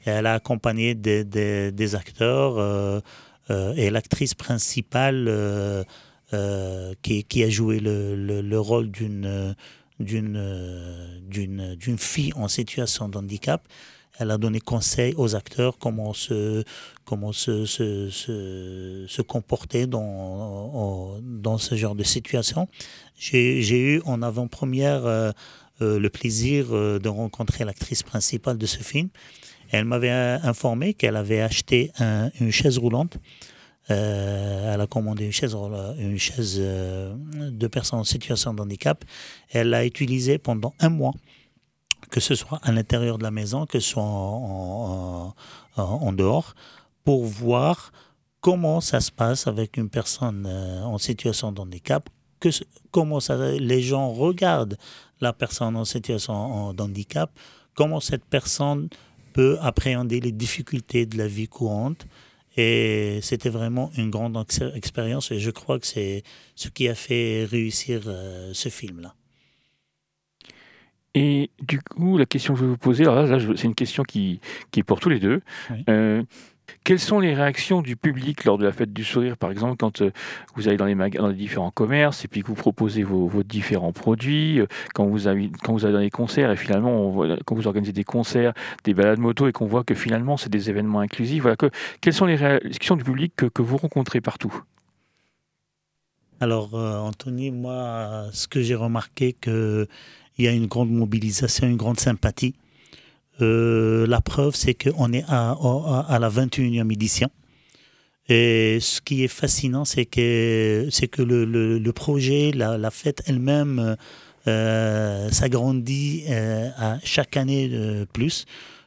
Elle 0.10 0.26
a 0.26 0.34
accompagné 0.36 0.96
des, 0.96 1.96
acteurs 1.96 2.58
euh, 2.58 3.00
euh, 3.50 3.74
et 3.76 3.90
l'actrice 3.90 4.34
principale 4.34 5.26
euh, 5.28 5.84
qui, 7.02 7.44
a 7.44 7.50
joué 7.50 7.80
le, 7.80 8.16
le, 8.16 8.42
le 8.42 8.60
rôle 8.60 8.90
d'une 8.92 9.56
fille 11.98 12.34
en 12.36 12.48
situation 12.48 13.10
de 13.10 13.18
handicap. 13.18 13.68
Elle 14.18 14.32
a 14.32 14.38
donné 14.38 14.60
conseil 14.60 15.14
aux 15.16 15.36
acteurs 15.36 15.78
comment 15.78 16.12
se 16.14 16.64
comporter 19.28 19.88
dans 19.88 21.58
ce 21.58 21.76
genre 21.76 21.96
de 21.96 22.04
situation. 22.04 22.68
J'ai 23.18 23.80
eu 23.80 24.02
en 24.04 24.22
avant-première 24.22 25.34
le 25.80 26.08
plaisir 26.10 26.68
de 26.72 27.08
rencontrer 27.08 27.64
l'actrice 27.64 28.04
principale 28.04 28.58
de 28.58 28.66
ce 28.66 28.80
film. 28.80 29.08
Elle 29.72 29.86
m'avait 29.86 30.10
informé 30.10 30.94
qu'elle 30.94 31.16
avait 31.16 31.42
acheté 31.42 31.92
un, 32.00 32.30
une 32.40 32.52
chaise 32.52 32.78
roulante 32.78 33.18
euh, 33.92 34.74
elle 34.74 34.82
a 34.82 34.88
commandé 34.88 35.26
une 35.26 35.32
chaise, 35.32 35.56
une 35.98 36.18
chaise 36.18 36.58
euh, 36.60 37.16
de 37.34 37.68
personnes 37.68 38.00
en 38.00 38.04
situation 38.04 38.54
de 38.54 38.62
handicap. 38.62 39.04
Elle 39.50 39.70
l'a 39.70 39.86
utilisée 39.86 40.38
pendant 40.38 40.74
un 40.80 40.90
mois, 40.90 41.14
que 42.12 42.20
ce 42.20 42.36
soit 42.36 42.60
à 42.64 42.72
l'intérieur 42.72 43.18
de 43.18 43.24
la 43.24 43.32
maison, 43.32 43.66
que 43.66 43.80
ce 43.80 43.90
soit 43.90 44.04
en, 44.04 45.34
dehors, 46.14 46.54
pour 47.04 47.26
voir 47.26 47.92
comment 48.42 48.80
ça 48.80 49.02
se 49.02 49.12
passe 49.12 49.48
avec 49.48 49.78
une 49.78 49.90
personne 49.90 50.46
euh, 50.48 50.84
en 50.84 50.98
situation 50.98 51.52
de 51.52 51.62
handicap, 51.62 52.10
que, 52.40 52.50
comment 52.92 53.20
les 53.60 53.82
gens 53.82 54.12
regardent 54.12 54.78
la 55.20 55.34
personne 55.34 55.76
en 55.76 55.86
situation 55.86 56.74
de 56.74 56.82
handicap, 56.84 57.32
comment 57.74 58.00
cette 58.00 58.26
personne 58.26 58.88
peut 59.40 59.58
appréhender 59.62 60.20
les 60.20 60.34
difficultés 60.34 61.06
de 61.06 61.18
la 61.18 61.26
vie 61.26 61.48
courante, 61.48 62.06
et 62.58 63.20
c'était 63.22 63.48
vraiment 63.48 63.90
une 63.96 64.10
grande 64.10 64.38
expérience 64.76 65.32
et 65.32 65.40
je 65.40 65.50
crois 65.50 65.80
que 65.80 65.88
c'est 65.88 66.24
ce 66.56 66.68
qui 66.68 66.90
a 66.90 66.94
fait 66.94 67.46
réussir 67.50 68.02
euh, 68.08 68.52
ce 68.52 68.68
film-là. 68.68 69.16
Et 71.16 71.52
du 71.62 71.80
coup, 71.80 72.18
la 72.18 72.26
question 72.26 72.54
que 72.54 72.60
je 72.60 72.66
vais 72.66 72.72
vous 72.72 72.78
poser, 72.78 73.04
alors 73.04 73.16
là, 73.16 73.38
là 73.38 73.54
c'est 73.56 73.64
une 73.64 73.76
question 73.76 74.04
qui, 74.04 74.42
qui 74.72 74.82
est 74.82 74.84
pour 74.84 75.00
tous 75.00 75.08
les 75.08 75.22
deux. 75.22 75.40
Oui. 75.70 75.86
Euh, 75.90 76.22
quelles 76.84 77.00
sont 77.00 77.20
les 77.20 77.34
réactions 77.34 77.82
du 77.82 77.96
public 77.96 78.46
lors 78.46 78.58
de 78.58 78.66
la 78.66 78.72
fête 78.72 78.94
du 78.94 79.04
sourire, 79.04 79.38
par 79.38 79.52
exemple, 79.52 79.78
quand 79.78 80.02
euh, 80.02 80.12
vous 80.56 80.68
allez 80.68 80.78
dans 80.78 80.86
les, 80.86 81.34
différents 81.34 81.72
commerces 81.72 82.26
et 82.26 82.28
puis 82.28 82.42
que 82.42 82.48
vous 82.48 82.56
proposez 82.56 83.04
vos, 83.04 83.44
différents 83.44 83.92
produits, 83.92 84.60
euh, 84.60 84.68
quand, 84.94 85.06
vous 85.06 85.28
allez 85.28 85.52
dans 85.64 86.00
les 86.00 86.10
concerts 86.10 86.52
et 86.52 86.56
finalement, 86.56 87.14
quand 87.46 87.56
vous 87.56 87.68
organisez 87.68 87.94
des 87.94 88.04
concerts, 88.04 88.54
des 88.84 88.94
balades 88.94 89.20
moto 89.20 89.48
et 89.48 89.52
qu'on 89.52 89.68
voit 89.68 89.84
que 89.84 89.96
finalement, 89.96 90.38
c'est 90.38 90.50
des 90.50 90.70
événements 90.70 91.00
inclusifs, 91.00 91.42
voilà, 91.42 91.58
que, 91.58 91.70
quelles 92.02 92.14
sont 92.14 92.26
les 92.26 92.36
réactions 92.36 92.96
du 92.96 93.04
public 93.04 93.34
que, 93.36 93.62
vous 93.62 93.78
rencontrez 93.78 94.22
partout? 94.22 94.64
Alors, 96.40 96.74
euh, 96.74 97.00
Anthony, 97.00 97.52
moi, 97.52 98.28
ce 98.32 98.48
que 98.48 98.62
j'ai 98.62 98.76
remarqué, 98.76 99.34
qu'il 99.34 99.88
y 100.38 100.48
a 100.48 100.52
une 100.52 100.68
grande 100.68 100.92
mobilisation, 100.92 101.68
une 101.68 101.78
grande 101.78 102.00
sympathie. 102.00 102.56
Euh, 103.42 104.06
la 104.08 104.22
preuve, 104.22 104.56
c'est 104.56 104.74
qu'on 104.74 105.14
est 105.14 105.24
à, 105.28 105.52
à, 106.08 106.20
la 106.20 106.30
21e 106.30 106.92
édition. 106.92 107.30
Et 108.28 108.80
ce 108.80 109.02
qui 109.02 109.24
est 109.24 109.30
fascinant, 109.30 109.86
c'est 109.86 110.06
que, 110.06 110.88
c'est 110.92 111.08
que 111.08 111.22
le, 111.22 111.92
projet, 111.92 112.52
la, 112.52 112.92
fête 112.92 113.24
elle-même, 113.26 113.96
euh, 114.48 115.30
s'agrandit 115.32 116.24
euh, 116.30 116.70
à 116.78 117.00
chaque 117.04 117.38
année 117.38 117.70
de 117.70 118.06
plus. 118.12 118.46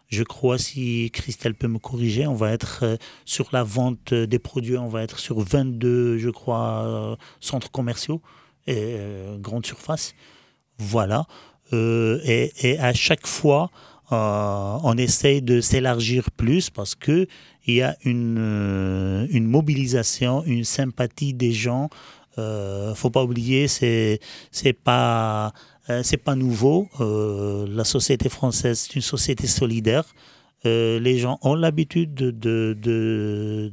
Je 0.08 0.22
crois, 0.22 0.58
si 0.58 1.10
Christelle 1.12 1.54
peut 1.54 1.68
me 1.68 1.78
corriger, 1.78 2.26
on 2.26 2.34
va 2.34 2.52
être 2.52 2.98
sur 3.24 3.48
la 3.52 3.62
vente 3.62 4.12
des 4.12 4.38
produits, 4.38 4.76
on 4.76 4.88
va 4.88 5.02
être 5.02 5.18
sur 5.18 5.40
22, 5.40 6.18
je 6.18 6.28
crois, 6.28 7.16
centres 7.40 7.70
commerciaux 7.70 8.20
et 8.66 8.96
grandes 9.38 9.64
surfaces. 9.64 10.14
Voilà. 10.78 11.26
Et, 11.72 12.76
à 12.78 12.92
chaque 12.92 13.26
fois, 13.26 13.70
euh, 14.10 14.78
on 14.82 14.96
essaye 14.98 15.42
de 15.42 15.60
s'élargir 15.60 16.30
plus 16.32 16.70
parce 16.70 16.94
que 16.94 17.26
il 17.66 17.74
y 17.74 17.82
a 17.82 17.96
une, 18.04 18.36
euh, 18.38 19.26
une 19.30 19.46
mobilisation, 19.46 20.42
une 20.44 20.64
sympathie 20.64 21.34
des 21.34 21.52
gens. 21.52 21.88
Euh, 22.38 22.94
faut 22.94 23.10
pas 23.10 23.22
oublier, 23.22 23.68
c'est 23.68 24.18
c'est 24.50 24.72
pas 24.72 25.52
c'est 26.02 26.16
pas 26.16 26.34
nouveau. 26.34 26.88
Euh, 27.00 27.66
la 27.68 27.84
société 27.84 28.28
française, 28.28 28.80
c'est 28.80 28.94
une 28.96 29.02
société 29.02 29.46
solidaire. 29.46 30.04
Euh, 30.64 31.00
les 31.00 31.18
gens 31.18 31.38
ont 31.42 31.54
l'habitude 31.54 32.14
de 32.14 32.30
de, 32.30 32.74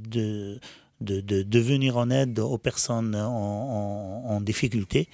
de, 0.09 0.59
de, 1.01 1.59
venir 1.59 1.97
en 1.97 2.09
aide 2.09 2.39
aux 2.39 2.57
personnes 2.57 3.15
en 3.15 4.41
difficulté. 4.41 5.07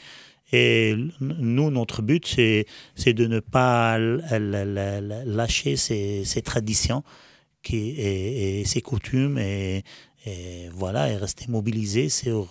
Et 0.57 0.95
nous, 1.19 1.69
notre 1.69 2.01
but, 2.01 2.25
c'est 2.95 3.13
de 3.13 3.25
ne 3.27 3.41
pas 3.41 3.97
lâcher 3.99 5.75
ces, 5.75 6.23
ces 6.23 6.41
traditions 6.41 7.03
qui, 7.61 7.89
et, 7.89 8.61
et, 8.61 8.65
ces 8.65 8.81
coutumes 8.81 9.37
et, 9.37 9.83
et, 10.25 10.69
voilà, 10.71 11.09
et 11.11 11.17
rester 11.17 11.47
mobilisé 11.49 12.07
sur 12.07 12.47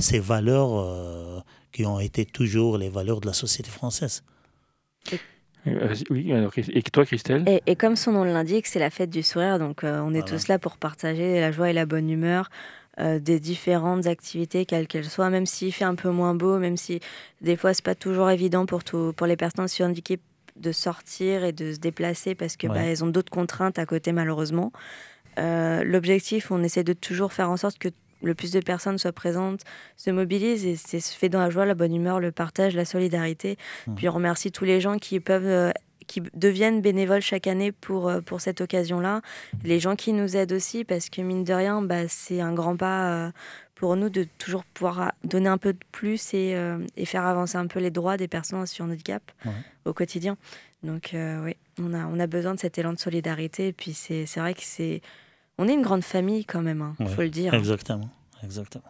ces 0.00 0.18
valeurs 0.18 0.78
euh, 0.78 1.40
qui 1.70 1.86
ont 1.86 2.00
été 2.00 2.24
toujours 2.24 2.76
les 2.76 2.88
valeurs 2.88 3.20
de 3.20 3.26
la 3.26 3.32
société 3.32 3.70
française. 3.70 4.24
Euh, 5.66 5.94
oui, 6.10 6.32
alors, 6.32 6.52
et 6.56 6.82
toi, 6.82 7.04
Christelle? 7.04 7.44
Et, 7.46 7.62
et, 7.66 7.76
comme 7.76 7.94
son 7.94 8.12
nom 8.12 8.24
l'indique, 8.24 8.66
c'est 8.66 8.78
la 8.80 8.90
fête 8.90 9.10
du 9.10 9.22
sourire, 9.22 9.58
donc 9.60 9.84
euh, 9.84 10.00
on 10.00 10.14
est 10.14 10.20
voilà. 10.20 10.38
tous 10.38 10.48
là 10.48 10.58
pour 10.58 10.76
partager 10.76 11.40
la 11.40 11.52
joie 11.52 11.70
et 11.70 11.72
la 11.72 11.86
bonne 11.86 12.10
humeur. 12.10 12.50
Euh, 13.00 13.20
des 13.20 13.38
différentes 13.38 14.08
activités, 14.08 14.66
quelles 14.66 14.88
qu'elles 14.88 15.08
soient, 15.08 15.30
même 15.30 15.46
s'il 15.46 15.72
fait 15.72 15.84
un 15.84 15.94
peu 15.94 16.10
moins 16.10 16.34
beau, 16.34 16.58
même 16.58 16.76
si 16.76 16.98
des 17.40 17.56
fois 17.56 17.72
c'est 17.72 17.84
pas 17.84 17.94
toujours 17.94 18.28
évident 18.28 18.66
pour, 18.66 18.82
tout, 18.82 19.12
pour 19.16 19.28
les 19.28 19.36
personnes 19.36 19.68
sur 19.68 19.86
handicap 19.86 20.18
de 20.56 20.72
sortir 20.72 21.44
et 21.44 21.52
de 21.52 21.72
se 21.72 21.78
déplacer 21.78 22.34
parce 22.34 22.56
que 22.56 22.66
ouais. 22.66 22.74
bah, 22.74 22.80
elles 22.80 23.04
ont 23.04 23.08
d'autres 23.08 23.30
contraintes 23.30 23.78
à 23.78 23.86
côté 23.86 24.10
malheureusement. 24.10 24.72
Euh, 25.38 25.84
L'objectif, 25.84 26.50
on 26.50 26.64
essaie 26.64 26.82
de 26.82 26.92
toujours 26.92 27.32
faire 27.32 27.50
en 27.50 27.56
sorte 27.56 27.78
que 27.78 27.88
le 28.22 28.34
plus 28.34 28.50
de 28.50 28.58
personnes 28.58 28.98
soient 28.98 29.12
présentes, 29.12 29.60
se 29.96 30.10
mobilisent 30.10 30.66
et 30.66 30.74
c'est 30.74 31.00
fait 31.00 31.28
dans 31.28 31.38
la 31.38 31.50
joie, 31.50 31.66
la 31.66 31.74
bonne 31.74 31.94
humeur, 31.94 32.18
le 32.18 32.32
partage, 32.32 32.74
la 32.74 32.84
solidarité. 32.84 33.56
Mmh. 33.86 33.94
Puis 33.94 34.08
on 34.08 34.12
remercie 34.12 34.50
tous 34.50 34.64
les 34.64 34.80
gens 34.80 34.98
qui 34.98 35.20
peuvent 35.20 35.46
euh, 35.46 35.70
qui 36.08 36.20
deviennent 36.34 36.80
bénévoles 36.80 37.20
chaque 37.20 37.46
année 37.46 37.70
pour, 37.70 38.08
euh, 38.08 38.20
pour 38.20 38.40
cette 38.40 38.60
occasion-là. 38.60 39.20
Les 39.62 39.78
gens 39.78 39.94
qui 39.94 40.12
nous 40.12 40.36
aident 40.36 40.54
aussi, 40.54 40.84
parce 40.84 41.08
que 41.08 41.22
mine 41.22 41.44
de 41.44 41.52
rien, 41.52 41.80
bah, 41.82 42.08
c'est 42.08 42.40
un 42.40 42.52
grand 42.52 42.76
pas 42.76 43.12
euh, 43.12 43.30
pour 43.76 43.94
nous 43.94 44.08
de 44.08 44.26
toujours 44.38 44.64
pouvoir 44.64 45.12
donner 45.22 45.48
un 45.48 45.58
peu 45.58 45.72
de 45.72 45.78
plus 45.92 46.34
et, 46.34 46.56
euh, 46.56 46.78
et 46.96 47.04
faire 47.04 47.24
avancer 47.24 47.56
un 47.56 47.68
peu 47.68 47.78
les 47.78 47.92
droits 47.92 48.16
des 48.16 48.26
personnes 48.26 48.66
sur 48.66 48.86
handicap 48.86 49.22
ouais. 49.44 49.52
au 49.84 49.92
quotidien. 49.92 50.36
Donc 50.82 51.10
oui, 51.12 51.56
on 51.80 51.92
a, 51.92 52.06
on 52.06 52.20
a 52.20 52.26
besoin 52.26 52.54
de 52.54 52.60
cet 52.60 52.78
élan 52.78 52.92
de 52.92 52.98
solidarité. 52.98 53.68
Et 53.68 53.72
puis 53.72 53.94
c'est 53.94 54.26
vrai 54.36 54.54
que 54.54 54.62
c'est... 54.62 55.00
On 55.58 55.66
est 55.68 55.74
une 55.74 55.82
grande 55.82 56.04
famille 56.04 56.44
quand 56.44 56.62
même, 56.62 56.94
il 57.00 57.04
hein, 57.04 57.08
faut 57.08 57.22
le 57.22 57.30
dire. 57.30 57.52
Exactement, 57.52 58.10
exactement. 58.44 58.84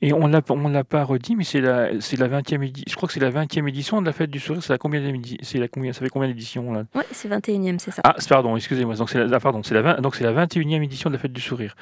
Et 0.00 0.12
on 0.12 0.26
l'a 0.26 0.40
on 0.48 0.68
l'a 0.68 0.84
pas 0.84 1.04
redit, 1.04 1.36
mais 1.36 1.44
c'est 1.44 1.60
la 1.60 2.00
c'est 2.00 2.18
la 2.18 2.28
20e 2.28 2.62
édition. 2.62 2.84
Je 2.88 2.96
crois 2.96 3.06
que 3.06 3.12
c'est 3.12 3.20
la 3.20 3.30
20e 3.30 3.68
édition 3.68 4.00
de 4.00 4.06
la 4.06 4.12
fête 4.12 4.30
du 4.30 4.40
sourire. 4.40 4.62
C'est 4.62 4.72
la 4.72 4.78
combien 4.78 5.00
C'est 5.42 5.58
la 5.58 5.68
combien 5.68 5.92
Ça 5.92 6.00
fait 6.00 6.08
combien 6.08 6.28
d'éditions 6.28 6.72
là? 6.72 6.84
Oui, 6.94 7.02
c'est 7.12 7.28
21e, 7.28 7.78
c'est 7.78 7.90
ça. 7.90 8.02
Ah, 8.04 8.16
pardon, 8.28 8.56
excusez-moi. 8.56 8.94
Donc 8.94 9.10
c'est 9.10 9.24
la 9.24 9.40
pardon, 9.40 9.62
c'est 9.62 9.74
la 9.74 9.82
20, 9.82 10.00
donc 10.00 10.16
c'est 10.16 10.24
la 10.24 10.46
21e 10.46 10.82
édition 10.82 11.10
de 11.10 11.14
la 11.14 11.20
fête 11.20 11.32
du 11.32 11.40
sourire. 11.40 11.76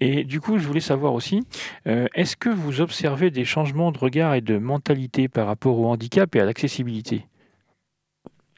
Et 0.00 0.24
du 0.24 0.40
coup, 0.40 0.58
je 0.58 0.66
voulais 0.66 0.80
savoir 0.80 1.14
aussi, 1.14 1.42
euh, 1.86 2.06
est-ce 2.14 2.36
que 2.36 2.48
vous 2.48 2.80
observez 2.80 3.30
des 3.30 3.44
changements 3.44 3.92
de 3.92 3.98
regard 3.98 4.34
et 4.34 4.40
de 4.40 4.58
mentalité 4.58 5.28
par 5.28 5.46
rapport 5.46 5.78
au 5.78 5.86
handicap 5.86 6.34
et 6.34 6.40
à 6.40 6.44
l'accessibilité? 6.44 7.26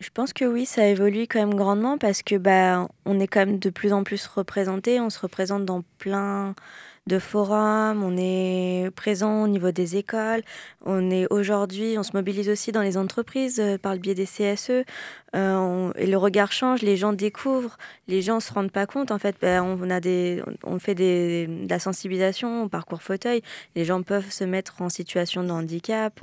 Je 0.03 0.11
pense 0.11 0.33
que 0.33 0.45
oui, 0.45 0.67
ça 0.67 0.87
évolue 0.87 1.27
quand 1.29 1.39
même 1.39 1.55
grandement 1.55 1.97
parce 1.97 2.25
que 2.25 2.35
bah, 2.35 2.89
on 3.07 3.21
est 3.21 3.29
quand 3.29 3.41
même 3.47 3.61
de 3.61 3.71
plus 3.71 3.93
en 3.93 4.03
plus 4.03 4.27
représenté. 4.27 5.01
On 5.01 5.11
se 5.11 5.21
représente 5.21 5.65
dans 5.65 5.83
plein 5.99 6.57
de 7.07 7.19
forums, 7.19 8.03
on 8.05 8.17
est 8.17 8.91
présent 8.95 9.43
au 9.43 9.49
niveau 9.49 9.73
des 9.73 9.97
écoles, 9.97 10.43
on 10.85 11.11
est 11.11 11.27
aujourd'hui, 11.31 11.97
on 11.99 12.03
se 12.03 12.13
mobilise 12.15 12.49
aussi 12.49 12.71
dans 12.71 12.83
les 12.83 12.97
entreprises 12.97 13.59
euh, 13.61 13.77
par 13.79 13.95
le 13.95 13.99
biais 13.99 14.15
des 14.15 14.27
CSE, 14.27 14.85
euh, 15.35 15.55
on, 15.55 15.93
et 15.95 16.07
le 16.07 16.17
regard 16.19 16.53
change, 16.53 16.83
les 16.83 16.97
gens 16.97 17.13
découvrent, 17.13 17.79
les 18.07 18.21
gens 18.21 18.41
se 18.41 18.53
rendent 18.53 18.71
pas 18.71 18.87
compte, 18.87 19.11
en 19.11 19.19
fait, 19.19 19.37
ben, 19.41 19.63
on, 19.63 19.89
a 19.91 20.01
des, 20.01 20.43
on 20.63 20.79
fait 20.79 20.95
des, 20.95 21.47
de 21.47 21.71
la 21.71 21.79
sensibilisation 21.79 22.65
au 22.65 22.69
parcours 22.69 23.03
fauteuil, 23.03 23.43
les 23.75 23.85
gens 23.85 24.03
peuvent 24.03 24.31
se 24.31 24.45
mettre 24.45 24.83
en 24.83 24.89
situation 24.89 25.43
de 25.43 25.51
handicap, 25.51 26.21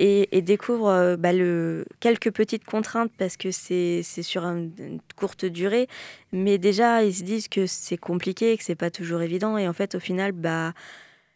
et, 0.00 0.42
découvrent 0.42 0.88
euh, 0.88 1.16
bah, 1.16 1.32
le, 1.32 1.84
quelques 2.00 2.30
petites 2.32 2.64
contraintes 2.64 3.12
parce 3.18 3.36
que 3.36 3.50
c'est 3.50 4.02
sur 4.02 4.44
une, 4.44 5.00
courte 5.14 5.44
durée. 5.44 5.88
Mais 6.32 6.56
déjà, 6.56 7.04
ils 7.04 7.14
se 7.14 7.22
disent 7.22 7.48
que 7.48 7.66
c'est 7.66 7.98
compliqué, 7.98 8.56
que 8.56 8.64
c'est 8.64 8.74
pas 8.74 8.90
toujours 8.90 9.20
évident. 9.20 9.58
Et 9.58 9.68
en 9.68 9.74
fait, 9.74 9.94
au 9.94 10.00
final, 10.00 10.32
bah, 10.32 10.72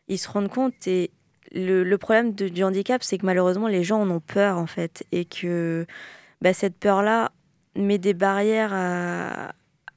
ils 0.09 0.19
se 0.19 0.29
rendent 0.29 0.49
compte. 0.49 0.87
Et 0.87 1.11
le, 1.53 1.85
le 1.85 1.99
problème 1.99 2.33
du 2.33 2.65
handicap, 2.65 3.03
c'est 3.03 3.19
que 3.19 3.27
malheureusement, 3.27 3.69
les 3.69 3.85
gens 3.85 4.01
en 4.01 4.11
ont 4.11 4.21
peur, 4.21 4.57
en 4.57 4.67
fait. 4.67 5.05
Et 5.13 5.27
que 5.27 5.87
bah, 6.41 6.53
cette 6.53 6.77
peur-là 6.77 7.33
met 7.77 7.99
des 7.99 8.15
barrières 8.15 8.73
à, 8.73 9.53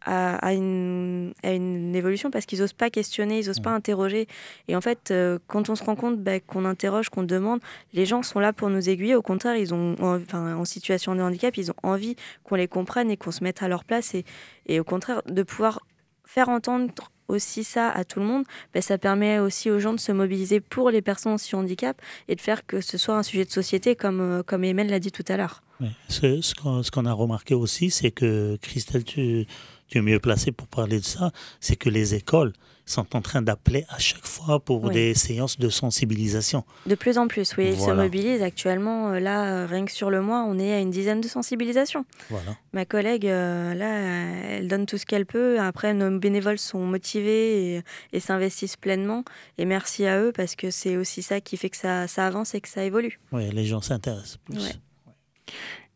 à, 0.08 0.36
à, 0.38 0.54
une, 0.54 1.34
à, 1.44 1.54
une, 1.54 1.96
évolution 1.96 2.32
parce 2.32 2.46
qu'ils 2.46 2.60
n'osent 2.60 2.74
pas 2.74 2.90
questionner, 2.90 3.40
ils 3.40 3.48
n'osent 3.48 3.60
pas 3.60 3.72
interroger. 3.72 4.28
Et 4.68 4.76
en 4.76 4.82
fait, 4.82 5.12
euh, 5.12 5.38
quand 5.48 5.70
on 5.70 5.76
se 5.76 5.84
rend 5.84 5.96
compte 5.96 6.20
bah, 6.20 6.40
qu'on 6.40 6.66
interroge, 6.66 7.10
qu'on 7.10 7.24
demande, 7.24 7.60
les 7.94 8.06
gens 8.06 8.24
sont 8.24 8.40
là 8.40 8.54
pour 8.54 8.70
nous 8.70 8.90
aiguiller. 8.90 9.16
Au 9.16 9.22
contraire, 9.22 9.58
ils 9.58 9.74
ont, 9.74 9.96
enfin, 10.00 10.56
en 10.56 10.66
situation 10.66 11.14
de 11.14 11.22
handicap, 11.22 11.56
ils 11.58 11.72
ont 11.72 11.76
envie 11.84 12.16
qu'on 12.44 12.56
les 12.56 12.68
comprenne 12.68 13.12
et 13.12 13.18
qu'on 13.18 13.32
se 13.32 13.44
mette 13.44 13.62
à 13.62 13.68
leur 13.68 13.84
place. 13.84 14.16
Et, 14.16 14.24
et 14.66 14.80
au 14.80 14.84
contraire, 14.84 15.22
de 15.28 15.44
pouvoir 15.44 15.82
faire 16.26 16.50
entendre 16.50 16.92
aussi 17.28 17.64
ça 17.64 17.90
à 17.90 18.04
tout 18.04 18.20
le 18.20 18.26
monde, 18.26 18.44
ben 18.74 18.82
ça 18.82 18.98
permet 18.98 19.40
aussi 19.40 19.70
aux 19.70 19.80
gens 19.80 19.94
de 19.94 20.00
se 20.00 20.12
mobiliser 20.12 20.60
pour 20.60 20.90
les 20.90 21.02
personnes 21.02 21.38
en 21.54 21.58
handicap 21.58 22.02
et 22.28 22.36
de 22.36 22.42
faire 22.42 22.66
que 22.66 22.82
ce 22.82 22.98
soit 22.98 23.18
un 23.18 23.24
sujet 23.24 23.46
de 23.46 23.52
société, 23.52 23.96
comme, 23.96 24.22
euh, 24.22 24.44
comme 24.44 24.64
Emel 24.64 24.90
l'a 24.90 25.00
dit 25.00 25.12
tout 25.12 25.26
à 25.28 25.38
l'heure. 25.38 25.62
Ce, 26.10 26.56
qu'on 26.56 26.82
qu 26.82 27.08
a 27.08 27.14
remarqué 27.14 27.54
aussi, 27.54 27.92
c'est 27.92 28.12
que, 28.12 28.58
Christelle, 28.62 29.04
tu, 29.04 29.46
es 29.94 30.02
mieux 30.02 30.20
placé 30.20 30.52
pour 30.52 30.68
parler 30.68 31.00
de 31.00 31.06
ça, 31.06 31.32
c'est 31.60 31.76
que 31.76 31.90
les 31.90 32.16
écoles 32.16 32.54
sont 32.90 33.16
en 33.16 33.22
train 33.22 33.42
d'appeler 33.42 33.86
à 33.90 34.00
chaque 34.00 34.26
fois 34.26 34.60
pour 34.60 34.86
oui. 34.86 34.94
des 34.94 35.14
séances 35.14 35.60
de 35.60 35.70
sensibilisation. 35.70 36.64
De 36.86 36.96
plus 36.96 37.18
en 37.18 37.28
plus, 37.28 37.56
oui. 37.58 37.70
Ils 37.74 37.80
se 37.80 37.92
mobilisent 37.92 38.42
actuellement. 38.42 39.12
Euh, 39.12 39.20
là, 39.20 39.68
rien 39.68 39.86
que 39.86 39.92
sur 39.92 40.10
le 40.10 40.22
mois, 40.22 40.44
on 40.48 40.58
est 40.58 40.74
à 40.74 40.80
une 40.80 40.90
dizaine 40.90 41.22
de 41.22 41.28
sensibilisations. 41.28 42.06
Voilà. 42.30 42.56
Ma 42.74 42.86
collègue, 42.86 43.28
euh, 43.28 43.74
là, 43.74 44.58
elle 44.58 44.68
donne 44.68 44.86
tout 44.86 44.98
ce 44.98 45.06
qu'elle 45.06 45.26
peut. 45.26 45.60
Après, 45.60 45.94
nos 45.94 46.18
bénévoles 46.18 46.60
sont 46.60 46.86
motivés 46.86 47.76
et, 47.76 47.82
et 48.14 48.20
s'investissent 48.20 48.78
pleinement. 48.78 49.24
Et 49.58 49.66
merci 49.66 50.06
à 50.06 50.20
eux 50.22 50.32
parce 50.36 50.56
que 50.56 50.72
c'est 50.72 50.98
aussi 50.98 51.22
ça 51.22 51.42
qui 51.42 51.58
fait 51.58 51.70
que 51.70 51.78
ça, 51.78 52.08
ça 52.08 52.26
avance 52.26 52.56
et 52.56 52.62
que 52.62 52.70
ça 52.70 52.84
évolue. 52.84 53.20
Oui, 53.32 53.50
les 53.52 53.66
gens 53.66 53.82
s'intéressent 53.82 54.38
plus. 54.46 54.58
Ouais. 54.58 54.76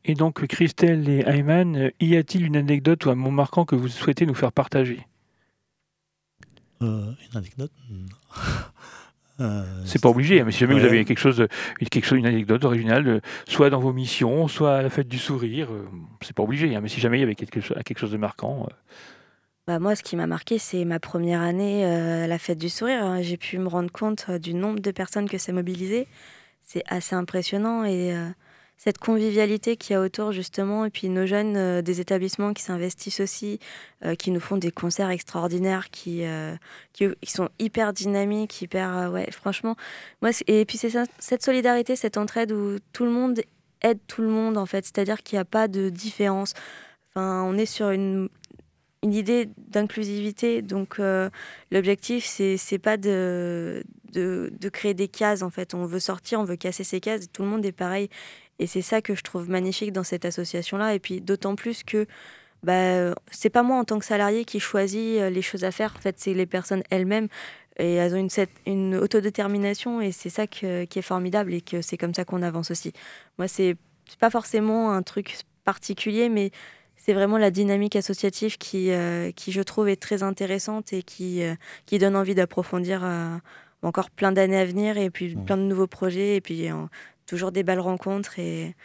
Et 0.04 0.16
donc, 0.16 0.46
Christelle 0.48 1.08
et 1.08 1.24
Ayman, 1.28 1.92
y 2.00 2.16
a-t-il 2.16 2.46
une 2.46 2.58
anecdote 2.58 3.06
ou 3.06 3.12
un 3.12 3.16
mot 3.16 3.30
marquant 3.30 3.66
que 3.66 3.76
vous 3.76 3.88
souhaitez 3.88 4.26
nous 4.26 4.34
faire 4.34 4.52
partager? 4.52 5.00
euh, 5.00 5.11
Une 6.82 7.16
anecdote 7.36 7.72
euh, 9.40 9.64
C'est 9.86 10.02
pas 10.02 10.10
obligé, 10.10 10.44
mais 10.44 10.52
si 10.52 10.60
jamais 10.60 10.74
ouais. 10.74 10.80
vous 10.80 10.86
avez 10.86 11.06
quelque 11.06 11.20
chose, 11.20 11.48
quelque 11.90 12.06
chose, 12.06 12.18
une 12.20 12.26
anecdote 12.26 12.64
originale, 12.64 13.08
euh, 13.08 13.20
soit 13.48 13.70
dans 13.70 13.80
vos 13.80 13.94
missions, 13.94 14.48
soit 14.48 14.78
à 14.78 14.82
la 14.82 14.90
fête 14.90 15.08
du 15.08 15.18
sourire, 15.20 15.68
euh, 15.72 15.88
c'est 16.22 16.36
pas 16.36 16.44
obligé, 16.44 16.76
hein, 16.76 16.82
mais 16.82 16.90
si 16.90 17.00
jamais 17.00 17.18
il 17.18 17.22
y 17.22 17.24
avait 17.24 17.36
quelque, 17.36 17.60
quelque 17.84 18.00
chose 18.00 18.12
de 18.12 18.18
marquant. 18.18 18.68
euh, 18.70 18.74
Bah, 19.68 19.80
moi, 19.80 19.96
ce 19.96 20.04
qui 20.04 20.16
m'a 20.16 20.28
marqué, 20.28 20.58
c'est 20.58 20.86
ma 20.86 21.00
première 21.00 21.42
année 21.42 21.86
euh, 21.86 22.24
à 22.26 22.28
la 22.28 22.38
fête 22.40 22.58
du 22.58 22.70
sourire. 22.70 23.04
hein. 23.04 23.22
J'ai 23.22 23.38
pu 23.38 23.58
me 23.58 23.68
rendre 23.68 23.92
compte 23.92 24.26
euh, 24.30 24.40
du 24.40 24.54
nombre 24.54 24.80
de 24.80 24.92
personnes 24.92 25.30
que 25.30 25.38
ça 25.38 25.54
mobilisait. 25.54 26.08
C'est 26.62 26.84
assez 26.88 27.16
impressionnant 27.16 27.84
et 27.86 28.14
euh, 28.16 28.28
cette 28.84 28.98
convivialité 28.98 29.78
qu'il 29.78 29.94
y 29.94 29.96
a 29.96 30.02
autour 30.02 30.32
justement 30.32 30.86
et 30.86 30.90
puis 30.90 31.08
nos 31.08 31.28
jeunes 31.28 31.56
euh, 31.56 31.82
des 31.84 32.02
établissements 32.02 32.52
qui 32.52 32.64
s'investissent 32.64 33.20
aussi, 33.20 33.60
euh, 34.04 34.16
qui 34.16 34.32
nous 34.32 34.40
font 34.40 34.58
des 34.58 34.72
concerts 34.72 35.12
extraordinaires, 35.12 35.92
qui, 35.92 36.26
euh, 36.26 36.56
qui, 36.92 37.06
sont 37.26 37.50
hyper 37.60 37.94
dynamiques, 37.94 38.60
hyper 38.60 39.12
ouais 39.14 39.30
franchement 39.30 39.76
moi 40.24 40.32
et 40.48 40.66
puis 40.66 40.80
c'est 40.80 40.98
cette 41.20 41.44
solidarité, 41.44 41.96
cette 41.96 42.18
entraide 42.18 42.52
où 42.52 42.80
tout 42.92 43.06
le 43.06 43.12
monde 43.12 43.42
aide 43.84 44.00
tout 44.08 44.24
le 44.24 44.30
monde 44.30 44.58
en 44.58 44.66
fait, 44.66 44.84
c'est-à-dire 44.84 45.22
qu'il 45.22 45.36
n'y 45.36 45.42
a 45.42 45.46
pas 45.46 45.68
de 45.68 45.90
différence. 45.90 46.56
Enfin, 47.14 47.44
on 47.44 47.60
est 47.60 47.68
sur 47.68 47.92
une 47.92 48.30
une 49.04 49.14
idée 49.14 49.50
d'inclusivité. 49.58 50.62
Donc, 50.62 51.02
l'objectif, 51.72 52.24
c'est, 52.24 52.78
pas 52.78 52.98
de, 52.98 53.84
de, 54.14 54.70
créer 54.70 54.94
des 54.94 55.08
cases, 55.08 55.42
en 55.42 55.50
fait. 55.50 55.74
On 55.74 55.88
veut 55.88 56.00
sortir, 56.00 56.40
on 56.40 56.44
veut 56.44 56.56
casser 56.56 56.84
ces 56.84 57.00
cases. 57.00 57.26
Tout 57.34 57.42
le 57.42 57.50
monde 57.50 57.66
est 57.66 57.72
pareil. 57.72 58.10
Et 58.62 58.68
c'est 58.68 58.82
ça 58.82 59.02
que 59.02 59.16
je 59.16 59.24
trouve 59.24 59.50
magnifique 59.50 59.92
dans 59.92 60.04
cette 60.04 60.24
association-là. 60.24 60.94
Et 60.94 61.00
puis, 61.00 61.20
d'autant 61.20 61.56
plus 61.56 61.84
que 61.84 62.06
bah, 62.64 63.14
c'est 63.32 63.50
pas 63.50 63.64
moi, 63.64 63.78
en 63.78 63.84
tant 63.84 63.98
que 63.98 64.06
salarié, 64.06 64.46
qui 64.46 64.60
choisit 64.60 65.20
euh, 65.20 65.30
les 65.30 65.42
choses 65.42 65.64
à 65.64 65.72
faire. 65.72 65.94
En 65.98 66.00
fait, 66.00 66.20
c'est 66.20 66.34
les 66.34 66.46
personnes 66.46 66.84
elles-mêmes. 66.92 67.28
Et 67.80 67.96
elles 67.96 68.14
ont 68.14 68.20
une, 68.20 68.30
cette, 68.30 68.52
une 68.68 68.96
autodétermination. 68.96 70.00
Et 70.00 70.12
c'est 70.12 70.30
ça 70.30 70.46
que, 70.46 70.86
qui 70.86 71.00
est 71.00 71.04
formidable. 71.04 71.54
Et 71.54 71.62
que 71.62 71.82
c'est 71.82 71.98
comme 71.98 72.14
ça 72.14 72.24
qu'on 72.24 72.44
avance 72.44 72.70
aussi. 72.70 72.94
Moi, 73.40 73.48
c'est, 73.48 73.76
c'est 74.08 74.20
pas 74.20 74.30
forcément 74.30 74.92
un 74.94 75.02
truc 75.02 75.38
particulier, 75.64 76.30
mais 76.30 76.52
c'est 77.04 77.14
vraiment 77.14 77.40
la 77.40 77.50
dynamique 77.50 77.96
associative 77.96 78.60
qui, 78.60 78.92
euh, 78.92 79.32
qui, 79.32 79.52
je 79.52 79.62
trouve, 79.62 79.90
est 79.90 80.00
très 80.00 80.22
intéressante 80.22 80.94
et 80.94 81.02
qui, 81.02 81.42
euh, 81.42 81.56
qui 81.88 81.98
donne 81.98 82.16
envie 82.16 82.36
d'approfondir 82.36 83.02
euh, 83.04 83.38
encore 83.82 84.12
plein 84.12 84.32
d'années 84.32 84.60
à 84.60 84.66
venir 84.66 85.00
et 85.00 85.10
puis 85.10 85.36
mmh. 85.36 85.46
plein 85.46 85.58
de 85.58 85.64
nouveaux 85.64 85.88
projets 85.88 86.36
et 86.36 86.42
puis 86.42 86.68
toujours 87.32 87.54
des 87.54 87.64
belles 87.64 87.80
rencontres 87.80 88.40
et, 88.40 88.76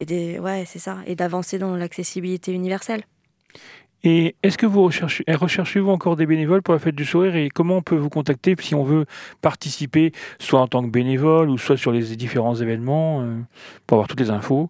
et 0.00 0.04
des, 0.04 0.40
ouais, 0.40 0.64
c'est 0.66 0.80
ça, 0.80 0.98
et 1.06 1.14
d'avancer 1.14 1.56
dans 1.56 1.76
l'accessibilité 1.76 2.52
universelle. 2.52 3.02
Et 4.02 4.34
est-ce 4.42 4.58
que 4.58 4.66
vous 4.66 4.82
recherchez, 4.82 5.22
recherchez-vous 5.28 5.90
encore 5.90 6.16
des 6.16 6.26
bénévoles 6.26 6.62
pour 6.62 6.74
la 6.74 6.80
fête 6.80 6.96
du 6.96 7.04
sourire 7.04 7.36
et 7.36 7.48
comment 7.48 7.76
on 7.76 7.82
peut 7.82 8.00
vous 8.04 8.08
contacter 8.08 8.56
si 8.58 8.74
on 8.74 8.82
veut 8.82 9.04
participer, 9.40 10.10
soit 10.40 10.60
en 10.60 10.66
tant 10.66 10.82
que 10.82 10.90
bénévole 10.90 11.48
ou 11.48 11.58
soit 11.58 11.76
sur 11.76 11.92
les 11.92 12.16
différents 12.16 12.56
événements, 12.56 13.24
pour 13.86 13.96
avoir 13.96 14.08
toutes 14.08 14.20
les 14.20 14.30
infos? 14.30 14.68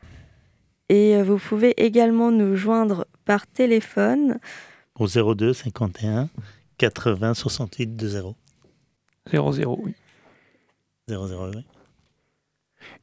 et 0.91 1.17
euh, 1.17 1.23
vous 1.23 1.39
pouvez 1.39 1.75
également 1.85 2.31
nous 2.31 2.57
joindre 2.57 3.07
par 3.25 3.47
téléphone 3.47 4.39
Au 4.99 5.07
02 5.07 5.53
51 5.53 6.29
80 6.79 7.35
68 7.35 8.03
20. 8.03 8.35
00, 9.31 9.79
oui. 9.83 9.95
00, 11.09 11.51
oui. 11.55 11.65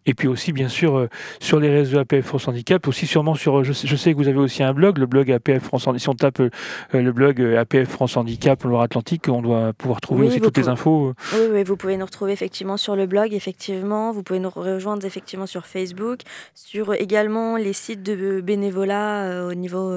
Et 0.08 0.14
puis 0.14 0.28
aussi, 0.28 0.52
bien 0.54 0.70
sûr, 0.70 0.96
euh, 0.98 1.10
sur 1.40 1.60
les 1.60 1.70
réseaux 1.72 1.98
APF 1.98 2.26
France 2.28 2.48
Handicap, 2.48 2.88
aussi 2.88 3.08
sûrement 3.08 3.34
sur. 3.34 3.58
euh, 3.60 3.64
Je 3.64 3.74
sais, 3.74 3.88
je 3.88 3.96
sais 3.96 4.12
que 4.14 4.18
vous 4.18 4.28
avez 4.28 4.38
aussi 4.38 4.62
un 4.62 4.72
blog, 4.72 5.00
le 5.00 5.08
blog 5.08 5.32
APF 5.32 5.64
France 5.64 5.88
Handicap. 5.88 6.02
Si 6.04 6.10
on 6.10 6.14
tape 6.14 6.40
euh, 6.42 6.50
le 6.94 7.12
blog 7.12 7.42
APF 7.42 7.90
France 7.90 8.16
Handicap 8.16 8.64
Loire-Atlantique, 8.64 9.28
on 9.30 9.42
doit 9.42 9.74
pouvoir 9.74 10.02
trouver 10.02 10.22
Oui, 10.22 10.28
aussi 10.28 10.42
toutes 10.42 10.58
les 10.58 10.68
infos. 10.68 11.14
Oui, 11.34 11.40
oui, 11.52 11.64
vous 11.64 11.76
pouvez 11.76 11.98
nous 11.98 12.06
retrouver 12.06 12.34
effectivement 12.34 12.78
sur 12.78 12.96
le 12.96 13.08
blog, 13.08 13.34
effectivement. 13.34 14.12
Vous 14.12 14.22
pouvez 14.22 14.40
nous 14.40 14.52
rejoindre 14.52 15.04
effectivement 15.06 15.48
sur 15.48 15.66
Facebook, 15.66 16.20
sur 16.54 16.94
également 16.94 17.58
les 17.58 17.74
sites 17.74 18.04
de 18.04 18.42
bénévolat 18.42 19.24
euh, 19.24 19.50
au 19.50 19.56
niveau 19.56 19.92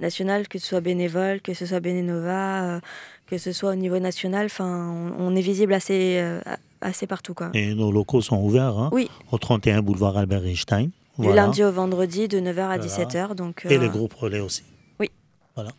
national, 0.00 0.48
que 0.48 0.58
ce 0.58 0.66
soit 0.66 0.80
bénévole, 0.82 1.40
que 1.40 1.54
ce 1.54 1.64
soit 1.64 1.80
Bénénova, 1.80 2.80
que 3.26 3.38
ce 3.38 3.52
soit 3.52 3.70
au 3.70 3.74
niveau 3.74 3.98
national. 3.98 4.46
Enfin, 4.46 4.92
on, 5.18 5.28
on 5.32 5.36
est 5.36 5.40
visible 5.40 5.72
assez, 5.72 6.18
euh, 6.20 6.40
assez 6.80 7.06
partout, 7.06 7.34
quoi. 7.34 7.50
Et 7.54 7.74
nos 7.74 7.90
locaux 7.92 8.20
sont 8.22 8.38
ouverts 8.42 8.78
hein, 8.78 8.90
Oui. 8.92 9.08
au 9.32 9.38
31 9.38 9.82
boulevard 9.82 10.16
Albert 10.16 10.44
Einstein. 10.44 10.90
Du 11.18 11.26
Voilà. 11.26 11.42
lundi 11.46 11.62
au 11.62 11.70
vendredi, 11.72 12.28
de 12.28 12.38
9h 12.40 12.48
à 12.48 12.76
Voilà. 12.78 12.78
17h. 12.78 13.34
Donc, 13.34 13.66
Et 13.68 13.76
euh, 13.76 13.80
les 13.80 13.88
groupes 13.88 14.14
relais 14.14 14.40
aussi. 14.40 14.62
Oui. 14.98 15.10
Voilà. 15.54 15.70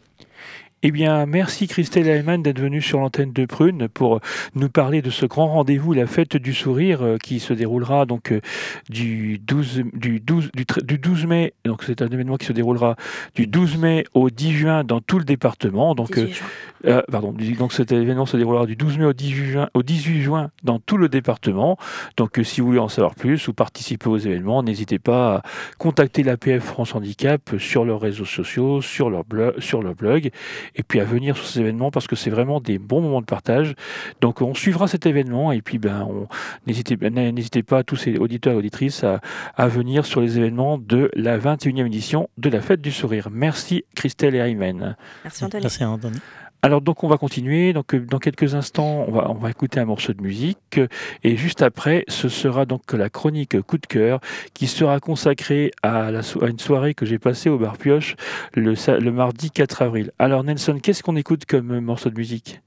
Eh 0.83 0.89
bien, 0.89 1.27
merci 1.27 1.67
Christelle 1.67 2.07
Heimann 2.07 2.41
d'être 2.41 2.59
venue 2.59 2.81
sur 2.81 2.99
l'antenne 2.99 3.31
de 3.33 3.45
Prune 3.45 3.87
pour 3.87 4.19
nous 4.55 4.67
parler 4.67 5.03
de 5.03 5.11
ce 5.11 5.27
grand 5.27 5.45
rendez-vous, 5.45 5.93
la 5.93 6.07
fête 6.07 6.37
du 6.37 6.55
sourire, 6.55 7.03
euh, 7.03 7.17
qui 7.19 7.39
se 7.39 7.53
déroulera 7.53 8.07
donc 8.07 8.31
euh, 8.31 8.41
du 8.89 9.37
12, 9.37 9.83
du 9.93 10.19
12, 10.19 10.49
du, 10.55 10.63
tr- 10.63 10.83
du 10.83 10.97
12 10.97 11.27
mai. 11.27 11.53
Donc, 11.65 11.83
c'est 11.83 12.01
un 12.01 12.07
événement 12.07 12.37
qui 12.37 12.47
se 12.47 12.53
déroulera 12.53 12.95
du 13.35 13.45
12 13.45 13.77
mai 13.77 14.05
au 14.15 14.31
10 14.31 14.53
juin 14.53 14.83
dans 14.83 15.01
tout 15.01 15.19
le 15.19 15.23
département. 15.23 15.93
Donc, 15.93 16.15
18 16.15 16.41
euh, 16.85 16.97
euh, 16.97 17.01
pardon, 17.11 17.31
donc 17.59 17.73
cet 17.73 17.91
événement 17.91 18.25
se 18.25 18.35
déroulera 18.35 18.65
du 18.65 18.75
12 18.75 18.97
mai 18.97 19.05
au 19.05 19.13
18 19.13 19.45
juin, 19.51 19.69
au 19.75 19.83
18 19.83 20.21
juin 20.23 20.49
dans 20.63 20.79
tout 20.79 20.97
le 20.97 21.09
département. 21.09 21.77
Donc, 22.17 22.39
euh, 22.39 22.43
si 22.43 22.59
vous 22.59 22.65
voulez 22.65 22.79
en 22.79 22.87
savoir 22.89 23.13
plus 23.13 23.47
ou 23.47 23.53
participer 23.53 24.09
aux 24.09 24.17
événements, 24.17 24.63
n'hésitez 24.63 24.97
pas 24.97 25.35
à 25.35 25.41
contacter 25.77 26.23
l'APF 26.23 26.63
France 26.63 26.95
Handicap 26.95 27.51
sur 27.59 27.85
leurs 27.85 28.01
réseaux 28.01 28.25
sociaux, 28.25 28.81
sur 28.81 29.11
leur, 29.11 29.25
blog, 29.25 29.59
sur 29.59 29.83
leur 29.83 29.93
blog, 29.93 30.31
et 30.75 30.83
puis 30.83 30.99
à 30.99 31.03
venir 31.03 31.35
sur 31.37 31.45
ces 31.45 31.59
événements 31.61 31.91
parce 31.91 32.07
que 32.07 32.15
c'est 32.15 32.29
vraiment 32.29 32.59
des 32.59 32.79
bons 32.79 33.01
moments 33.01 33.21
de 33.21 33.25
partage. 33.25 33.75
Donc, 34.21 34.41
on 34.41 34.53
suivra 34.53 34.87
cet 34.87 35.05
événement 35.05 35.51
et 35.51 35.61
puis 35.61 35.77
ben, 35.77 36.07
on, 36.09 36.27
n'hésitez, 36.67 36.97
n'hésitez 37.09 37.63
pas, 37.63 37.83
tous 37.83 37.95
ces 37.95 38.17
auditeurs 38.17 38.53
et 38.53 38.57
auditrices, 38.57 39.03
à, 39.03 39.21
à 39.55 39.67
venir 39.67 40.05
sur 40.05 40.21
les 40.21 40.37
événements 40.37 40.77
de 40.77 41.09
la 41.15 41.37
21e 41.37 41.85
édition 41.85 42.29
de 42.37 42.49
la 42.49 42.61
Fête 42.61 42.81
du 42.81 42.91
Sourire. 42.91 43.29
Merci 43.31 43.83
Christelle 43.95 44.35
et 44.35 44.39
Aymen. 44.39 44.95
Merci 45.23 45.45
Anthony. 45.45 45.63
Merci 45.63 45.85
Anthony. 45.85 46.19
Alors 46.63 46.81
donc 46.81 47.03
on 47.03 47.07
va 47.07 47.17
continuer. 47.17 47.73
Euh, 47.75 47.99
dans 48.01 48.19
quelques 48.19 48.53
instants, 48.53 49.05
on 49.07 49.33
va 49.33 49.49
écouter 49.49 49.79
un 49.79 49.85
morceau 49.85 50.13
de 50.13 50.21
musique 50.21 50.77
euh, 50.77 50.87
et 51.23 51.35
juste 51.35 51.61
après, 51.63 52.05
ce 52.07 52.29
sera 52.29 52.65
donc 52.65 52.93
la 52.93 53.09
chronique 53.09 53.59
coup 53.61 53.79
de 53.79 53.87
cœur 53.87 54.19
qui 54.53 54.67
sera 54.67 54.99
consacrée 54.99 55.71
à, 55.81 56.11
une 56.41 56.59
soirée 56.59 56.93
que 56.93 57.05
j'ai 57.05 57.17
passée 57.17 57.49
au 57.49 57.57
bar 57.57 57.77
Pioche 57.77 58.15
le, 58.53 58.75
le 58.99 59.11
mardi 59.11 59.49
4 59.49 59.81
avril. 59.81 60.11
Alors 60.19 60.43
Nelson, 60.43 60.77
qu'est-ce 60.81 61.01
qu'on 61.01 61.15
écoute 61.15 61.45
comme 61.45 61.71
euh, 61.71 61.81
morceau 61.81 62.09
de 62.09 62.15
musique? 62.15 62.61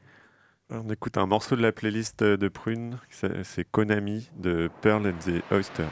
On 0.70 0.88
écoute 0.90 1.16
un 1.16 1.26
morceau 1.26 1.54
de 1.54 1.62
la 1.62 1.70
playlist 1.70 2.24
de 2.24 2.48
Prune, 2.48 2.98
c'est 3.10 3.70
Konami 3.70 4.30
de 4.38 4.70
Pearl 4.80 5.06
and 5.06 5.30
the 5.30 5.52
Oyster. 5.52 5.84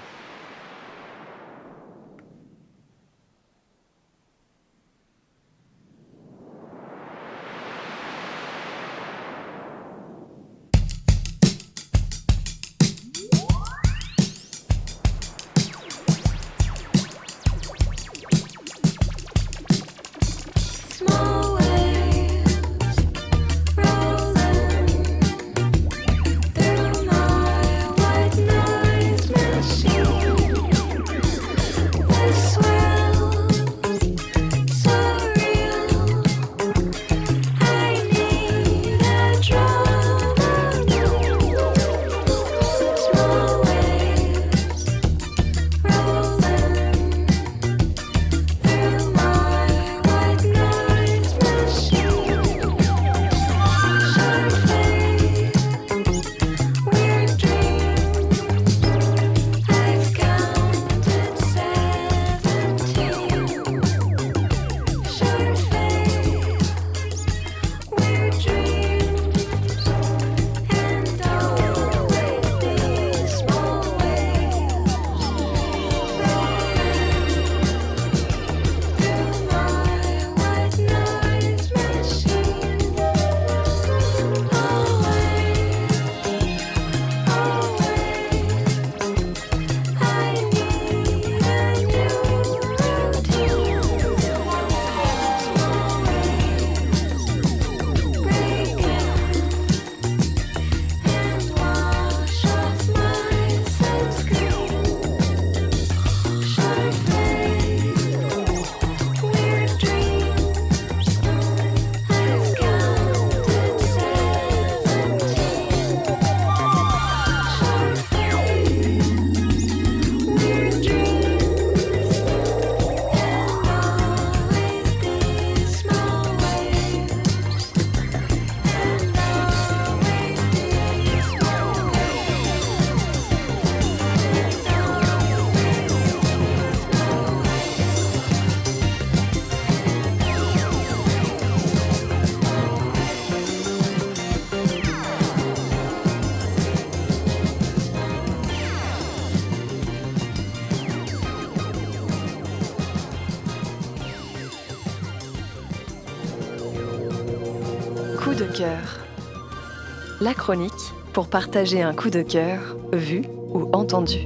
Chronique 160.35 160.93
pour 161.13 161.29
partager 161.29 161.83
un 161.83 161.95
coup 161.95 162.11
de 162.11 162.23
cœur, 162.23 162.77
vu 162.93 163.23
ou 163.53 163.69
entendu. 163.73 164.25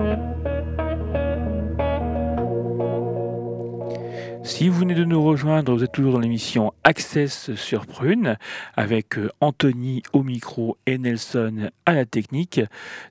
Si 4.46 4.68
vous 4.68 4.78
venez 4.78 4.94
de 4.94 5.04
nous 5.04 5.20
rejoindre, 5.24 5.74
vous 5.74 5.82
êtes 5.82 5.90
toujours 5.90 6.12
dans 6.12 6.20
l'émission 6.20 6.72
Access 6.84 7.52
sur 7.56 7.84
Prune 7.84 8.38
avec 8.76 9.18
euh, 9.18 9.28
Anthony 9.40 10.04
au 10.12 10.22
micro 10.22 10.78
et 10.86 10.98
Nelson 10.98 11.68
à 11.84 11.94
la 11.94 12.06
technique. 12.06 12.60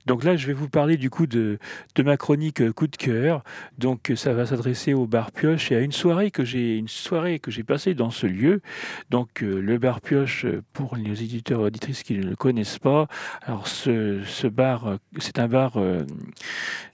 Donc 0.06 0.24
là, 0.24 0.36
je 0.36 0.46
vais 0.46 0.54
vous 0.54 0.70
parler 0.70 0.96
du 0.96 1.10
coup 1.10 1.26
de, 1.26 1.58
de 1.94 2.02
ma 2.02 2.16
chronique 2.16 2.62
euh, 2.62 2.72
coup 2.72 2.86
de 2.86 2.96
cœur. 2.96 3.44
Donc 3.76 4.14
ça 4.16 4.32
va 4.32 4.46
s'adresser 4.46 4.94
au 4.94 5.06
bar 5.06 5.30
Pioche 5.30 5.70
et 5.70 5.76
à 5.76 5.80
une 5.80 5.92
soirée 5.92 6.30
que 6.30 6.42
j'ai 6.42 6.78
une 6.78 6.88
soirée 6.88 7.38
que 7.38 7.50
j'ai 7.50 7.64
passée 7.64 7.92
dans 7.92 8.10
ce 8.10 8.26
lieu. 8.26 8.62
Donc 9.10 9.42
euh, 9.42 9.60
le 9.60 9.76
bar 9.76 10.00
Pioche 10.00 10.46
pour 10.72 10.96
les 10.96 11.22
éditeurs 11.22 11.60
et 11.60 11.64
auditrices 11.64 12.02
qui 12.02 12.14
ne 12.14 12.24
le 12.24 12.34
connaissent 12.34 12.78
pas. 12.78 13.08
Alors 13.42 13.68
ce, 13.68 14.22
ce 14.24 14.46
bar, 14.46 14.96
c'est 15.18 15.38
un 15.38 15.48
bar 15.48 15.78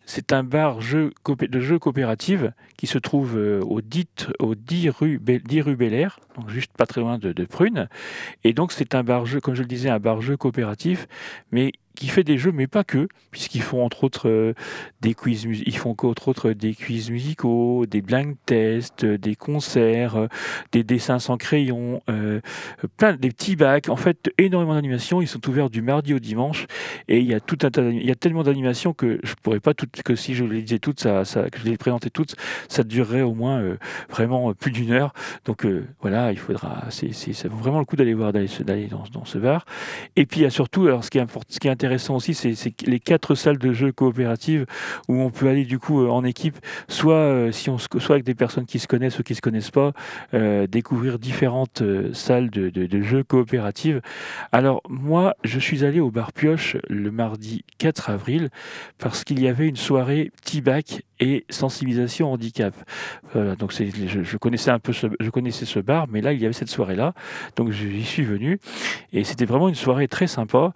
c'est 0.06 0.32
un 0.32 0.42
bar 0.42 0.80
jeu, 0.80 1.12
de 1.26 1.60
jeux 1.60 1.78
coopératifs 1.78 2.44
qui 2.76 2.86
se 2.86 2.98
trouve 2.98 3.36
au, 3.36 3.80
dit, 3.80 4.08
au 4.38 4.54
10 4.54 4.90
rue, 4.90 5.20
10 5.20 5.60
rue 5.62 5.76
Bel 5.76 5.94
Air, 5.94 6.18
donc 6.36 6.50
juste 6.50 6.72
pas 6.76 6.86
très 6.86 7.00
loin 7.00 7.18
de, 7.18 7.32
de 7.32 7.44
Prune. 7.44 7.88
Et 8.44 8.52
donc 8.52 8.72
c'est 8.72 8.94
un 8.94 9.04
bar 9.04 9.26
jeu, 9.26 9.40
comme 9.40 9.54
je 9.54 9.62
le 9.62 9.68
disais, 9.68 9.88
un 9.88 10.00
bar 10.00 10.20
jeu 10.20 10.36
coopératif, 10.36 11.06
mais 11.50 11.72
qui 11.94 12.08
fait 12.08 12.24
des 12.24 12.38
jeux, 12.38 12.52
mais 12.52 12.66
pas 12.66 12.84
que, 12.84 13.08
puisqu'ils 13.30 13.62
font 13.62 13.84
entre 13.84 14.04
autres 14.04 14.28
euh, 14.28 14.54
des 15.00 15.14
quiz, 15.14 15.44
ils 15.44 15.76
font 15.76 15.90
entre 15.90 16.28
autres 16.28 16.52
des 16.52 16.74
quiz 16.74 17.10
musicaux, 17.10 17.86
des 17.86 18.00
blind 18.00 18.34
tests, 18.46 19.04
euh, 19.04 19.18
des 19.18 19.36
concerts, 19.36 20.16
euh, 20.16 20.26
des 20.72 20.84
dessins 20.84 21.18
sans 21.18 21.36
crayon, 21.36 22.02
plein 22.96 23.14
des 23.14 23.30
petits 23.30 23.56
bacs. 23.56 23.88
En 23.88 23.96
fait, 23.96 24.30
énormément 24.38 24.74
d'animations. 24.74 25.20
Ils 25.20 25.28
sont 25.28 25.46
ouverts 25.48 25.70
du 25.70 25.82
mardi 25.82 26.14
au 26.14 26.18
dimanche, 26.18 26.66
et 27.08 27.18
il 27.18 27.26
y 27.26 27.34
a 27.34 27.40
tout 27.40 27.58
un 27.62 27.70
tas, 27.70 27.82
il 27.82 28.04
y 28.04 28.10
a 28.10 28.14
tellement 28.14 28.42
d'animations 28.42 28.92
que 28.92 29.18
je 29.22 29.34
pourrais 29.42 29.60
pas 29.60 29.72
que 29.74 30.16
si 30.16 30.34
je 30.34 30.44
les 30.44 30.62
disais 30.62 30.78
toutes, 30.78 31.02
que 31.02 31.58
je 31.58 31.64
les 31.64 31.76
présentais 31.76 32.10
toutes, 32.10 32.36
ça 32.68 32.84
durerait 32.84 33.22
au 33.22 33.34
moins 33.34 33.76
vraiment 34.08 34.52
plus 34.54 34.70
d'une 34.70 34.92
heure. 34.92 35.12
Donc 35.44 35.66
voilà, 36.00 36.32
il 36.32 36.38
faudra, 36.38 36.84
ça 36.90 37.48
vaut 37.48 37.56
vraiment 37.56 37.78
le 37.78 37.84
coup 37.84 37.96
d'aller 37.96 38.14
voir, 38.14 38.32
d'aller, 38.32 38.86
dans, 38.86 39.04
dans, 39.12 39.24
ce 39.24 39.38
bar. 39.38 39.64
Et 40.16 40.26
puis 40.26 40.40
il 40.40 40.42
y 40.44 40.46
a 40.46 40.50
surtout, 40.50 40.86
alors 40.86 41.04
ce 41.04 41.10
qui 41.10 41.18
est 41.18 41.22
important, 41.22 41.48
ce 41.48 41.60
qui 41.60 41.68
intéressant 41.82 42.14
aussi, 42.14 42.32
c'est 42.32 42.54
les 42.86 43.00
quatre 43.00 43.34
salles 43.34 43.58
de 43.58 43.72
jeux 43.72 43.90
coopératives 43.90 44.66
où 45.08 45.20
on 45.20 45.30
peut 45.30 45.48
aller 45.48 45.64
du 45.64 45.80
coup 45.80 46.00
euh, 46.00 46.08
en 46.10 46.22
équipe, 46.22 46.56
soit 46.86 47.14
euh, 47.14 47.50
si 47.50 47.70
on 47.70 47.78
soit 47.78 47.98
avec 48.08 48.22
des 48.22 48.36
personnes 48.36 48.66
qui 48.66 48.78
se 48.78 48.86
connaissent 48.86 49.18
ou 49.18 49.24
qui 49.24 49.34
se 49.34 49.40
connaissent 49.40 49.72
pas, 49.72 49.92
euh, 50.32 50.68
découvrir 50.68 51.18
différentes 51.18 51.82
salles 52.12 52.50
de, 52.50 52.70
de, 52.70 53.02
jeux 53.02 53.24
coopératives. 53.24 54.00
Alors 54.52 54.80
moi, 54.88 55.34
je 55.42 55.58
suis 55.58 55.84
allé 55.84 55.98
au 55.98 56.12
bar 56.12 56.32
Pioche 56.32 56.76
le 56.88 57.10
mardi 57.10 57.64
4 57.78 58.10
avril 58.10 58.50
parce 58.98 59.24
qu'il 59.24 59.42
y 59.42 59.48
avait 59.48 59.66
une 59.66 59.74
soirée 59.74 60.30
T-Back 60.44 61.02
et 61.22 61.44
sensibilisation 61.50 62.32
handicap. 62.32 62.74
donc 63.58 63.72
c'est, 63.72 63.88
je, 63.90 64.36
connaissais 64.36 64.70
un 64.70 64.78
peu 64.78 64.92
ce, 64.92 65.06
je 65.18 65.30
connaissais 65.30 65.64
ce 65.64 65.80
bar, 65.80 66.06
mais 66.08 66.20
là 66.20 66.32
il 66.32 66.40
y 66.40 66.44
avait 66.44 66.52
cette 66.52 66.68
soirée 66.68 66.96
là, 66.96 67.14
donc 67.56 67.70
j'y 67.70 68.04
suis 68.04 68.24
venu 68.24 68.58
et 69.12 69.24
c'était 69.24 69.44
vraiment 69.44 69.68
une 69.68 69.74
soirée 69.74 70.08
très 70.08 70.26
sympa 70.26 70.72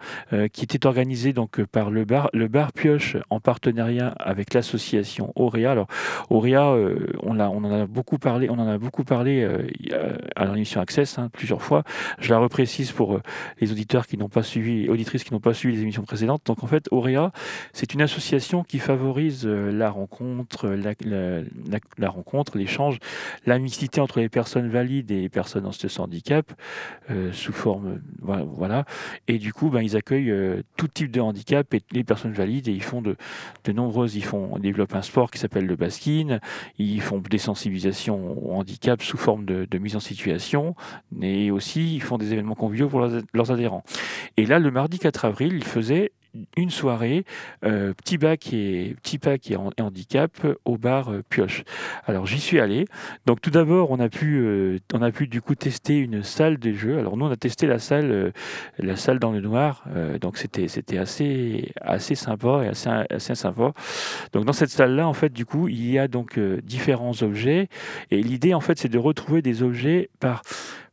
qui 0.52 0.64
était 0.64 0.86
organisée 0.86 0.96
organisé 0.96 1.34
donc 1.34 1.60
euh, 1.60 1.66
par 1.66 1.90
le 1.90 2.06
bar, 2.06 2.30
le 2.32 2.48
bar 2.48 2.72
Pioche 2.72 3.18
en 3.28 3.38
partenariat 3.38 4.08
avec 4.18 4.54
l'association 4.54 5.30
Auréa. 5.36 5.72
Alors 5.72 5.88
Auréa, 6.30 6.70
euh, 6.70 7.12
on, 7.22 7.38
on 7.38 7.64
en 7.64 7.82
a 7.82 7.86
beaucoup 7.86 8.16
parlé, 8.16 8.48
on 8.48 8.58
en 8.58 8.66
a 8.66 8.78
beaucoup 8.78 9.04
parlé 9.04 9.42
euh, 9.42 10.16
à 10.34 10.46
l'émission 10.46 10.80
Access 10.80 11.18
hein, 11.18 11.28
plusieurs 11.30 11.60
fois. 11.60 11.82
Je 12.18 12.30
la 12.30 12.38
reprécise 12.38 12.92
pour 12.92 13.20
les 13.60 13.72
auditeurs 13.72 14.06
qui 14.06 14.16
n'ont 14.16 14.30
pas 14.30 14.42
suivi, 14.42 14.88
auditrices 14.88 15.22
qui 15.22 15.34
n'ont 15.34 15.40
pas 15.40 15.52
suivi 15.52 15.76
les 15.76 15.82
émissions 15.82 16.02
précédentes. 16.02 16.42
Donc 16.46 16.64
en 16.64 16.66
fait, 16.66 16.86
Auréa, 16.90 17.30
c'est 17.74 17.92
une 17.92 18.00
association 18.00 18.64
qui 18.64 18.78
favorise 18.78 19.46
la 19.46 19.90
rencontre, 19.90 20.35
la, 20.62 20.92
la, 21.98 22.08
rencontre, 22.08 22.58
l'échange, 22.58 22.98
la 23.46 23.58
mixité 23.58 24.00
entre 24.00 24.20
les 24.20 24.28
personnes 24.28 24.68
valides 24.68 25.10
et 25.10 25.20
les 25.22 25.28
personnes 25.28 25.66
en 25.66 25.72
situation 25.72 26.04
handicap 26.04 26.52
sous 27.32 27.52
forme, 27.52 28.00
voilà. 28.20 28.84
Et 29.28 29.38
du 29.38 29.52
coup, 29.52 29.70
ben, 29.70 29.80
ils 29.80 29.96
accueillent 29.96 30.32
tout 30.76 30.88
type 30.88 31.10
de 31.10 31.20
handicap 31.20 31.72
et 31.74 31.82
les 31.92 32.04
personnes 32.04 32.32
valides 32.32 32.68
et 32.68 32.72
ils 32.72 32.82
font 32.82 33.02
de, 33.02 33.16
de 33.64 33.72
nombreuses, 33.72 34.16
ils 34.16 34.24
font, 34.24 34.58
développent 34.58 34.94
un 34.94 35.02
sport 35.02 35.30
qui 35.30 35.38
s'appelle 35.38 35.66
le 35.66 35.76
baskin, 35.76 36.40
ils 36.78 37.00
font 37.00 37.18
des 37.18 37.38
sensibilisations 37.38 38.36
au 38.46 38.54
handicap 38.54 39.02
sous 39.02 39.16
forme 39.16 39.44
de, 39.44 39.78
mise 39.78 39.96
en 39.96 40.00
situation 40.00 40.74
et 41.20 41.50
aussi 41.50 41.96
ils 41.96 42.02
font 42.02 42.18
des 42.18 42.32
événements 42.32 42.54
conviviaux 42.54 42.88
pour 42.88 43.00
leurs 43.00 43.50
adhérents. 43.50 43.84
Et 44.36 44.46
là, 44.46 44.58
le 44.58 44.70
mardi 44.70 44.98
4 44.98 45.24
avril, 45.26 45.54
ils 45.54 45.64
faisaient 45.64 46.12
une 46.56 46.70
soirée 46.70 47.24
euh, 47.64 47.92
petit 47.94 48.18
bac 48.18 48.52
et 48.52 48.96
petit 49.02 49.18
pack 49.18 49.50
et, 49.50 49.56
handicap 49.56 50.32
au 50.64 50.76
bar 50.76 51.10
euh, 51.10 51.22
Pioche. 51.28 51.64
Alors 52.06 52.26
j'y 52.26 52.40
suis 52.40 52.60
allé. 52.60 52.86
Donc 53.26 53.40
tout 53.40 53.50
d'abord 53.50 53.90
on 53.90 54.00
a 54.00 54.08
pu 54.08 54.38
euh, 54.38 54.78
on 54.94 55.02
a 55.02 55.10
pu 55.10 55.26
du 55.26 55.40
coup 55.40 55.54
tester 55.54 55.98
une 55.98 56.22
salle 56.22 56.58
de 56.58 56.72
jeu. 56.72 56.98
Alors 56.98 57.16
nous 57.16 57.26
on 57.26 57.30
a 57.30 57.36
testé 57.36 57.66
la 57.66 57.78
salle 57.78 58.32
la 58.78 58.96
salle 58.96 59.18
dans 59.18 59.32
le 59.32 59.40
noir. 59.40 59.84
donc 60.20 60.38
c'était 60.38 60.68
c'était 60.68 60.98
assez 60.98 61.72
assez 61.80 62.14
sympa 62.14 62.62
et 62.64 62.68
assez 62.68 62.90
assez 63.10 63.34
sympa. 63.34 63.72
Donc 64.32 64.44
dans 64.44 64.52
cette 64.52 64.70
salle 64.70 64.94
là 64.96 65.08
en 65.08 65.14
fait 65.14 65.32
du 65.32 65.46
coup 65.46 65.68
il 65.68 65.90
y 65.90 65.98
a 65.98 66.08
donc 66.08 66.38
différents 66.38 67.22
objets 67.22 67.68
et 68.10 68.22
l'idée 68.22 68.54
en 68.54 68.60
fait 68.60 68.78
c'est 68.78 68.88
de 68.88 68.98
retrouver 68.98 69.42
des 69.42 69.62
objets 69.62 70.10
par 70.20 70.42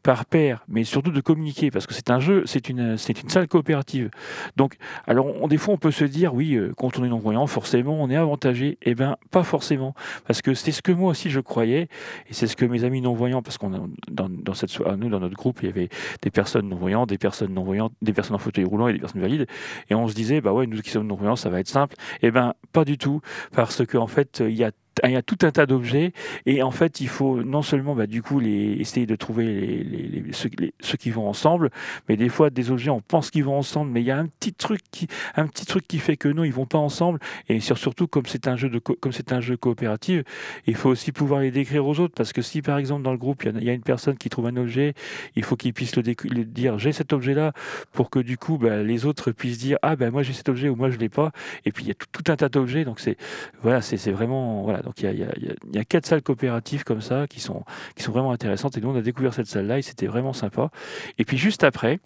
par 0.03 0.25
pair, 0.25 0.65
mais 0.67 0.83
surtout 0.83 1.11
de 1.11 1.21
communiquer, 1.21 1.71
parce 1.71 1.87
que 1.87 1.93
c'est 1.93 2.09
un 2.09 2.19
jeu, 2.19 2.43
c'est 2.45 2.69
une, 2.69 2.97
c'est 2.97 3.21
une 3.21 3.29
salle 3.29 3.47
coopérative. 3.47 4.09
Donc, 4.57 4.75
alors, 5.07 5.47
des 5.47 5.57
fois, 5.57 5.73
on 5.73 5.77
peut 5.77 5.91
se 5.91 6.03
dire, 6.03 6.33
oui, 6.33 6.55
euh, 6.55 6.73
quand 6.77 6.99
on 6.99 7.05
est 7.05 7.09
non-voyant, 7.09 7.47
forcément, 7.47 8.01
on 8.01 8.09
est 8.09 8.15
avantagé. 8.15 8.77
Eh 8.81 8.95
bien, 8.95 9.17
pas 9.31 9.43
forcément, 9.43 9.95
parce 10.27 10.41
que 10.41 10.53
c'est 10.53 10.71
ce 10.71 10.81
que 10.81 10.91
moi 10.91 11.11
aussi 11.11 11.29
je 11.29 11.39
croyais, 11.39 11.87
et 12.29 12.33
c'est 12.33 12.47
ce 12.47 12.55
que 12.55 12.65
mes 12.65 12.83
amis 12.83 13.01
non-voyants, 13.01 13.41
parce 13.41 13.57
qu'on 13.57 13.89
dans, 14.11 14.29
dans 14.29 14.53
cette, 14.53 14.77
nous, 14.97 15.09
dans 15.09 15.19
notre 15.19 15.35
groupe, 15.35 15.59
il 15.61 15.67
y 15.67 15.69
avait 15.69 15.89
des 16.21 16.31
personnes 16.31 16.67
non-voyantes, 16.67 17.09
des 17.09 17.17
personnes 17.17 17.53
non-voyantes, 17.53 17.93
des 18.01 18.13
personnes 18.13 18.35
en 18.35 18.39
fauteuil 18.39 18.65
roulant 18.65 18.89
et 18.89 18.93
des 18.93 18.99
personnes 18.99 19.21
valides, 19.21 19.47
et 19.89 19.95
on 19.95 20.07
se 20.07 20.13
disait, 20.13 20.41
bah 20.41 20.51
ouais, 20.51 20.67
nous 20.67 20.81
qui 20.81 20.89
sommes 20.89 21.07
non-voyants, 21.07 21.37
ça 21.37 21.49
va 21.49 21.59
être 21.59 21.69
simple. 21.69 21.95
Eh 22.21 22.31
bien, 22.31 22.53
pas 22.73 22.83
du 22.83 22.97
tout, 22.97 23.21
parce 23.53 23.85
qu'en 23.85 24.03
en 24.03 24.07
fait, 24.07 24.43
il 24.45 24.55
y 24.55 24.65
a 24.65 24.71
il 25.03 25.11
y 25.11 25.15
a 25.15 25.21
tout 25.21 25.37
un 25.41 25.51
tas 25.51 25.65
d'objets. 25.65 26.13
Et 26.45 26.63
en 26.63 26.71
fait 26.71 27.01
il 27.01 27.07
faut 27.07 27.43
non 27.43 27.61
seulement 27.61 27.95
bah, 27.95 28.07
du 28.07 28.21
coup 28.21 28.39
les, 28.39 28.73
essayer 28.79 29.05
de 29.05 29.15
trouver 29.15 30.23
ceux, 30.31 30.97
qui 30.97 31.09
vont 31.09 31.27
ensemble 31.27 31.69
mais 32.07 32.17
des 32.17 32.29
fois 32.29 32.49
des 32.49 32.71
objets 32.71 32.89
on 32.89 33.01
pense 33.01 33.31
qu'ils 33.31 33.43
vont 33.43 33.57
ensemble 33.57 33.91
mais 33.91 34.01
il 34.01 34.05
y 34.05 34.11
a 34.11 34.17
un 34.17 34.27
petit 34.27 34.53
truc 34.53 34.81
qui 34.91 35.07
un 35.35 35.47
petit 35.47 35.65
truc 35.65 35.87
qui 35.87 35.99
fait 35.99 36.17
que 36.17 36.27
non 36.27 36.43
ils 36.43 36.53
vont 36.53 36.65
pas 36.65 36.77
ensemble. 36.77 37.19
Et 37.49 37.59
surtout 37.59 38.07
comme 38.07 38.25
c'est 38.25 38.47
un 38.47 38.55
jeu 38.55 38.69
comme 38.79 39.11
c'est 39.11 39.33
un 39.33 39.41
jeu 39.41 39.57
coopératif 39.57 40.23
il 40.67 40.75
faut 40.75 40.89
aussi 40.89 41.11
pouvoir 41.11 41.41
les 41.41 41.51
décrire 41.51 41.85
aux 41.85 41.99
autres. 41.99 42.13
Parce 42.15 42.33
que 42.33 42.41
si 42.41 42.61
par 42.61 42.77
exemple 42.77 43.03
dans 43.03 43.11
le 43.11 43.17
groupe 43.17 43.43
il 43.43 43.63
y, 43.63 43.69
a 43.69 43.73
une 43.73 43.81
personne 43.81 44.17
qui 44.17 44.29
trouve 44.29 44.47
un 44.47 44.57
objet 44.57 44.93
il 45.35 45.43
faut 45.43 45.55
qu'il 45.55 45.73
puisse 45.73 45.95
le, 45.95 46.03
dire 46.43 46.77
j'ai 46.79 46.91
cet 46.91 47.13
objet 47.13 47.33
là 47.33 47.53
pour 47.91 48.09
que 48.09 48.19
du 48.19 48.37
coup 48.37 48.57
bah, 48.57 48.83
les 48.83 49.05
autres 49.05 49.31
puissent 49.31 49.57
dire 49.57 49.77
ah 49.81 49.95
ben 49.95 50.11
moi 50.11 50.23
j'ai 50.23 50.33
cet 50.33 50.49
objet 50.49 50.69
ou 50.69 50.75
moi 50.75 50.89
je 50.91 50.97
l'ai 50.97 51.09
pas. 51.09 51.31
Et 51.65 51.71
puis 51.71 51.85
il 51.85 51.87
y 51.87 51.91
a 51.91 51.95
tout, 51.95 52.31
un 52.31 52.35
tas 52.35 52.49
d'objets. 52.49 52.85
Donc 52.85 52.99
c'est 52.99 53.17
voilà 53.61 53.81
c'est 53.81 54.11
vraiment 54.11 54.63
donc 54.83 55.01
il 55.01 55.27
y 55.73 55.79
a, 55.79 55.85
quatre 55.85 56.05
salles 56.05 56.21
coopératives 56.21 56.83
comme 56.83 57.01
ça 57.01 57.27
qui 57.27 57.39
sont, 57.39 57.63
qui 57.95 58.03
sont 58.03 58.11
vraiment 58.11 58.31
intéressantes. 58.31 58.77
Et 58.77 58.81
nous, 58.81 58.89
on 58.89 58.95
a 58.95 59.01
découvert 59.01 59.33
cette 59.33 59.47
salle-là 59.47 59.79
et 59.79 59.81
c'était 59.81 60.07
vraiment 60.07 60.33
sympa. 60.33 60.69
Et 61.17 61.25
puis 61.25 61.37
juste 61.37 61.63
après, 61.63 61.99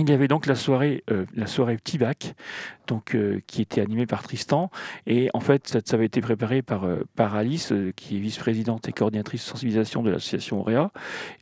il 0.00 0.08
y 0.08 0.12
avait 0.12 0.28
donc 0.28 0.46
la 0.46 0.54
soirée, 0.54 1.04
euh, 1.10 1.26
la 1.34 1.46
soirée 1.46 1.76
Petit 1.76 1.98
Bac, 1.98 2.34
donc 2.86 3.14
euh, 3.14 3.40
qui 3.46 3.60
était 3.60 3.82
animée 3.82 4.06
par 4.06 4.22
Tristan. 4.22 4.70
Et 5.06 5.28
en 5.34 5.40
fait, 5.40 5.68
ça, 5.68 5.94
avait 5.94 6.06
été 6.06 6.22
préparé 6.22 6.62
par, 6.62 6.84
euh, 6.84 7.04
par 7.14 7.34
Alice, 7.34 7.74
qui 7.94 8.16
est 8.16 8.20
vice-présidente 8.20 8.88
et 8.88 8.92
coordinatrice 8.92 9.44
de 9.44 9.50
sensibilisation 9.50 10.02
de 10.02 10.10
l'association 10.10 10.60
Auréa. 10.60 10.92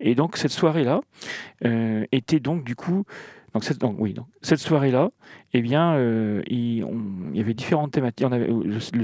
Et 0.01 0.17
donc 0.17 0.37
cette 0.37 0.51
soirée-là 0.51 1.01
était 2.13 2.41
donc 2.41 2.65
du 2.65 2.75
coup 2.75 3.05
donc 3.53 3.65
cette, 3.65 3.79
donc, 3.79 3.97
oui, 3.99 4.15
donc, 4.15 4.27
cette 4.43 4.61
soirée-là, 4.61 5.11
eh 5.53 5.63
bien, 5.63 5.95
euh, 5.95 6.43
il, 6.47 6.85
y 7.35 7.41
avait 7.41 7.55
différentes 7.55 7.93
thématiques. 7.93 8.27
On 8.29 8.33
avait, 8.33 8.49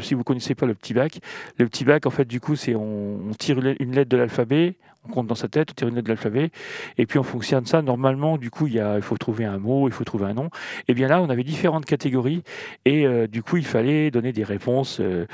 si 0.00 0.14
vous 0.14 0.24
connaissez 0.24 0.54
pas 0.54 0.66
le 0.66 0.74
petit 0.74 0.94
bac, 0.94 1.18
le 1.58 1.68
petit 1.68 1.84
bac, 1.84 2.06
en 2.06 2.10
fait, 2.10 2.26
du 2.26 2.40
coup, 2.40 2.56
c'est 2.56 2.74
on, 2.74 3.18
on 3.30 3.34
tire 3.38 3.58
une 3.58 3.92
lettre 3.92 4.10
de 4.10 4.16
l'alphabet, 4.16 4.76
on 5.08 5.12
compte 5.12 5.26
dans 5.26 5.34
sa 5.34 5.48
tête, 5.48 5.70
on 5.70 5.74
tire 5.74 5.88
une 5.88 5.94
lettre 5.94 6.06
de 6.06 6.12
l'alphabet, 6.12 6.50
et 6.98 7.06
puis 7.06 7.18
on 7.18 7.22
fonctionne 7.22 7.66
ça. 7.66 7.82
Normalement, 7.82 8.38
du 8.38 8.50
coup, 8.50 8.66
il, 8.66 8.74
y 8.74 8.80
a, 8.80 8.96
il 8.96 9.02
faut 9.02 9.16
trouver 9.16 9.44
un 9.44 9.58
mot, 9.58 9.88
il 9.88 9.92
faut 9.92 10.04
trouver 10.04 10.26
un 10.26 10.34
nom. 10.34 10.50
Et 10.88 10.94
bien 10.94 11.08
là, 11.08 11.20
on 11.22 11.30
avait 11.30 11.44
différentes 11.44 11.84
catégories, 11.84 12.42
et 12.84 13.06
euh, 13.06 13.26
du 13.26 13.42
coup, 13.42 13.56
il 13.56 13.66
fallait 13.66 14.10
donner 14.10 14.32
des 14.32 14.44
réponses 14.44 14.98
euh, 15.00 15.26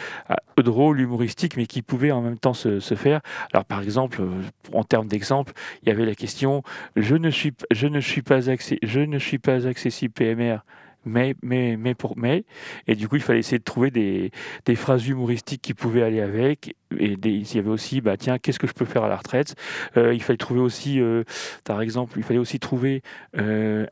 drôles, 0.59 1.01
humoristiques, 1.01 1.57
mais 1.57 1.67
qui 1.67 1.83
pouvaient 1.83 2.13
en 2.13 2.23
même 2.23 2.39
temps 2.39 2.55
se, 2.55 2.81
faire. 2.95 3.21
Alors, 3.53 3.65
par 3.65 3.83
exemple, 3.83 4.21
euh, 4.21 4.29
en 4.73 4.85
termes 4.85 5.09
d'exemple, 5.09 5.53
il 5.83 5.89
y 5.89 5.93
avait 5.93 6.05
la 6.05 6.15
question 6.15 6.63
je 6.97 7.17
ne 7.17 7.31
suis, 7.31 7.55
je 7.71 7.87
ne 7.87 8.01
suis 8.01 8.23
pas, 8.23 8.41
je 8.41 9.01
ne 9.01 9.19
suis 9.19 9.39
pas 9.39 9.67
accessible 9.67 10.13
PMR 10.13 10.59
mais, 11.05 11.35
mais, 11.43 11.77
mais 11.77 11.95
pour 11.95 12.17
mais. 12.17 12.45
Et 12.87 12.95
du 12.95 13.09
coup, 13.09 13.17
il 13.17 13.23
fallait 13.23 13.41
essayer 13.41 13.59
de 13.59 13.65
trouver 13.65 13.91
des, 13.91 14.31
des 14.67 14.75
phrases 14.77 15.07
humoristiques 15.07 15.63
qui 15.63 15.75
pouvaient 15.75 16.03
aller 16.03 16.21
avec. 16.21 16.75
Et 16.99 17.17
il 17.25 17.55
y 17.55 17.59
avait 17.59 17.71
aussi, 17.71 18.03
bah 18.03 18.17
tiens, 18.19 18.39
qu'est-ce 18.39 18.59
que 18.59 18.67
je 18.67 18.75
peux 18.75 18.85
faire 18.85 19.05
à 19.05 19.09
la 19.09 19.17
retraite? 19.17 19.55
Euh, 19.97 20.13
Il 20.13 20.23
fallait 20.23 20.37
trouver 20.37 20.61
aussi, 20.61 21.01
euh, 21.01 21.25
par 21.65 21.81
exemple, 21.81 22.15
il 22.19 22.23
fallait 22.23 22.39
aussi 22.39 22.59
trouver 22.59 23.03
euh, 23.39 23.87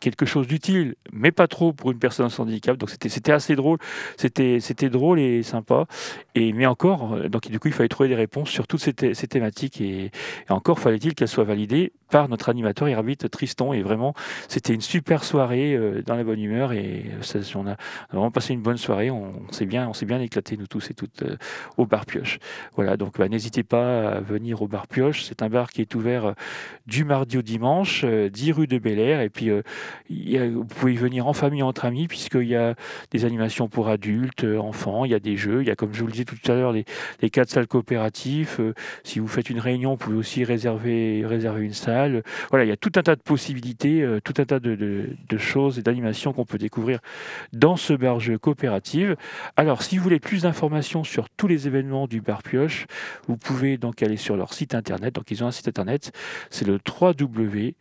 quelque 0.00 0.24
chose 0.26 0.46
d'utile, 0.46 0.94
mais 1.12 1.32
pas 1.32 1.48
trop 1.48 1.72
pour 1.74 1.90
une 1.92 1.98
personne 1.98 2.30
sans 2.30 2.44
handicap. 2.44 2.76
Donc 2.78 2.90
c'était 2.90 3.32
assez 3.32 3.56
drôle, 3.56 3.78
c'était 4.16 4.88
drôle 4.88 5.20
et 5.20 5.42
sympa. 5.42 5.86
Et 6.34 6.52
mais 6.54 6.64
encore, 6.66 7.28
donc 7.28 7.50
du 7.50 7.58
coup, 7.58 7.68
il 7.68 7.74
fallait 7.74 7.88
trouver 7.88 8.08
des 8.08 8.14
réponses 8.14 8.48
sur 8.48 8.66
toutes 8.66 8.80
ces, 8.80 8.94
thé- 8.94 9.12
ces 9.14 9.26
thématiques 9.26 9.80
et, 9.80 10.06
et 10.06 10.10
encore 10.50 10.78
fallait-il 10.78 11.14
qu'elles 11.14 11.28
soient 11.28 11.44
validées 11.44 11.92
par 12.10 12.28
notre 12.28 12.48
animateur 12.48 12.88
et 12.88 12.94
arbitre 12.94 13.28
Tristan. 13.28 13.72
Et 13.74 13.82
vraiment, 13.82 14.14
c'était 14.48 14.74
une 14.74 14.80
super 14.80 15.24
soirée 15.24 15.78
dans 16.00 16.14
la 16.14 16.24
bonne 16.24 16.40
humeur 16.40 16.72
et 16.72 17.04
ça, 17.20 17.38
on 17.56 17.66
a 17.66 17.76
vraiment 18.10 18.30
passé 18.30 18.54
une 18.54 18.62
bonne 18.62 18.76
soirée. 18.76 19.10
On, 19.10 19.32
s'est 19.50 19.66
bien, 19.66 19.88
on 19.88 20.06
bien 20.06 20.20
éclaté 20.20 20.56
nous 20.56 20.66
tous 20.66 20.90
et 20.90 20.94
toutes 20.94 21.22
euh, 21.22 21.36
au 21.76 21.86
bar 21.86 22.06
Pioche. 22.06 22.38
Voilà, 22.74 22.96
donc 22.96 23.18
bah, 23.18 23.28
n'hésitez 23.28 23.62
pas 23.62 24.08
à 24.08 24.20
venir 24.20 24.62
au 24.62 24.68
bar 24.68 24.86
Pioche. 24.86 25.24
C'est 25.24 25.42
un 25.42 25.48
bar 25.48 25.70
qui 25.70 25.80
est 25.80 25.94
ouvert 25.94 26.26
euh, 26.26 26.32
du 26.86 27.04
mardi 27.04 27.38
au 27.38 27.42
dimanche, 27.42 28.02
euh, 28.04 28.28
10 28.28 28.52
rue 28.52 28.66
de 28.66 28.78
Bel 28.78 28.98
Air. 28.98 29.20
Et 29.20 29.28
puis 29.28 29.50
euh, 29.50 29.62
vous 30.54 30.64
pouvez 30.64 30.94
y 30.94 30.96
venir 30.96 31.26
en 31.26 31.32
famille, 31.32 31.62
entre 31.62 31.84
amis, 31.84 32.08
puisqu'il 32.08 32.48
y 32.48 32.56
a 32.56 32.74
des 33.10 33.24
animations 33.24 33.68
pour 33.68 33.88
adultes, 33.88 34.44
euh, 34.44 34.58
enfants. 34.58 35.04
Il 35.04 35.10
y 35.10 35.14
a 35.14 35.20
des 35.20 35.36
jeux. 35.36 35.62
Il 35.62 35.68
y 35.68 35.70
a, 35.70 35.76
comme 35.76 35.92
je 35.92 36.00
vous 36.00 36.06
le 36.06 36.12
disais 36.12 36.24
tout 36.24 36.36
à 36.50 36.54
l'heure, 36.54 36.72
les, 36.72 36.84
quatre 37.30 37.50
salles 37.50 37.66
coopératives. 37.66 38.56
Euh, 38.60 38.72
si 39.04 39.18
vous 39.18 39.28
faites 39.28 39.50
une 39.50 39.60
réunion, 39.60 39.92
vous 39.92 39.96
pouvez 39.96 40.16
aussi 40.16 40.44
réserver, 40.44 41.24
une 41.58 41.72
salle. 41.72 42.22
Voilà, 42.50 42.64
il 42.64 42.68
y 42.68 42.72
a 42.72 42.76
tout 42.76 42.92
un 42.96 43.02
tas 43.02 43.16
de 43.16 43.20
possibilités, 43.20 44.02
euh, 44.02 44.20
tout 44.20 44.34
un 44.38 44.44
tas 44.44 44.60
de 44.60 45.16
choses 45.38 45.81
et 45.82 45.84
d'animations 45.84 46.32
qu'on 46.32 46.44
peut 46.44 46.58
découvrir 46.58 47.00
dans 47.52 47.76
ce 47.76 47.92
bar 47.92 48.20
jeu 48.20 48.38
coopérative. 48.38 49.16
Alors, 49.56 49.82
si 49.82 49.98
vous 49.98 50.04
voulez 50.04 50.20
plus 50.20 50.42
d'informations 50.42 51.02
sur 51.04 51.28
tous 51.28 51.48
les 51.48 51.66
événements 51.66 52.06
du 52.06 52.20
bar 52.20 52.42
Pioche, 52.42 52.86
vous 53.26 53.36
pouvez 53.36 53.76
donc 53.76 54.02
aller 54.02 54.16
sur 54.16 54.36
leur 54.36 54.54
site 54.54 54.74
internet. 54.74 55.14
Donc, 55.14 55.30
ils 55.30 55.42
ont 55.44 55.48
un 55.48 55.52
site 55.52 55.68
internet, 55.68 56.12
c'est 56.50 56.66
le 56.66 56.78
www.pioche. 56.88 57.74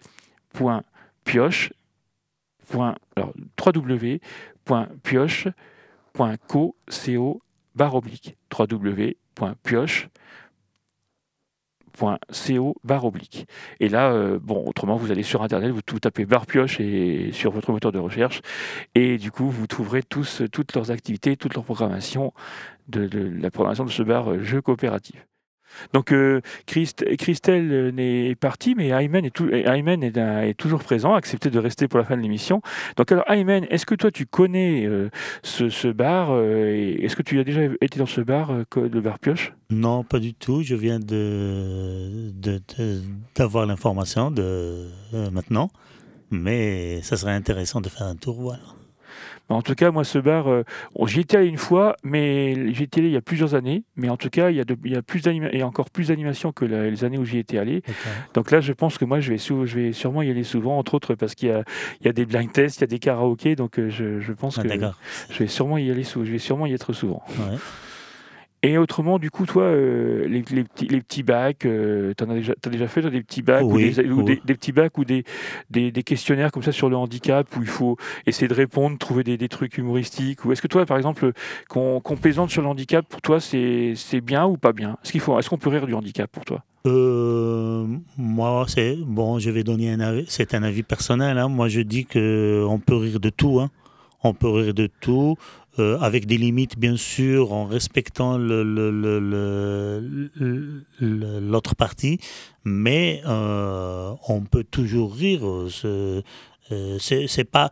barre 12.83 13.05
oblique. 13.05 13.47
Et 13.79 13.89
là, 13.89 14.11
euh, 14.11 14.39
bon, 14.41 14.63
autrement, 14.67 14.95
vous 14.95 15.11
allez 15.11 15.23
sur 15.23 15.43
Internet, 15.43 15.71
vous, 15.71 15.81
tapez 15.81 16.25
barre 16.25 16.45
pioche 16.45 16.79
et 16.79 17.31
sur 17.33 17.51
votre 17.51 17.71
moteur 17.71 17.91
de 17.91 17.99
recherche, 17.99 18.41
et 18.95 19.17
du 19.17 19.31
coup, 19.31 19.49
vous 19.49 19.67
trouverez 19.67 20.03
tous, 20.03 20.43
toutes 20.51 20.73
leurs 20.75 20.91
activités, 20.91 21.37
toute 21.37 21.53
leur 21.53 21.63
programmation 21.63 22.33
de, 22.87 23.07
de 23.07 23.31
la 23.41 23.51
programmation 23.51 23.85
de 23.85 23.91
ce 23.91 24.03
bar 24.03 24.31
euh, 24.31 24.43
jeu 24.43 24.61
coopératif. 24.61 25.30
Donc 25.93 26.11
euh, 26.11 26.41
Christ- 26.67 27.05
Christelle 27.17 27.71
euh, 27.71 27.91
n'est 27.91 28.35
partie, 28.35 28.75
mais 28.75 28.89
Ayman, 28.89 29.25
est, 29.25 29.39
est, 29.41 30.17
est 30.49 30.53
toujours 30.57 30.83
présent, 30.83 31.13
a 31.13 31.17
accepté 31.17 31.49
de 31.49 31.59
rester 31.59 31.87
pour 31.87 31.99
la 31.99 32.05
fin 32.05 32.17
de 32.17 32.21
l'émission. 32.21 32.61
Donc 32.97 33.11
alors 33.11 33.23
Ayman, 33.29 33.65
est-ce 33.69 33.85
que 33.85 33.95
toi 33.95 34.11
tu 34.11 34.25
connais 34.25 34.85
euh, 34.85 35.09
ce, 35.43 35.87
bar 35.91 36.31
Est-ce 36.39 37.15
que 37.15 37.23
tu 37.23 37.39
as 37.39 37.43
déjà 37.43 37.61
été 37.81 37.99
dans 37.99 38.05
ce 38.05 38.21
bar, 38.21 38.51
le 38.75 39.01
bar 39.01 39.19
Pioche? 39.19 39.53
Non, 39.69 40.03
pas 40.03 40.19
du 40.19 40.33
tout. 40.33 40.63
Je 40.63 40.75
viens 40.75 40.99
de 40.99 42.31
d'avoir 43.35 43.65
l'information 43.65 44.31
de 44.31 44.87
maintenant, 45.31 45.69
mais 46.29 47.01
ça 47.01 47.17
serait 47.17 47.33
intéressant 47.33 47.81
de 47.81 47.89
faire 47.89 48.07
un 48.07 48.15
tour. 48.15 48.41
Voilà. 48.41 48.59
En 49.51 49.61
tout 49.61 49.75
cas, 49.75 49.91
moi, 49.91 50.03
ce 50.03 50.17
bar, 50.17 50.47
euh, 50.49 50.63
j'y 51.05 51.19
étais 51.21 51.37
allé 51.37 51.47
une 51.47 51.57
fois, 51.57 51.95
mais 52.03 52.73
j'y 52.73 52.83
étais 52.83 52.99
allé 53.01 53.09
il 53.09 53.13
y 53.13 53.17
a 53.17 53.21
plusieurs 53.21 53.53
années. 53.55 53.83
Mais 53.95 54.09
en 54.09 54.17
tout 54.17 54.29
cas, 54.29 54.49
il 54.49 54.55
y 54.55 54.59
a, 54.59 54.63
de- 54.65 54.77
il 54.85 54.91
y 54.91 54.95
a 54.95 55.01
plus 55.01 55.21
d'anima- 55.21 55.49
et 55.51 55.63
encore 55.63 55.89
plus 55.89 56.07
d'animations 56.07 56.51
que 56.51 56.65
la- 56.65 56.89
les 56.89 57.03
années 57.03 57.17
où 57.17 57.25
j'y 57.25 57.37
étais 57.37 57.57
allé. 57.57 57.83
Donc 58.33 58.51
là, 58.51 58.61
je 58.61 58.73
pense 58.73 58.97
que 58.97 59.05
moi, 59.05 59.19
je 59.19 59.31
vais, 59.31 59.37
sou- 59.37 59.65
je 59.65 59.75
vais 59.75 59.93
sûrement 59.93 60.21
y 60.21 60.29
aller 60.29 60.43
souvent, 60.43 60.77
entre 60.77 60.93
autres 60.95 61.15
parce 61.15 61.35
qu'il 61.35 61.49
y 61.49 61.51
a, 61.51 61.63
il 62.01 62.05
y 62.05 62.09
a 62.09 62.13
des 62.13 62.25
blind 62.25 62.51
tests, 62.51 62.77
il 62.77 62.81
y 62.81 62.83
a 62.85 62.87
des 62.87 62.99
karaokés. 62.99 63.55
Donc 63.55 63.79
euh, 63.79 63.89
je, 63.89 64.19
je 64.19 64.33
pense 64.33 64.57
Ah, 64.57 64.63
que 64.63 64.67
je 65.29 65.39
vais 65.39 65.47
sûrement 65.47 65.77
y 65.77 65.89
aller, 65.91 66.03
je 66.03 66.19
vais 66.19 66.37
sûrement 66.39 66.65
y 66.65 66.73
être 66.73 66.93
souvent. 66.93 67.21
Ouais. 67.29 67.57
Et 68.63 68.77
autrement, 68.77 69.17
du 69.17 69.31
coup, 69.31 69.47
toi, 69.47 69.63
euh, 69.63 70.27
les, 70.27 70.43
les 70.51 70.63
petits, 70.63 70.85
les 70.87 71.01
petits 71.01 71.23
bacs, 71.23 71.65
euh, 71.65 72.13
t'en 72.13 72.29
as 72.29 72.35
déjà, 72.35 72.87
fait 72.87 73.01
toi, 73.01 73.09
des 73.09 73.23
petits 73.23 73.41
bacs 73.41 73.63
ou, 73.63 73.73
Oui, 73.77 73.91
des, 73.91 74.07
ou 74.07 74.19
oui. 74.19 74.23
des- 74.23 74.41
des 74.45 74.53
petits 74.53 74.71
bacs 74.71 74.95
ou 74.99 75.03
des, 75.03 75.23
des, 75.71 75.91
des 75.91 76.03
questionnaires 76.03 76.51
comme 76.51 76.61
ça 76.61 76.71
sur 76.71 76.87
le 76.87 76.95
handicap 76.95 77.47
où 77.57 77.61
il 77.63 77.67
faut 77.67 77.97
essayer 78.27 78.47
de 78.47 78.53
répondre, 78.53 78.99
trouver 78.99 79.23
des, 79.23 79.49
trucs 79.49 79.79
humoristiques 79.79 80.45
Ou 80.45 80.51
est-ce 80.51 80.61
que 80.61 80.67
toi, 80.67 80.85
par 80.85 80.97
exemple, 80.97 81.31
qu'on 81.69 82.01
qu'on 82.01 82.17
plaisante 82.17 82.51
sur 82.51 82.61
le 82.61 82.67
handicap, 82.67 83.03
pour 83.09 83.21
toi, 83.21 83.39
c'est 83.39 83.93
c'est 83.95 84.21
bien 84.21 84.45
ou 84.45 84.57
pas 84.57 84.73
bien? 84.73 84.91
Est-ce 85.03 85.11
qu'il 85.11 85.21
faut, 85.21 85.39
est-ce 85.39 85.49
qu'on 85.49 85.57
peut 85.57 85.69
rire 85.69 85.87
du 85.87 85.95
handicap 85.95 86.29
pour 86.31 86.45
toi? 86.45 86.63
Euh, 86.85 87.85
moi, 88.17 88.65
c'est 88.67 88.95
bon. 89.03 89.39
Je 89.39 89.49
vais 89.49 89.63
donner 89.63 89.91
un 89.91 89.99
avis. 89.99 90.25
C'est 90.27 90.53
un 90.53 90.61
avis 90.63 90.83
personnel. 90.83 91.37
hein. 91.39 91.47
Moi, 91.47 91.67
je 91.67 91.81
dis 91.81 92.05
que 92.05 92.63
on 92.69 92.77
peut 92.79 92.95
rire 92.95 93.19
de 93.19 93.29
tout. 93.29 93.59
hein. 93.59 93.69
On 94.23 94.33
peut 94.33 94.49
rire 94.49 94.73
de 94.73 94.87
tout, 95.01 95.35
euh, 95.79 95.97
avec 95.99 96.25
des 96.25 96.37
limites, 96.37 96.77
bien 96.77 96.95
sûr, 96.97 97.53
en 97.53 97.65
respectant 97.65 98.37
le- 98.37 98.63
le- 98.63 98.89
l'autre 101.39 101.75
partie. 101.75 102.19
Mais 102.63 103.21
euh, 103.25 104.13
on 104.27 104.41
peut 104.41 104.63
toujours 104.63 105.13
rire. 105.13 105.45
euh, 105.47 105.69
ce- 105.69 106.21
euh, 106.71 106.97
c'est 106.99 107.27
c'est 107.27 107.43
pas 107.45 107.69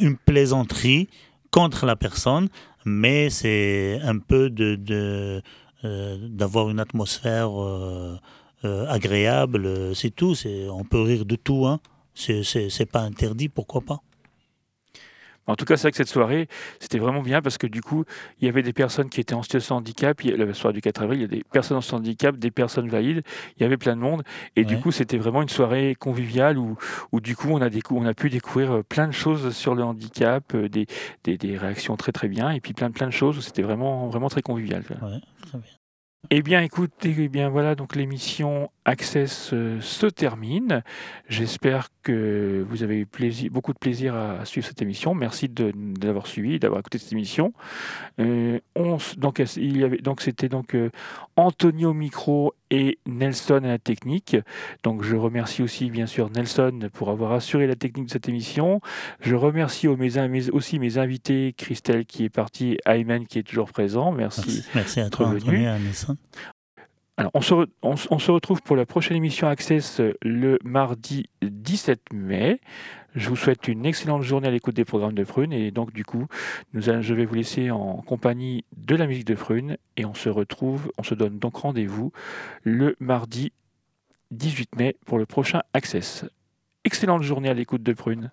une 0.00 0.16
plaisanterie 0.16 1.08
contre 1.50 1.86
la 1.86 1.96
personne, 1.96 2.48
mais 2.84 3.30
c'est 3.30 3.98
un 4.02 4.18
peu 4.18 4.50
de, 4.50 5.42
euh, 5.84 6.16
d'avoir 6.28 6.70
une 6.70 6.80
atmosphère 6.80 7.50
euh, 7.62 8.16
euh, 8.64 8.86
agréable, 8.88 9.66
euh, 9.66 9.94
c'est 9.94 10.10
tout. 10.14 10.34
On 10.70 10.84
peut 10.84 11.00
rire 11.00 11.24
de 11.24 11.36
tout, 11.36 11.66
hein. 11.66 11.80
C'est 12.14 12.90
pas 12.90 13.00
interdit, 13.02 13.48
pourquoi 13.48 13.80
pas. 13.82 14.00
En 15.48 15.56
tout 15.56 15.64
cas, 15.64 15.76
c'est 15.76 15.82
vrai 15.82 15.90
que 15.90 15.96
cette 15.96 16.08
soirée, 16.08 16.46
c'était 16.78 16.98
vraiment 16.98 17.22
bien 17.22 17.42
parce 17.42 17.58
que 17.58 17.66
du 17.66 17.82
coup, 17.82 18.04
il 18.40 18.46
y 18.46 18.48
avait 18.48 18.62
des 18.62 18.72
personnes 18.72 19.08
qui 19.08 19.20
étaient 19.20 19.34
en 19.34 19.42
situation 19.42 19.74
de 19.76 19.80
handicap. 19.80 20.22
Il 20.22 20.30
y 20.30 20.32
a- 20.32 20.36
La 20.36 20.54
soirée 20.54 20.74
du 20.74 20.80
4 20.80 21.02
avril, 21.02 21.18
il 21.18 21.22
y 21.22 21.24
a 21.24 21.28
des 21.28 21.42
personnes 21.44 21.76
en 21.76 21.80
situation 21.80 21.98
de 21.98 22.02
handicap, 22.08 22.36
des 22.36 22.50
personnes 22.52 22.88
valides. 22.88 23.22
Il 23.56 23.62
y 23.62 23.66
avait 23.66 23.76
plein 23.76 23.96
de 23.96 24.00
monde. 24.00 24.22
Et 24.56 24.64
du 24.64 24.78
coup, 24.78 24.92
c'était 24.92 25.18
vraiment 25.18 25.42
une 25.42 25.48
soirée 25.48 25.96
conviviale 25.98 26.58
où, 26.58 26.76
où 27.12 27.20
du 27.20 27.34
coup, 27.34 27.48
on 27.50 27.60
a, 27.60 27.68
on 27.90 28.04
a 28.06 28.14
pu 28.14 28.30
découvrir 28.30 28.72
euh, 28.72 28.82
plein 28.82 29.08
de 29.08 29.12
choses 29.12 29.54
sur 29.56 29.74
le 29.74 29.82
handicap, 29.82 30.54
euh, 30.54 30.68
des, 30.68 30.86
des, 31.24 31.36
des 31.38 31.56
réactions 31.58 31.96
très 31.96 32.12
très 32.12 32.28
bien. 32.28 32.50
Et 32.50 32.60
puis 32.60 32.72
plein, 32.74 32.90
plein 32.90 33.06
de 33.06 33.12
choses 33.12 33.38
où 33.38 33.40
c'était 33.40 33.62
vraiment, 33.62 34.08
vraiment 34.08 34.28
très 34.28 34.42
convivial. 34.42 34.82
Ouais, 34.90 35.20
très 35.42 35.58
bien. 35.58 35.70
Eh 36.30 36.42
bien, 36.42 36.60
écoutez, 36.62 37.14
eh 37.16 37.28
bien 37.28 37.48
voilà, 37.48 37.76
donc 37.76 37.94
l'émission 37.94 38.70
Access 38.84 39.50
euh, 39.52 39.80
se 39.80 40.06
termine. 40.06 40.82
J'espère 41.28 41.88
que 42.02 42.66
vous 42.68 42.82
avez 42.82 42.98
eu 42.98 43.50
beaucoup 43.50 43.72
de 43.72 43.78
plaisir 43.78 44.16
à, 44.16 44.44
suivre 44.44 44.66
cette 44.66 44.82
émission. 44.82 45.14
Merci 45.14 45.48
de, 45.48 45.72
l'avoir 46.02 46.26
suivi, 46.26 46.58
d'avoir 46.58 46.80
écouté 46.80 46.98
cette 46.98 47.12
émission. 47.12 47.54
Euh, 48.18 48.58
c'était 50.18 50.48
donc 50.48 50.74
euh, 50.74 50.90
Anthony 51.36 51.86
au 51.86 51.94
micro 51.94 52.52
et 52.70 52.98
Nelson 53.06 53.60
à 53.64 53.68
la 53.68 53.78
technique. 53.78 54.36
Donc, 54.82 55.02
je 55.02 55.16
remercie 55.16 55.62
aussi 55.62 55.90
bien 55.90 56.06
sûr 56.06 56.30
Nelson 56.30 56.88
pour 56.92 57.10
avoir 57.10 57.32
assuré 57.32 57.66
la 57.66 57.76
technique 57.76 58.06
de 58.06 58.10
cette 58.10 58.28
émission. 58.28 58.80
Je 59.20 59.34
remercie 59.34 59.88
aussi 59.88 60.78
mes 60.78 60.98
invités, 60.98 61.54
Christelle 61.56 62.04
qui 62.06 62.24
est 62.24 62.30
partie, 62.30 62.78
Ayman 62.86 63.26
qui 63.26 63.38
est 63.38 63.42
toujours 63.42 63.70
présent. 63.70 64.12
Merci. 64.12 64.64
Merci, 64.74 65.00
à 65.00 65.10
toi. 65.10 65.34
Alors, 67.18 67.32
on 67.34 67.40
se, 67.96 68.30
retrouve 68.30 68.62
pour 68.62 68.76
la 68.76 68.86
prochaine 68.86 69.16
émission 69.16 69.48
Access 69.48 69.98
euh, 69.98 70.14
le 70.22 70.60
mardi 70.62 71.28
17 71.42 72.12
mai. 72.12 72.60
Je 73.16 73.28
vous 73.28 73.34
souhaite 73.34 73.66
une 73.66 73.84
excellente 73.84 74.22
journée 74.22 74.46
à 74.46 74.52
l'écoute 74.52 74.76
des 74.76 74.84
programmes 74.84 75.16
de 75.16 75.24
Prune. 75.24 75.52
Et 75.52 75.72
donc, 75.72 75.92
du 75.92 76.04
coup, 76.04 76.28
je 76.74 77.14
vais 77.14 77.24
vous 77.24 77.34
laisser 77.34 77.72
en 77.72 77.96
compagnie 78.02 78.64
de 78.76 78.94
la 78.94 79.08
musique 79.08 79.26
de 79.26 79.34
Prune. 79.34 79.78
Et 79.96 80.04
on 80.04 80.14
se 80.14 80.28
retrouve, 80.28 80.92
on 80.96 81.02
se 81.02 81.16
donne 81.16 81.40
donc 81.40 81.56
rendez-vous 81.56 82.12
le 82.62 82.94
mardi 83.00 83.50
18 84.30 84.76
mai 84.76 84.96
pour 85.04 85.18
le 85.18 85.26
prochain 85.26 85.62
Access. 85.74 86.24
Excellente 86.84 87.24
journée 87.24 87.48
à 87.48 87.54
l'écoute 87.54 87.82
de 87.82 87.94
Prune. 87.94 88.30